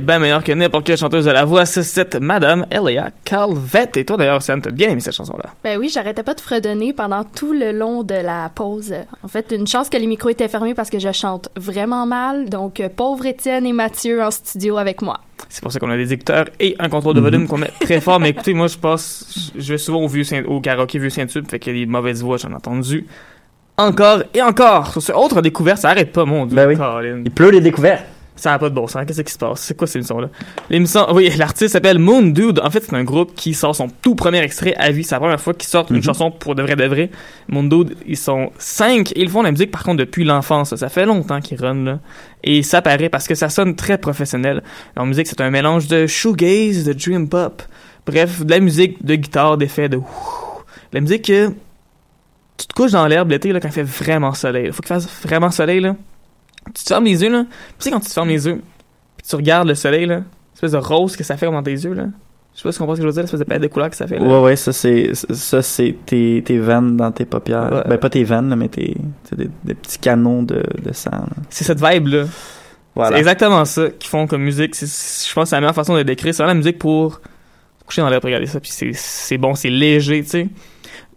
Est 0.00 0.06
bien 0.06 0.18
meilleur 0.18 0.42
que 0.42 0.52
n'importe 0.52 0.86
quelle 0.86 0.96
chanteuse 0.98 1.24
de 1.24 1.30
la 1.30 1.44
voix. 1.44 1.66
C'est 1.66 1.82
cette 1.82 2.16
Madame 2.16 2.66
Elia 2.70 3.10
Calvette. 3.24 3.96
Et 3.96 4.04
toi, 4.04 4.16
d'ailleurs, 4.16 4.42
Sam, 4.42 4.60
t'as 4.60 4.70
bien 4.70 4.88
aimé 4.90 5.00
cette 5.00 5.14
chanson-là. 5.14 5.50
Ben 5.64 5.78
oui, 5.78 5.90
j'arrêtais 5.92 6.22
pas 6.22 6.34
de 6.34 6.40
fredonner 6.40 6.92
pendant 6.92 7.24
tout 7.24 7.52
le 7.52 7.72
long 7.72 8.02
de 8.02 8.14
la 8.14 8.50
pause. 8.54 8.94
En 9.22 9.28
fait, 9.28 9.52
une 9.52 9.66
chance 9.66 9.88
que 9.88 9.96
les 9.96 10.06
micros 10.06 10.30
étaient 10.30 10.48
fermés 10.48 10.74
parce 10.74 10.90
que 10.90 10.98
je 10.98 11.12
chante 11.12 11.48
vraiment 11.56 12.06
mal. 12.06 12.48
Donc, 12.48 12.80
euh, 12.80 12.88
pauvre 12.94 13.26
Étienne 13.26 13.66
et 13.66 13.72
Mathieu 13.72 14.22
en 14.22 14.30
studio 14.30 14.76
avec 14.78 15.02
moi. 15.02 15.20
C'est 15.48 15.62
pour 15.62 15.72
ça 15.72 15.78
qu'on 15.78 15.90
a 15.90 15.96
des 15.96 16.12
écouteurs 16.12 16.46
et 16.60 16.76
un 16.78 16.88
contrôle 16.88 17.14
de 17.14 17.20
volume 17.20 17.46
qu'on 17.48 17.58
met 17.58 17.70
très 17.80 18.00
fort. 18.00 18.20
Mais 18.20 18.30
écoutez, 18.30 18.54
moi, 18.54 18.66
je 18.66 18.76
passe, 18.78 19.50
je 19.56 19.72
vais 19.72 19.78
souvent 19.78 20.00
au, 20.02 20.08
vieux 20.08 20.24
Saint- 20.24 20.44
au 20.44 20.60
karaoké 20.60 20.98
Vieux 20.98 21.10
Saint-Tube, 21.10 21.46
fait 21.50 21.58
qu'il 21.58 21.76
y 21.76 21.82
a 21.82 21.84
des 21.84 21.90
mauvaises 21.90 22.22
voix, 22.22 22.36
j'en 22.36 22.50
ai 22.50 22.54
entendu. 22.54 23.06
Encore 23.76 24.22
et 24.34 24.42
encore. 24.42 24.92
Sur 24.92 25.00
ce 25.02 25.12
autre 25.12 25.40
découverte, 25.40 25.78
ça 25.78 25.88
arrête 25.90 26.12
pas, 26.12 26.24
mon 26.26 26.44
dieu. 26.44 26.54
Ben 26.54 26.68
oui. 26.68 26.76
Colin. 26.76 27.22
Il 27.24 27.30
pleut 27.30 27.50
les 27.50 27.60
découvertes. 27.62 28.04
Ça 28.40 28.50
n'a 28.52 28.58
pas 28.58 28.70
de 28.70 28.74
bon 28.74 28.86
sens. 28.86 29.04
Qu'est-ce 29.06 29.20
qui 29.20 29.32
se 29.32 29.38
passe? 29.38 29.60
C'est 29.60 29.76
quoi 29.76 29.86
cette 29.86 29.96
émission-là? 29.96 30.28
L'émission, 30.70 31.06
oui, 31.12 31.30
l'artiste 31.36 31.74
s'appelle 31.74 31.98
Moon 31.98 32.22
Dude. 32.22 32.58
En 32.64 32.70
fait, 32.70 32.82
c'est 32.82 32.94
un 32.96 33.04
groupe 33.04 33.34
qui 33.34 33.52
sort 33.52 33.76
son 33.76 33.88
tout 34.00 34.14
premier 34.14 34.38
extrait 34.38 34.74
à 34.76 34.90
vie. 34.90 35.04
C'est 35.04 35.14
la 35.14 35.20
première 35.20 35.40
fois 35.40 35.52
qu'ils 35.52 35.68
sortent 35.68 35.90
une 35.90 35.96
Mhm. 35.96 36.02
chanson 36.04 36.30
pour 36.30 36.54
de 36.54 36.62
vrai 36.62 36.74
de 36.74 36.86
vrai. 36.86 37.10
Moon 37.48 37.64
Dude, 37.64 37.96
ils 38.06 38.16
sont 38.16 38.50
cinq. 38.56 39.12
Ils 39.14 39.28
font 39.28 39.40
de 39.40 39.44
la 39.44 39.52
musique, 39.52 39.70
par 39.70 39.82
contre, 39.84 39.98
depuis 39.98 40.24
l'enfance. 40.24 40.74
Ça 40.74 40.88
fait 40.88 41.04
longtemps 41.04 41.40
qu'ils 41.40 41.60
run, 41.60 41.84
là. 41.84 41.98
Et 42.42 42.62
ça 42.62 42.80
paraît 42.80 43.10
parce 43.10 43.28
que 43.28 43.34
ça 43.34 43.50
sonne 43.50 43.76
très 43.76 43.98
professionnel. 43.98 44.62
Leur 44.96 45.04
musique, 45.04 45.26
c'est 45.26 45.42
un 45.42 45.50
mélange 45.50 45.86
de 45.88 46.06
shoegaze, 46.06 46.84
de 46.84 46.94
dream 46.94 47.28
pop. 47.28 47.62
Bref, 48.06 48.42
de 48.44 48.50
la 48.50 48.60
musique, 48.60 49.04
de 49.04 49.16
guitare, 49.16 49.58
d'effets, 49.58 49.90
de 49.90 49.98
ouh. 49.98 50.06
La 50.94 51.00
musique 51.02 51.26
que 51.26 51.48
tu 52.56 52.66
te 52.66 52.72
couches 52.72 52.92
dans 52.92 53.06
l'herbe 53.06 53.30
l'été, 53.30 53.52
là, 53.52 53.60
quand 53.60 53.68
il 53.68 53.72
fait 53.74 53.82
vraiment 53.82 54.32
soleil. 54.32 54.66
Il 54.68 54.72
faut 54.72 54.80
qu'il 54.80 54.88
fasse 54.88 55.06
vraiment 55.22 55.50
soleil, 55.50 55.80
là. 55.80 55.94
Tu 56.66 56.84
te 56.84 56.88
fermes 56.88 57.04
les 57.04 57.22
yeux, 57.22 57.30
là. 57.30 57.44
Tu 57.44 57.84
sais, 57.84 57.90
quand 57.90 58.00
tu 58.00 58.06
te 58.08 58.12
fermes 58.12 58.28
les 58.28 58.46
yeux, 58.46 58.60
puis 59.16 59.26
tu 59.28 59.36
regardes 59.36 59.68
le 59.68 59.74
soleil, 59.74 60.06
là, 60.06 60.22
l'espèce 60.54 60.72
de 60.72 60.76
rose 60.78 61.16
que 61.16 61.24
ça 61.24 61.36
fait 61.36 61.46
dans 61.50 61.62
tes 61.62 61.72
yeux, 61.72 61.94
là. 61.94 62.04
Je 62.54 62.58
sais 62.58 62.62
pas 62.64 62.72
si 62.72 62.76
tu 62.76 62.80
comprends 62.80 62.94
ce 62.96 63.00
que 63.00 63.02
je 63.04 63.06
veux 63.08 63.12
dire, 63.12 63.22
l'espèce 63.22 63.40
de 63.40 63.44
palette 63.44 63.62
de 63.62 63.68
couleurs 63.68 63.90
que 63.90 63.96
ça 63.96 64.06
fait, 64.06 64.18
là. 64.18 64.26
Ouais, 64.26 64.40
ouais, 64.42 64.56
ça 64.56 64.72
c'est 64.72 65.12
ça 65.14 65.62
c'est 65.62 65.94
tes, 66.04 66.42
tes 66.44 66.58
veines 66.58 66.96
dans 66.96 67.10
tes 67.12 67.24
paupières. 67.24 67.72
Ouais. 67.72 67.82
Ben 67.88 67.98
pas 67.98 68.10
tes 68.10 68.24
veines, 68.24 68.50
là, 68.50 68.56
mais 68.56 68.68
tes, 68.68 68.96
des, 69.36 69.48
des 69.64 69.74
petits 69.74 69.98
canons 69.98 70.42
de, 70.42 70.62
de 70.82 70.92
sang. 70.92 71.10
là. 71.12 71.26
C'est 71.48 71.64
cette 71.64 71.80
vibe-là. 71.82 72.24
Voilà. 72.94 73.12
C'est 73.16 73.18
exactement 73.20 73.64
ça 73.64 73.88
qu'ils 73.90 74.10
font 74.10 74.26
comme 74.26 74.42
musique. 74.42 74.74
Je 74.76 74.84
pense 75.32 75.44
que 75.44 75.44
c'est 75.50 75.56
la 75.56 75.60
meilleure 75.60 75.74
façon 75.76 75.96
de 75.96 76.02
décrire. 76.02 76.34
C'est 76.34 76.42
vraiment 76.42 76.54
la 76.54 76.58
musique 76.58 76.78
pour 76.78 77.20
coucher 77.86 78.02
dans 78.02 78.08
l'herbe, 78.10 78.24
regarder 78.24 78.46
ça, 78.46 78.58
puis 78.60 78.70
c'est- 78.70 78.92
c'est 78.94 79.38
bon, 79.38 79.54
c'est 79.54 79.70
léger, 79.70 80.22
tu 80.24 80.28
sais. 80.30 80.48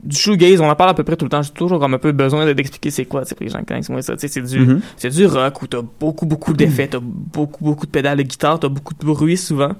Du 0.03 0.15
shoegaze, 0.17 0.59
on 0.59 0.69
en 0.69 0.75
parle 0.75 0.89
à 0.89 0.93
peu 0.93 1.03
près 1.03 1.15
tout 1.15 1.25
le 1.25 1.29
temps. 1.29 1.41
J'ai 1.41 1.51
toujours 1.51 1.79
comme 1.79 1.93
un 1.93 1.97
peu 1.97 2.11
besoin 2.11 2.45
de- 2.45 2.51
d'expliquer 2.53 2.91
c'est 2.91 3.05
quoi, 3.05 3.21
tu 3.21 3.29
sais, 3.29 3.35
pour 3.35 3.45
les 3.45 3.49
gens 3.51 3.59
qui 3.59 3.65
connaissent 3.65 3.89
moins 3.89 4.01
ça. 4.01 4.13
C'est 4.17 4.41
du, 4.41 4.59
Mhm. 4.59 4.81
c'est 4.97 5.09
du 5.09 5.25
rock 5.25 5.61
où 5.61 5.67
t'as 5.67 5.81
beaucoup, 5.99 6.25
beaucoup 6.25 6.53
d'effets, 6.53 6.87
t'as 6.87 6.99
beaucoup, 7.01 7.63
beaucoup 7.63 7.85
de 7.85 7.91
pédales 7.91 8.17
de 8.17 8.23
guitare, 8.23 8.59
t'as 8.59 8.67
beaucoup 8.67 8.93
de 8.93 9.05
bruit 9.05 9.37
souvent. 9.37 9.71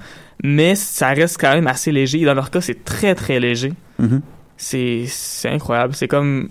Mais 0.43 0.75
ça 0.75 1.09
reste 1.09 1.37
quand 1.39 1.53
même 1.53 1.67
assez 1.67 1.91
léger. 1.91 2.21
Et 2.21 2.25
dans 2.25 2.33
leur 2.33 2.49
cas, 2.51 2.61
c'est 2.61 2.83
très, 2.85 3.15
très 3.15 3.39
léger. 3.39 3.73
Mhm. 3.99 4.21
C'est, 4.55 5.03
c'est 5.07 5.49
incroyable. 5.49 5.93
C'est 5.93 6.07
comme 6.07 6.47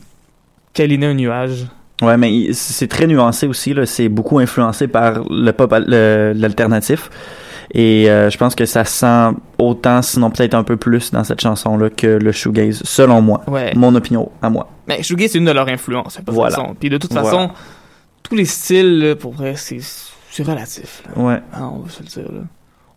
câliner 0.75 1.07
un 1.07 1.15
nuage. 1.15 1.67
Ouais, 2.03 2.17
mais 2.17 2.53
c'est 2.53 2.89
très 2.89 3.07
nuancé 3.07 3.47
aussi. 3.47 3.73
Là. 3.75 3.87
C'est 3.87 4.09
beaucoup 4.09 4.39
influencé 4.39 4.87
par 4.89 5.23
le 5.31 5.51
pop, 5.53 5.73
le- 5.87 6.33
l'alternatif. 6.37 7.09
Et 7.75 8.11
euh, 8.11 8.29
je 8.29 8.37
pense 8.37 8.55
que 8.55 8.67
ça 8.67 8.85
sent 8.85 9.31
autant, 9.59 10.03
sinon 10.03 10.31
peut-être 10.31 10.55
un 10.55 10.63
peu 10.63 10.77
plus 10.77 11.11
dans 11.11 11.25
cette 11.25 11.41
chanson-là 11.41 11.89
que 11.89 12.07
le 12.07 12.31
shoegaze, 12.31 12.83
selon 12.85 13.23
moi. 13.23 13.43
Ouais. 13.47 13.73
Mon 13.75 13.95
opinion 13.95 14.31
à 14.43 14.51
moi. 14.51 14.69
Mais 14.87 15.03
shoegaze, 15.03 15.31
c'est 15.33 15.39
une 15.39 15.47
de 15.47 15.53
leurs 15.53 15.69
influences, 15.69 16.19
de 16.19 16.25
toute 16.25 16.35
Voilà. 16.35 16.55
façon. 16.57 16.77
Puis 16.79 16.91
de 16.91 16.99
toute 16.99 17.13
Voilà. 17.13 17.29
façon, 17.31 17.51
tous 18.23 18.35
les 18.35 18.45
styles, 18.45 18.99
là, 18.99 19.17
pour 19.17 19.33
vrai, 19.33 19.55
c'est, 19.57 19.79
relatif. 20.43 21.03
là. 21.17 21.23
Ouais. 21.23 21.39
Ah, 21.55 21.69
on 21.69 21.79
va 21.79 21.89
se 21.91 22.03
le 22.03 22.09
dire, 22.09 22.31
là. 22.33 22.41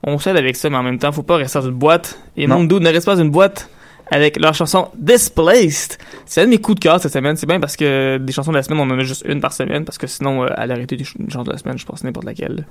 On 0.07 0.19
s'aide 0.19 0.35
avec 0.37 0.55
ça, 0.57 0.69
mais 0.69 0.77
en 0.77 0.83
même 0.83 0.99
temps, 0.99 1.11
faut 1.13 1.23
pas 1.23 1.37
rester 1.37 1.57
dans 1.59 1.65
une 1.67 1.73
boîte. 1.75 2.19
Et 2.35 2.45
Non. 2.45 2.61
ne 2.63 2.87
reste 2.89 3.05
pas 3.05 3.15
dans 3.15 3.21
une 3.23 3.31
boîte 3.31 3.69
avec 4.11 4.37
leur 4.39 4.53
chanson 4.53 4.89
Displaced. 4.97 5.97
C'est 6.25 6.41
un 6.41 6.45
de 6.45 6.49
mes 6.49 6.57
coups 6.59 6.75
de 6.75 6.79
cœur 6.81 6.99
cette 6.99 7.13
semaine. 7.13 7.35
C'est 7.37 7.47
bien 7.47 7.59
parce 7.59 7.75
que 7.77 8.17
des 8.17 8.31
chansons 8.33 8.51
de 8.51 8.57
la 8.57 8.63
semaine, 8.63 8.79
on 8.81 8.93
en 8.93 8.99
a 8.99 9.03
juste 9.03 9.23
une 9.27 9.39
par 9.41 9.53
semaine. 9.53 9.83
Parce 9.85 9.97
que 9.97 10.05
sinon, 10.05 10.43
euh, 10.43 10.47
à 10.55 10.67
l'arrêter 10.67 10.95
des 10.97 11.05
ch- 11.05 11.15
une 11.17 11.29
chanson 11.31 11.45
de 11.45 11.51
la 11.53 11.57
semaine, 11.57 11.77
je 11.77 11.85
pense 11.85 12.03
n'importe 12.03 12.25
laquelle. 12.25 12.67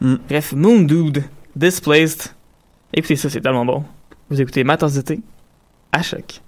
Mm. 0.00 0.14
Bref, 0.28 0.52
Moon 0.54 0.80
Dude, 0.80 1.24
Displaced. 1.58 2.30
Écoutez 2.94 3.16
ça, 3.16 3.28
c'est 3.28 3.40
tellement 3.40 3.66
bon. 3.66 3.82
Vous 4.30 4.40
écoutez 4.40 4.62
Ma 4.62 4.76
tasse 4.76 4.94
d'été 4.94 5.18
à 5.90 6.02
choc. 6.02 6.40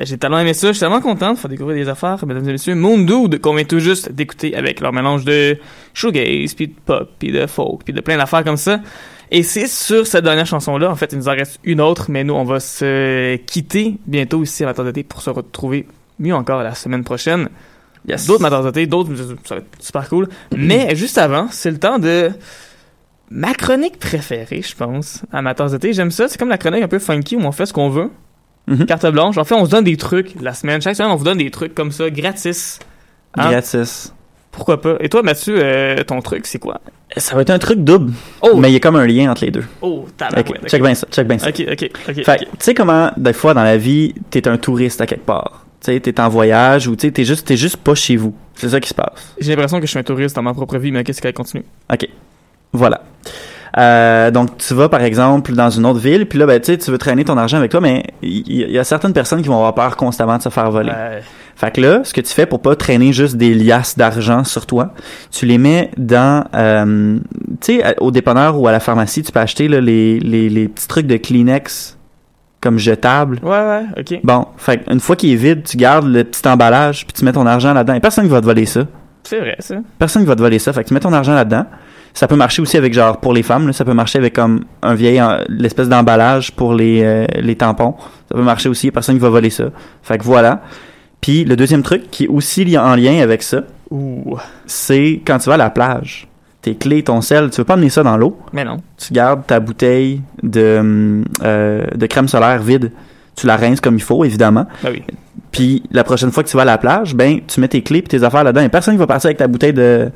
J'ai 0.00 0.16
tellement 0.16 0.38
aimé 0.38 0.54
ça. 0.54 0.68
Je 0.68 0.72
suis 0.72 0.80
tellement 0.80 1.02
content 1.02 1.34
de 1.34 1.38
faire 1.38 1.50
découvrir 1.50 1.76
des 1.76 1.88
affaires, 1.88 2.24
mesdames 2.26 2.48
et 2.48 2.52
messieurs. 2.52 2.74
Moon 2.74 2.98
Dude, 2.98 3.40
qu'on 3.40 3.54
vient 3.54 3.64
tout 3.64 3.80
juste 3.80 4.10
d'écouter 4.10 4.56
avec 4.56 4.80
leur 4.80 4.94
mélange 4.94 5.26
de 5.26 5.58
shoegaze, 5.92 6.54
puis 6.54 6.68
de 6.68 6.74
pop, 6.86 7.10
puis 7.18 7.30
de 7.30 7.46
folk, 7.46 7.84
puis 7.84 7.92
de 7.92 8.00
plein 8.00 8.16
d'affaires 8.16 8.42
comme 8.42 8.56
ça. 8.56 8.80
Et 9.30 9.42
c'est 9.42 9.66
sur 9.66 10.06
cette 10.06 10.24
dernière 10.24 10.46
chanson-là, 10.46 10.90
en 10.90 10.96
fait, 10.96 11.12
il 11.12 11.18
nous 11.18 11.28
en 11.28 11.32
reste 11.32 11.60
une 11.62 11.80
autre, 11.80 12.06
mais 12.08 12.24
nous, 12.24 12.34
on 12.34 12.44
va 12.44 12.60
se 12.60 13.36
quitter 13.36 13.98
bientôt 14.06 14.42
ici 14.42 14.64
à 14.64 14.66
Matin 14.66 14.84
d'été 14.84 15.04
pour 15.04 15.20
se 15.20 15.30
retrouver 15.30 15.86
mieux 16.18 16.34
encore 16.34 16.62
la 16.62 16.74
semaine 16.74 17.04
prochaine. 17.04 17.48
Il 18.06 18.10
y 18.10 18.14
a 18.14 18.16
d'autres 18.26 18.42
matins 18.42 18.64
d'été, 18.64 18.86
d'autres, 18.86 19.10
ça 19.44 19.56
va 19.56 19.60
être 19.60 19.68
super 19.78 20.08
cool. 20.08 20.28
Mais 20.56 20.96
juste 20.96 21.18
avant, 21.18 21.48
c'est 21.50 21.70
le 21.70 21.78
temps 21.78 21.98
de 21.98 22.30
ma 23.30 23.52
chronique 23.52 23.98
préférée, 23.98 24.62
je 24.62 24.74
pense, 24.74 25.22
à 25.30 25.42
Matins 25.42 25.66
d'été. 25.66 25.92
J'aime 25.92 26.10
ça, 26.10 26.26
c'est 26.26 26.38
comme 26.38 26.48
la 26.48 26.58
chronique 26.58 26.82
un 26.82 26.88
peu 26.88 26.98
funky 26.98 27.36
où 27.36 27.40
on 27.40 27.52
fait 27.52 27.66
ce 27.66 27.72
qu'on 27.72 27.90
veut. 27.90 28.10
Mhm. 28.70 28.86
Carte 28.86 29.06
blanche. 29.10 29.36
En 29.36 29.44
fait, 29.44 29.54
on 29.54 29.64
se 29.66 29.70
donne 29.70 29.84
des 29.84 29.96
trucs 29.98 30.34
la 30.40 30.54
semaine. 30.54 30.80
Chaque 30.80 30.96
semaine, 30.96 31.10
on 31.12 31.16
vous 31.16 31.24
donne 31.24 31.38
des 31.38 31.50
trucs 31.50 31.74
comme 31.74 31.92
ça, 31.92 32.08
gratis. 32.08 32.78
Hein? 33.36 33.50
Gratis. 33.50 34.14
Pourquoi 34.52 34.80
pas? 34.80 34.96
Et 35.00 35.08
toi, 35.08 35.22
Mathieu, 35.22 35.56
euh, 35.62 36.02
ton 36.04 36.20
truc, 36.22 36.46
c'est 36.46 36.58
quoi? 36.58 36.80
Ça 37.16 37.34
va 37.36 37.42
être 37.42 37.50
un 37.50 37.58
truc 37.58 37.80
double, 37.84 38.12
Oh! 38.42 38.56
mais 38.56 38.70
il 38.70 38.72
y 38.72 38.76
a 38.76 38.80
comme 38.80 38.96
un 38.96 39.06
lien 39.06 39.30
entre 39.30 39.44
les 39.44 39.50
deux. 39.50 39.64
Oh, 39.82 40.04
Ok, 40.06 40.16
tabarouette. 40.16 40.68
check 40.68 40.80
bien 40.82 40.94
ça, 40.94 41.06
check 41.10 41.26
bien 41.26 41.38
ça. 41.38 41.48
Ok, 41.48 41.64
ok, 41.70 41.90
ok. 42.08 42.24
Fait 42.24 42.38
tu 42.38 42.46
sais 42.60 42.74
comment, 42.74 43.10
des 43.16 43.32
fois, 43.32 43.52
dans 43.54 43.62
la 43.64 43.76
vie, 43.76 44.14
t'es 44.30 44.46
un 44.48 44.56
touriste 44.56 45.00
à 45.00 45.06
quelque 45.06 45.26
part. 45.26 45.66
Tu 45.80 45.92
sais, 45.92 46.00
t'es 46.00 46.20
en 46.20 46.28
voyage 46.28 46.86
ou 46.88 46.94
tu 46.94 47.06
sais, 47.08 47.12
t'es 47.12 47.24
juste, 47.24 47.52
juste 47.56 47.76
pas 47.78 47.94
chez 47.96 48.16
vous. 48.16 48.34
C'est 48.54 48.68
ça 48.68 48.78
qui 48.80 48.88
se 48.88 48.94
passe. 48.94 49.34
J'ai 49.40 49.50
l'impression 49.50 49.78
que 49.80 49.86
je 49.86 49.90
suis 49.90 49.98
un 49.98 50.02
touriste 50.04 50.36
dans 50.36 50.42
ma 50.42 50.52
propre 50.54 50.78
vie, 50.78 50.92
mais 50.92 51.02
qu'est-ce 51.02 51.20
qu'elle 51.22 51.32
continue? 51.32 51.64
OK. 51.92 52.08
Voilà. 52.72 53.02
Euh, 53.78 54.30
donc, 54.30 54.56
tu 54.58 54.74
vas, 54.74 54.88
par 54.88 55.02
exemple, 55.02 55.52
dans 55.52 55.70
une 55.70 55.86
autre 55.86 56.00
ville, 56.00 56.26
puis 56.26 56.38
là, 56.38 56.46
ben, 56.46 56.60
tu 56.60 56.76
veux 56.90 56.98
traîner 56.98 57.24
ton 57.24 57.36
argent 57.36 57.56
avec 57.56 57.70
toi, 57.70 57.80
mais 57.80 58.04
il 58.22 58.70
y, 58.70 58.78
a 58.78 58.84
certaines 58.84 59.12
personnes 59.12 59.42
qui 59.42 59.48
vont 59.48 59.56
avoir 59.56 59.74
peur 59.74 59.96
constamment 59.96 60.36
de 60.36 60.42
se 60.42 60.48
faire 60.48 60.70
voler. 60.70 60.92
Fait 61.56 61.70
que 61.70 61.80
là, 61.82 62.00
ce 62.04 62.14
que 62.14 62.22
tu 62.22 62.32
fais 62.32 62.46
pour 62.46 62.62
pas 62.62 62.74
traîner 62.74 63.12
juste 63.12 63.36
des 63.36 63.52
liasses 63.52 63.98
d'argent 63.98 64.44
sur 64.44 64.64
toi, 64.64 64.94
tu 65.30 65.44
les 65.44 65.58
mets 65.58 65.90
dans, 65.98 66.46
euh, 66.54 67.18
tu 67.60 67.80
sais, 67.80 67.96
au 68.00 68.10
dépanneur 68.10 68.58
ou 68.58 68.66
à 68.66 68.72
la 68.72 68.80
pharmacie, 68.80 69.22
tu 69.22 69.30
peux 69.30 69.40
acheter 69.40 69.68
là, 69.68 69.78
les, 69.78 70.18
les, 70.20 70.48
les 70.48 70.68
petits 70.68 70.88
trucs 70.88 71.06
de 71.06 71.18
Kleenex 71.18 71.98
comme 72.60 72.78
jetables. 72.78 73.40
ouais, 73.42 73.50
ouais, 73.50 73.84
ok. 73.98 74.20
Bon, 74.22 74.46
fait 74.56 74.82
une 74.90 75.00
fois 75.00 75.16
qu'il 75.16 75.32
est 75.32 75.36
vide, 75.36 75.62
tu 75.62 75.76
gardes 75.76 76.06
le 76.06 76.24
petit 76.24 76.46
emballage, 76.46 77.06
puis 77.06 77.12
tu 77.12 77.24
mets 77.24 77.32
ton 77.32 77.46
argent 77.46 77.72
là-dedans. 77.72 77.94
Et 77.94 78.00
personne 78.00 78.24
qui 78.24 78.30
va 78.30 78.40
te 78.40 78.46
voler 78.46 78.66
ça. 78.66 78.86
C'est 79.22 79.40
vrai, 79.40 79.56
ça. 79.58 79.76
Personne 79.98 80.22
qui 80.22 80.28
va 80.28 80.36
te 80.36 80.42
voler 80.42 80.58
ça. 80.58 80.72
Fait 80.72 80.82
que 80.82 80.88
tu 80.88 80.94
mets 80.94 81.00
ton 81.00 81.12
argent 81.12 81.34
là-dedans. 81.34 81.66
Ça 82.14 82.26
peut 82.26 82.36
marcher 82.36 82.60
aussi 82.60 82.76
avec, 82.76 82.92
genre, 82.92 83.18
pour 83.18 83.32
les 83.32 83.42
femmes, 83.42 83.66
là, 83.68 83.72
ça 83.72 83.84
peut 83.84 83.94
marcher 83.94 84.18
avec 84.18 84.34
comme 84.34 84.64
un 84.82 84.94
vieil, 84.94 85.22
l'espèce 85.48 85.88
d'emballage 85.88 86.52
pour 86.52 86.74
les, 86.74 87.02
euh, 87.04 87.26
les 87.40 87.56
tampons. 87.56 87.94
Ça 88.28 88.34
peut 88.34 88.42
marcher 88.42 88.68
aussi, 88.68 88.90
personne 88.90 89.14
qui 89.16 89.20
va 89.22 89.30
voler 89.30 89.50
ça. 89.50 89.64
Fait 90.02 90.18
que 90.18 90.24
voilà. 90.24 90.62
Puis 91.20 91.44
le 91.44 91.54
deuxième 91.56 91.82
truc 91.82 92.10
qui 92.10 92.24
est 92.24 92.28
aussi 92.28 92.64
li- 92.64 92.76
en 92.78 92.94
lien 92.96 93.20
avec 93.22 93.42
ça, 93.42 93.62
c'est 94.66 95.20
quand 95.24 95.38
tu 95.38 95.48
vas 95.48 95.54
à 95.54 95.58
la 95.58 95.70
plage. 95.70 96.26
Tes 96.62 96.74
clés, 96.74 97.02
ton 97.02 97.20
sel, 97.22 97.48
tu 97.50 97.56
veux 97.58 97.64
pas 97.64 97.74
amener 97.74 97.88
ça 97.88 98.02
dans 98.02 98.16
l'eau? 98.18 98.36
Mais 98.52 98.64
non. 98.64 98.78
Tu 98.98 99.14
gardes 99.14 99.46
ta 99.46 99.60
bouteille 99.60 100.20
de, 100.42 101.22
euh, 101.42 101.86
de 101.94 102.06
crème 102.06 102.28
solaire 102.28 102.60
vide. 102.62 102.92
Tu 103.34 103.46
la 103.46 103.56
rinces 103.56 103.80
comme 103.80 103.94
il 103.94 104.02
faut, 104.02 104.24
évidemment. 104.24 104.66
Ben 104.82 104.90
oui. 104.92 105.02
Puis 105.52 105.82
la 105.90 106.04
prochaine 106.04 106.30
fois 106.30 106.42
que 106.42 106.48
tu 106.48 106.56
vas 106.56 106.62
à 106.62 106.66
la 106.66 106.76
plage, 106.78 107.14
ben 107.14 107.40
tu 107.46 107.60
mets 107.60 107.68
tes 107.68 107.82
clés 107.82 108.02
puis 108.02 108.08
tes 108.18 108.24
affaires 108.24 108.44
là-dedans. 108.44 108.62
Et 108.62 108.68
personne 108.68 108.94
qui 108.94 108.98
va 108.98 109.06
partir 109.06 109.28
avec 109.28 109.38
ta 109.38 109.46
bouteille 109.48 109.72
de. 109.72 110.10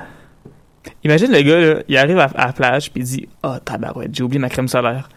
Imagine 1.05 1.33
le 1.33 1.43
gars, 1.43 1.61
là, 1.61 1.83
il 1.89 1.97
arrive 1.97 2.19
à, 2.19 2.25
à 2.35 2.47
la 2.49 2.53
plage, 2.53 2.91
puis 2.93 3.03
il 3.03 3.07
dit 3.07 3.29
Ah, 3.43 3.61
tabarouette, 3.65 4.15
j'ai 4.15 4.23
oublié 4.23 4.39
ma 4.39 4.49
crème 4.49 4.69
solaire. 4.69 5.09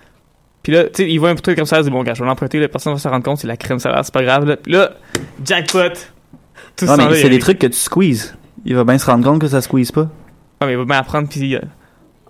Puis 0.64 0.74
là, 0.74 0.84
tu 0.86 0.90
sais, 1.04 1.10
il 1.10 1.18
voit 1.18 1.30
un 1.30 1.36
truc 1.36 1.56
comme 1.58 1.66
ça, 1.66 1.80
il 1.80 1.84
dit 1.84 1.90
Bon, 1.90 2.04
gars, 2.04 2.14
je 2.14 2.22
vais 2.22 2.26
l'emprunter, 2.28 2.60
la 2.60 2.68
personne 2.68 2.94
va 2.94 3.00
se 3.00 3.08
rendre 3.08 3.24
compte, 3.24 3.38
c'est 3.40 3.48
la 3.48 3.58
crème 3.58 3.80
solaire, 3.80 4.02
c'est 4.04 4.14
pas 4.14 4.24
grave. 4.24 4.46
Là. 4.46 4.58
Puis 4.58 4.72
là, 4.74 4.92
jackpot 5.46 5.80
Tout 6.76 6.86
ça, 6.86 6.98
mais 6.98 7.16
c'est 7.16 7.30
des 7.30 7.40
trucs 7.40 7.60
que 7.60 7.68
tu 7.68 7.78
squeezes. 7.78 8.36
Il 8.66 8.76
va 8.76 8.84
bien 8.84 8.98
se 8.98 9.06
rendre 9.06 9.24
compte 9.24 9.40
que 9.42 9.48
ça 9.48 9.62
squeeze 9.62 9.92
pas. 9.92 10.02
Ouais, 10.62 10.68
mais 10.68 10.72
il 10.74 10.78
va 10.78 10.86
bien 10.86 10.98
apprendre, 10.98 11.28
puis. 11.30 11.56
euh, 11.56 11.60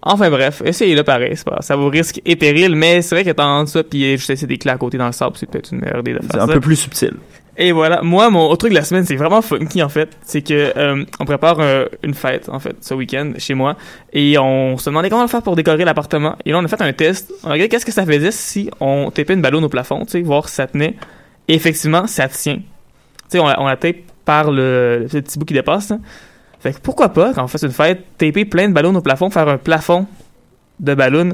Enfin 0.01 0.29
bref, 0.29 0.61
essayez-le 0.63 1.03
pareil, 1.03 1.35
c'est 1.35 1.43
pas, 1.45 1.57
ça 1.61 1.75
vaut 1.75 1.89
risque 1.89 2.21
et 2.23 2.35
péril, 2.35 2.75
mais 2.75 3.01
c'est 3.01 3.15
vrai 3.15 3.25
que 3.25 3.31
t'en 3.31 3.65
ça, 3.65 3.83
puis 3.83 4.11
juste 4.15 4.29
essayer 4.29 4.47
des 4.47 4.57
clés 4.57 4.71
à 4.71 4.77
côté 4.77 4.97
dans 4.97 5.07
le 5.07 5.11
sable, 5.11 5.35
c'est 5.37 5.49
peut-être 5.49 5.71
une 5.73 5.79
meilleure 5.79 5.99
idée 5.99 6.13
de 6.13 6.19
C'est 6.21 6.31
faire 6.33 6.43
un 6.43 6.47
ça. 6.47 6.53
peu 6.53 6.59
plus 6.61 6.75
subtil. 6.75 7.13
Et 7.59 7.71
voilà, 7.71 8.03
moi, 8.03 8.29
mon 8.29 8.45
autre 8.49 8.57
truc 8.57 8.71
de 8.71 8.77
la 8.77 8.83
semaine, 8.83 9.03
c'est 9.03 9.15
vraiment 9.15 9.41
funky 9.41 9.81
en 9.81 9.89
fait. 9.89 10.15
C'est 10.23 10.43
que 10.43 10.77
euh, 10.77 11.03
on 11.19 11.25
prépare 11.25 11.59
euh, 11.59 11.85
une 12.03 12.13
fête 12.13 12.49
en 12.49 12.59
fait 12.59 12.75
ce 12.81 12.93
week-end 12.93 13.33
chez 13.39 13.55
moi 13.55 13.75
et 14.13 14.37
on 14.37 14.77
se 14.77 14.87
demandait 14.89 15.09
comment 15.09 15.23
le 15.23 15.27
faire 15.27 15.41
pour 15.41 15.55
décorer 15.55 15.83
l'appartement. 15.83 16.35
Et 16.45 16.51
là, 16.51 16.59
on 16.59 16.63
a 16.63 16.67
fait 16.67 16.79
un 16.81 16.93
test. 16.93 17.33
On 17.43 17.49
a 17.49 17.53
regardé 17.53 17.69
qu'est-ce 17.69 17.85
que 17.85 17.91
ça 17.91 18.05
faisait 18.05 18.31
si 18.31 18.69
on 18.79 19.09
tapait 19.09 19.33
une 19.33 19.41
ballon 19.41 19.63
au 19.63 19.69
plafond, 19.69 20.05
tu 20.05 20.11
sais, 20.11 20.21
voir 20.21 20.47
si 20.49 20.55
ça 20.55 20.67
tenait. 20.67 20.95
Et 21.47 21.55
effectivement, 21.55 22.05
ça 22.05 22.27
tient. 22.27 22.57
Tu 22.57 22.63
sais, 23.29 23.39
on, 23.39 23.47
la- 23.47 23.75
tape 23.75 23.97
par 24.23 24.51
le, 24.51 25.07
petit 25.09 25.39
bout 25.39 25.45
qui 25.45 25.55
dépasse. 25.55 25.89
là. 25.89 25.97
Fait 26.59 26.73
que 26.73 26.79
pourquoi 26.79 27.09
pas, 27.09 27.33
quand 27.33 27.43
on 27.43 27.47
fait 27.47 27.63
une 27.63 27.71
fête, 27.71 28.03
taper 28.19 28.45
plein 28.45 28.69
de 28.69 28.73
ballons 28.73 28.93
au 28.93 29.01
plafond, 29.01 29.31
faire 29.31 29.47
un 29.47 29.57
plafond 29.57 30.05
de 30.79 30.93
ballons. 30.93 31.33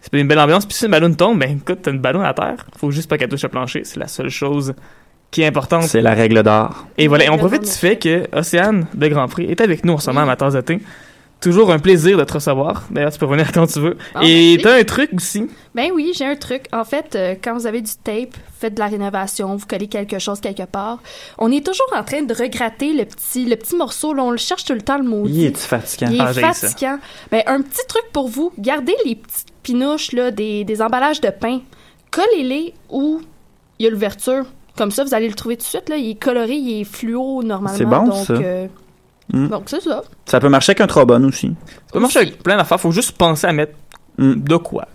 C'est 0.00 0.12
une 0.12 0.28
belle 0.28 0.38
ambiance. 0.38 0.64
Puis 0.64 0.76
si 0.76 0.84
une 0.84 0.92
ballon 0.92 1.12
tombe, 1.12 1.40
ben 1.40 1.58
écoute, 1.58 1.80
t'as 1.82 1.90
une 1.90 1.98
ballon 1.98 2.20
à 2.20 2.32
terre. 2.34 2.66
Faut 2.76 2.92
juste 2.92 3.10
pas 3.10 3.18
qu'elle 3.18 3.28
touche 3.28 3.42
le 3.42 3.48
plancher. 3.48 3.82
C'est 3.82 3.98
la 3.98 4.06
seule 4.06 4.28
chose 4.28 4.74
qui 5.30 5.42
est 5.42 5.46
importante. 5.46 5.84
C'est 5.84 6.00
la 6.00 6.14
règle 6.14 6.42
d'or. 6.42 6.86
Et 6.98 7.08
voilà, 7.08 7.24
et 7.24 7.28
on 7.30 7.36
profite 7.38 7.62
du 7.62 7.70
fait 7.70 7.96
que 7.98 8.26
Océane 8.32 8.86
de 8.94 9.08
Grand 9.08 9.28
Prix 9.28 9.44
est 9.50 9.60
avec 9.60 9.84
nous 9.84 9.94
en 9.94 9.98
ce 9.98 10.10
moment 10.10 10.22
à 10.22 10.26
Matins 10.26 10.50
d'été. 10.50 10.80
Toujours 11.38 11.70
un 11.70 11.78
plaisir 11.78 12.16
de 12.16 12.24
te 12.24 12.32
recevoir. 12.32 12.84
D'ailleurs, 12.90 13.12
tu 13.12 13.18
peux 13.18 13.26
revenir 13.26 13.52
quand 13.52 13.66
tu 13.66 13.78
veux. 13.78 13.98
Ah, 14.14 14.20
et 14.24 14.58
t'as 14.62 14.78
un 14.80 14.84
truc 14.84 15.10
aussi. 15.14 15.46
Ben 15.74 15.90
oui, 15.94 16.12
j'ai 16.16 16.24
un 16.24 16.34
truc. 16.34 16.64
En 16.72 16.82
fait, 16.84 17.14
euh, 17.14 17.34
quand 17.44 17.52
vous 17.52 17.66
avez 17.66 17.82
du 17.82 17.90
tape, 18.02 18.34
faites 18.58 18.72
de 18.72 18.78
la 18.78 18.86
rénovation, 18.86 19.54
vous 19.54 19.66
collez 19.66 19.86
quelque 19.86 20.18
chose 20.18 20.40
quelque 20.40 20.62
part, 20.64 20.98
on 21.36 21.52
est 21.52 21.64
toujours 21.64 21.92
en 21.94 22.02
train 22.04 22.22
de 22.22 22.32
regratter 22.32 22.94
le 22.94 23.04
petit, 23.04 23.44
le 23.44 23.56
petit 23.56 23.76
morceau. 23.76 24.14
Là, 24.14 24.24
on 24.24 24.30
le 24.30 24.38
cherche 24.38 24.64
tout 24.64 24.72
le 24.72 24.80
temps, 24.80 24.96
le 24.96 25.04
maudit. 25.04 25.40
Il 25.40 25.44
est 25.48 25.56
fatigant. 25.58 26.06
Ah, 26.18 26.30
Il 26.32 26.38
est 26.38 26.42
ça. 26.42 26.52
fatigant. 26.54 26.98
Ben, 27.30 27.42
un 27.46 27.60
petit 27.60 27.86
truc 27.86 28.04
pour 28.14 28.28
vous. 28.28 28.50
Gardez 28.58 28.96
les 29.04 29.16
petites 29.16 29.48
pinouches 29.62 30.12
là, 30.12 30.30
des, 30.30 30.64
des 30.64 30.80
emballages 30.80 31.20
de 31.20 31.28
pain. 31.28 31.60
Collez-les 32.12 32.72
où 32.88 33.20
il 33.78 33.84
y 33.84 33.86
a 33.86 33.90
l'ouverture. 33.90 34.46
Comme 34.76 34.90
ça, 34.90 35.04
vous 35.04 35.14
allez 35.14 35.28
le 35.28 35.34
trouver 35.34 35.56
tout 35.56 35.62
de 35.62 35.66
suite. 35.68 35.88
Là. 35.88 35.96
Il 35.96 36.10
est 36.10 36.14
coloré, 36.22 36.52
il 36.54 36.80
est 36.80 36.84
fluo 36.84 37.42
normalement. 37.42 37.76
C'est 37.78 37.84
bon, 37.84 38.06
donc, 38.08 38.26
ça. 38.26 38.32
euh, 38.34 38.66
Mm. 39.32 39.48
donc, 39.48 39.64
c'est 39.66 39.80
ça. 39.80 40.02
Ça 40.26 40.38
peut 40.38 40.48
marcher 40.48 40.70
avec 40.70 40.80
un 40.82 40.86
trombone 40.86 41.24
aussi. 41.24 41.48
Ça 41.66 41.92
peut 41.94 41.98
marcher 42.00 42.18
avec 42.20 42.42
plein 42.42 42.56
d'affaires. 42.56 42.78
Faut 42.78 42.92
juste 42.92 43.12
penser 43.18 43.46
à 43.48 43.52
mettre 43.52 43.72
Mm. 44.18 44.34
de 44.44 44.56
quoi. 44.56 44.86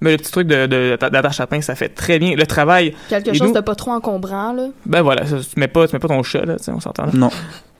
Mais 0.00 0.12
le 0.12 0.16
petit 0.18 0.30
truc 0.32 0.46
de, 0.46 0.66
de- 0.66 0.96
d'attache 0.96 1.40
à 1.40 1.46
pain, 1.46 1.60
ça 1.60 1.74
fait 1.74 1.88
très 1.88 2.18
bien. 2.18 2.34
Le 2.36 2.46
travail, 2.46 2.94
Quelque 3.08 3.32
chose 3.34 3.48
nous- 3.48 3.54
de 3.54 3.60
pas 3.60 3.74
trop 3.74 3.90
encombrant. 3.90 4.52
Là. 4.52 4.68
ben 4.86 5.02
voilà, 5.02 5.26
ça, 5.26 5.36
tu 5.38 5.58
mets 5.60 5.68
pas, 5.68 5.86
tu 5.88 5.94
mets 5.94 5.98
pas 6.00 6.08
ton 6.08 6.22
chat, 6.22 6.44
là, 6.44 6.56
tu 6.56 6.64
sais, 6.64 6.70
on 6.72 6.80
s'entend 6.80 7.06
là. 7.06 7.12
Non. 7.14 7.30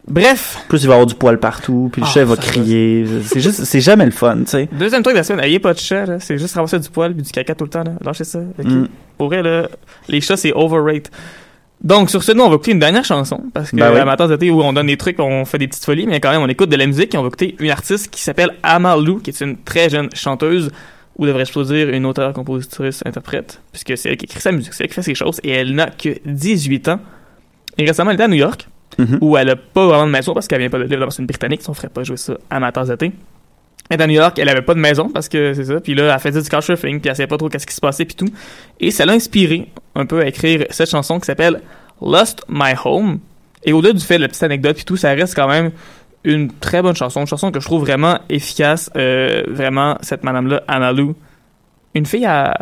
Bref, 0.07 0.59
Plus 0.69 0.83
il 0.83 0.87
va 0.87 0.93
y 0.93 0.95
avoir 0.95 1.07
du 1.07 1.15
poil 1.15 1.39
partout, 1.41 1.89
puis 1.91 2.03
le 2.03 2.07
chat 2.07 2.25
va 2.25 2.37
crier. 2.37 3.07
C'est 3.25 3.41
juste, 3.41 3.65
c'est 3.65 3.81
jamais 3.81 4.05
le 4.05 4.11
fun, 4.11 4.39
tu 4.41 4.47
sais. 4.49 4.69
deuxième 4.71 5.03
truc 5.03 5.15
de 5.15 5.21
la 5.21 5.25
semaine, 5.25 5.45
ayez 5.45 5.59
pas 5.59 5.73
de 5.73 5.79
chat, 5.79 6.05
là. 6.05 6.21
C'est 6.21 6.37
juste 6.37 6.55
ramasser 6.55 6.79
du 6.79 6.91
poil 6.91 7.15
puis 7.15 7.23
du 7.23 7.31
caca 7.31 7.55
tout 7.55 7.65
le 7.65 7.71
temps, 7.71 7.85
là. 7.85 7.93
Lâchez 8.05 8.25
ça. 8.25 8.41
ok? 8.59 8.65
Mm. 8.67 8.89
Pour 9.17 9.29
vrai, 9.29 9.43
là, 9.43 9.67
les 10.09 10.21
chats, 10.21 10.37
c'est 10.37 10.53
overrate. 10.53 11.11
Donc, 11.83 12.11
sur 12.11 12.23
ce, 12.23 12.33
nous, 12.33 12.43
on 12.43 12.49
va 12.49 12.55
écouter 12.57 12.73
une 12.73 12.79
dernière 12.79 13.05
chanson. 13.05 13.45
Parce 13.53 13.71
que, 13.71 13.77
Ben 13.77 13.93
oui. 13.93 13.99
à 13.99 14.05
Matins 14.05 14.29
d'été, 14.29 14.51
où 14.51 14.63
on 14.63 14.73
donne 14.73 14.87
des 14.87 14.97
trucs, 14.97 15.19
on 15.21 15.45
fait 15.45 15.59
des 15.59 15.69
petites 15.69 15.85
folies, 15.85 16.07
mais 16.07 16.21
quand 16.21 16.31
même, 16.31 16.43
on 16.43 16.49
écoute 16.49 16.69
de 16.71 16.77
la 16.77 16.87
musique 16.87 17.15
et 17.15 17.19
on 17.19 17.23
va 17.23 17.29
écouter 17.29 17.57
une 17.59 17.71
artiste 17.71 18.11
qui 18.11 18.21
s'appelle 18.23 18.55
Amalou, 18.63 19.19
qui 19.21 19.31
est 19.31 19.41
une 19.41 19.57
très 19.57 19.89
jeune 19.89 20.09
chanteuse, 20.15 20.71
ou 21.17 21.27
devrais-je 21.27 21.53
plutôt 21.53 21.65
dire 21.73 21.89
une 21.91 22.07
auteure, 22.07 22.33
compositrice, 22.33 23.03
interprète, 23.07 23.61
puisque 23.73 23.97
c'est 23.97 24.11
elle 24.11 24.17
qui 24.17 24.27
écrit 24.27 24.41
sa 24.41 24.53
musique, 24.53 24.73
c'est 24.75 24.85
elle 24.85 24.89
qui 24.89 24.95
fait 24.95 25.03
ses 25.03 25.15
choses, 25.15 25.41
et 25.45 25.51
elle 25.51 25.75
n'a 25.75 25.87
que 25.87 26.11
18 26.27 26.89
ans. 26.89 27.01
Et 27.79 27.85
récemment, 27.87 28.11
elle 28.11 28.17
était 28.17 28.25
à 28.25 28.29
New 28.29 28.35
York, 28.35 28.69
Mhm. 28.99 29.19
où 29.21 29.37
elle 29.37 29.51
a 29.51 29.57
pas 29.57 29.87
vraiment 29.87 30.07
de 30.07 30.13
maison 30.13 30.35
parce 30.35 30.47
qu'elle 30.47 30.61
vient 30.61 30.71
pas 30.71 30.79
de 30.79 30.95
là, 30.95 31.07
c'est 31.11 31.19
une 31.21 31.27
britannique, 31.27 31.63
on 31.69 31.75
ferait 31.75 31.89
pas 31.89 32.05
jouer 32.05 32.17
ça 32.17 32.35
à 32.49 32.61
Matins 32.61 32.85
d'été. 32.85 33.13
Elle 33.91 34.01
est 34.01 34.03
à 34.03 34.07
New 34.07 34.15
York, 34.15 34.39
elle 34.39 34.49
avait 34.49 34.63
pas 34.63 34.75
de 34.75 34.79
maison 34.81 35.09
parce 35.11 35.29
que 35.29 35.53
c'est 35.53 35.65
ça. 35.65 35.81
Puis 35.81 35.95
là, 35.95 36.15
elle 36.15 36.21
faisait 36.21 36.41
du 36.41 36.49
couchsurfing, 36.49 37.01
puis 37.01 37.11
elle 37.11 37.17
savait 37.17 37.27
pas 37.27 37.37
trop 37.37 37.49
qu'est-ce 37.49 37.67
qui 37.67 37.75
se 37.75 37.81
passait 37.81 38.05
puis 38.05 38.15
tout. 38.15 38.29
Et 38.81 38.91
ça 38.91 39.05
l'a 39.05 39.13
inspiré 39.13 39.69
un 39.95 40.07
peu 40.07 40.21
à 40.21 40.27
écrire 40.27 40.65
cette 40.71 40.89
chanson 40.91 41.19
qui 41.19 41.27
s'appelle 41.27 41.61
Lost 42.01 42.45
My 42.49 42.73
Home. 42.85 43.19
Et 43.65 43.73
au-delà 43.73 43.93
du 43.93 44.01
fait 44.05 44.17
de 44.17 44.23
la 44.23 44.29
petite 44.29 44.43
anecdote 44.43 44.77
puis 44.77 44.85
tout, 44.85 44.97
ça 44.97 45.11
reste 45.13 45.35
quand 45.35 45.49
même 45.49 45.73
une 46.23 46.51
très 46.53 46.81
bonne 46.81 46.97
chanson, 46.97 47.21
une 47.21 47.27
chanson 47.27 47.51
que 47.51 47.61
je 47.61 47.67
trouve 47.67 47.83
vraiment 47.83 48.19
efficace. 48.31 48.91
Euh, 48.97 49.43
vraiment, 49.49 49.99
cette 50.01 50.25
madame-là, 50.25 50.63
Amalou, 50.69 51.15
une 51.95 52.07
fille 52.07 52.25
à, 52.25 52.55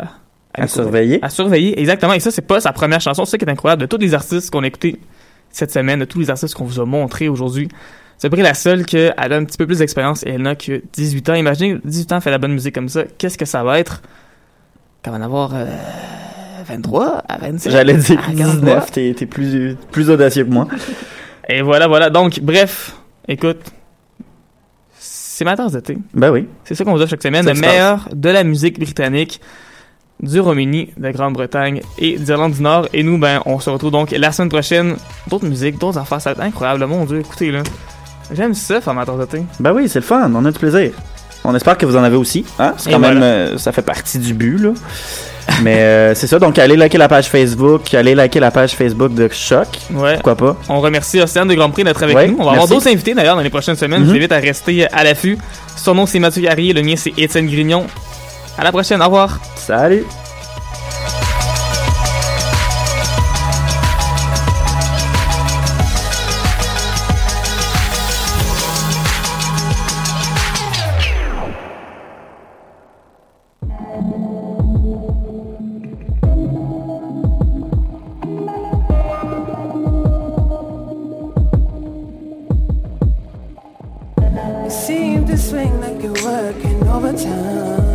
À 0.53 0.67
surveiller. 0.67 1.19
à 1.21 1.29
surveiller, 1.29 1.79
exactement. 1.79 2.13
Et 2.13 2.19
ça, 2.19 2.31
c'est 2.31 2.41
pas 2.45 2.59
sa 2.59 2.73
première 2.73 2.99
chanson. 2.99 3.23
C'est 3.23 3.31
ça 3.31 3.37
qui 3.37 3.45
est 3.45 3.49
incroyable. 3.51 3.81
De 3.81 3.85
tous 3.85 3.97
les 3.97 4.13
artistes 4.13 4.49
qu'on 4.51 4.63
a 4.63 4.67
écoutés 4.67 4.99
cette 5.53 5.71
semaine, 5.71 6.01
de 6.01 6.05
tous 6.05 6.19
les 6.19 6.29
artistes 6.29 6.53
qu'on 6.55 6.65
vous 6.65 6.81
a 6.81 6.85
montrés 6.85 7.29
aujourd'hui, 7.29 7.69
c'est 8.17 8.29
près 8.29 8.41
la 8.41 8.53
seule 8.53 8.85
qu'elle 8.85 9.13
a 9.17 9.35
un 9.35 9.45
petit 9.45 9.57
peu 9.57 9.65
plus 9.65 9.79
d'expérience 9.79 10.23
et 10.25 10.31
elle 10.31 10.41
n'a 10.41 10.55
que 10.55 10.81
18 10.93 11.29
ans. 11.29 11.33
Imaginez, 11.35 11.77
18 11.85 12.11
ans, 12.11 12.19
fait 12.21 12.31
la 12.31 12.37
bonne 12.37 12.53
musique 12.53 12.75
comme 12.75 12.89
ça. 12.89 13.03
Qu'est-ce 13.17 13.37
que 13.37 13.45
ça 13.45 13.63
va 13.63 13.79
être? 13.79 14.01
Quand 15.03 15.11
on 15.11 15.13
va 15.17 15.19
en 15.19 15.25
avoir 15.25 15.51
euh, 15.53 15.65
23 16.67 17.05
à 17.27 17.37
27? 17.37 17.71
J'allais 17.71 17.93
dire 17.95 18.19
à 18.19 18.31
43. 18.31 18.59
19, 18.59 18.91
t'es, 18.91 19.13
t'es 19.17 19.25
plus, 19.25 19.75
plus 19.91 20.09
audacieux 20.09 20.43
que 20.45 20.49
moi. 20.49 20.67
Et 21.49 21.61
voilà, 21.61 21.87
voilà. 21.87 22.09
Donc, 22.09 22.39
bref, 22.39 22.95
écoute, 23.27 23.59
c'est 24.97 25.43
ma 25.43 25.57
tasse 25.57 25.73
d'été. 25.73 25.97
Ben 26.13 26.31
oui. 26.31 26.47
C'est 26.63 26.75
ça 26.75 26.85
qu'on 26.85 26.93
vous 26.93 27.01
offre 27.01 27.09
chaque 27.09 27.23
semaine. 27.23 27.43
Ça 27.43 27.53
Le 27.53 27.59
passe. 27.59 27.69
meilleur 27.69 28.09
de 28.13 28.29
la 28.29 28.43
musique 28.45 28.79
britannique. 28.79 29.41
Du 30.21 30.39
Roménie, 30.39 30.89
de 30.97 31.11
Grande-Bretagne 31.11 31.81
et 31.99 32.17
d'Irlande 32.17 32.53
du 32.53 32.61
Nord. 32.61 32.87
Et 32.93 33.03
nous, 33.03 33.17
ben, 33.17 33.41
on 33.45 33.59
se 33.59 33.69
retrouve 33.69 33.91
donc 33.91 34.11
la 34.11 34.31
semaine 34.31 34.49
prochaine. 34.49 34.95
D'autres 35.29 35.45
musiques, 35.45 35.77
d'autres 35.79 35.97
affaires, 35.99 36.21
ça 36.21 36.33
va 36.33 36.41
être 36.43 36.47
incroyable. 36.47 36.85
Mon 36.85 37.05
Dieu, 37.05 37.19
écoutez, 37.19 37.51
là. 37.51 37.61
J'aime 38.33 38.53
ça, 38.53 38.79
faire 38.79 38.93
ma 38.93 39.03
de 39.05 39.25
thé. 39.25 39.43
Ben 39.59 39.73
oui, 39.73 39.89
c'est 39.89 39.99
le 39.99 40.05
fun, 40.05 40.31
on 40.33 40.45
a 40.45 40.51
du 40.51 40.57
plaisir. 40.57 40.91
On 41.43 41.53
espère 41.53 41.77
que 41.77 41.85
vous 41.85 41.97
en 41.97 42.03
avez 42.03 42.15
aussi. 42.15 42.45
Hein? 42.57 42.73
C'est 42.77 42.89
Et 42.89 42.93
quand 42.93 42.99
même, 42.99 43.17
voilà. 43.17 43.25
euh, 43.25 43.57
ça 43.57 43.73
fait 43.73 43.81
partie 43.81 44.17
du 44.17 44.33
but, 44.33 44.57
là. 44.59 44.69
Mais 45.61 45.79
euh, 45.79 46.15
c'est 46.15 46.25
ça, 46.25 46.39
donc 46.39 46.57
allez 46.57 46.77
liker 46.77 46.97
la 46.97 47.09
page 47.09 47.27
Facebook, 47.27 47.93
allez 47.93 48.15
liker 48.15 48.39
la 48.39 48.49
page 48.49 48.71
Facebook 48.75 49.13
de 49.13 49.27
Choc. 49.29 49.67
Ouais. 49.91 50.13
Pourquoi 50.13 50.35
pas? 50.37 50.55
On 50.69 50.79
remercie 50.79 51.19
Océane 51.19 51.49
de 51.49 51.53
Grand 51.53 51.69
Prix 51.69 51.83
d'être 51.83 52.01
avec 52.01 52.15
Ouais, 52.15 52.27
nous. 52.29 52.37
On 52.39 52.45
va 52.45 52.51
avoir 52.51 52.67
d'autres 52.69 52.87
invités 52.87 53.13
d'ailleurs 53.13 53.35
dans 53.35 53.41
les 53.41 53.49
prochaines 53.49 53.75
semaines. 53.75 54.03
Je 54.03 54.05
vous 54.05 54.11
Mhm. 54.11 54.17
invite 54.19 54.31
à 54.31 54.37
rester 54.37 54.87
à 54.89 55.03
l'affût. 55.03 55.37
Son 55.75 55.95
nom 55.95 56.05
c'est 56.05 56.19
Mathieu 56.19 56.41
Carrier, 56.43 56.71
le 56.71 56.81
mien 56.81 56.95
c'est 56.95 57.11
Étienne 57.17 57.47
Grignon. 57.47 57.85
À 58.57 58.63
la 58.63 58.71
prochaine, 58.71 59.01
au 59.01 59.05
revoir. 59.05 59.39
Salut! 59.55 60.05
You 84.63 84.69
seem 84.69 85.25
to 85.27 85.37
swing 85.37 85.79
like 85.81 86.01
you're 86.01 86.13
working 86.23 86.87
overtime. 86.87 87.92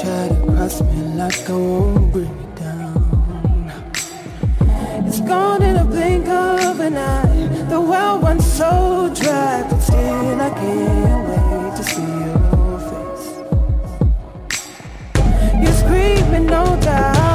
Try 0.00 0.28
to 0.28 0.34
cross 0.46 0.80
me 0.80 1.02
like 1.14 1.50
I 1.50 1.52
won't 1.52 2.10
bring 2.10 2.34
you 2.40 2.48
down. 2.56 3.70
It's 5.06 5.20
gone 5.20 5.62
in 5.62 5.76
a 5.76 5.84
blink 5.84 6.26
of 6.26 6.80
an 6.80 6.96
eye. 6.96 7.66
The 7.68 7.78
well 7.78 8.18
runs 8.18 8.50
so 8.50 9.12
dry, 9.14 9.62
but 9.68 9.78
still 9.80 10.40
I 10.40 10.50
can't 10.60 11.28
wait 11.28 11.76
to 11.76 11.82
see 11.92 12.12
your 12.26 12.78
face. 12.88 13.28
You're 15.62 15.78
screaming, 15.82 16.46
no 16.46 16.64
doubt, 16.80 17.29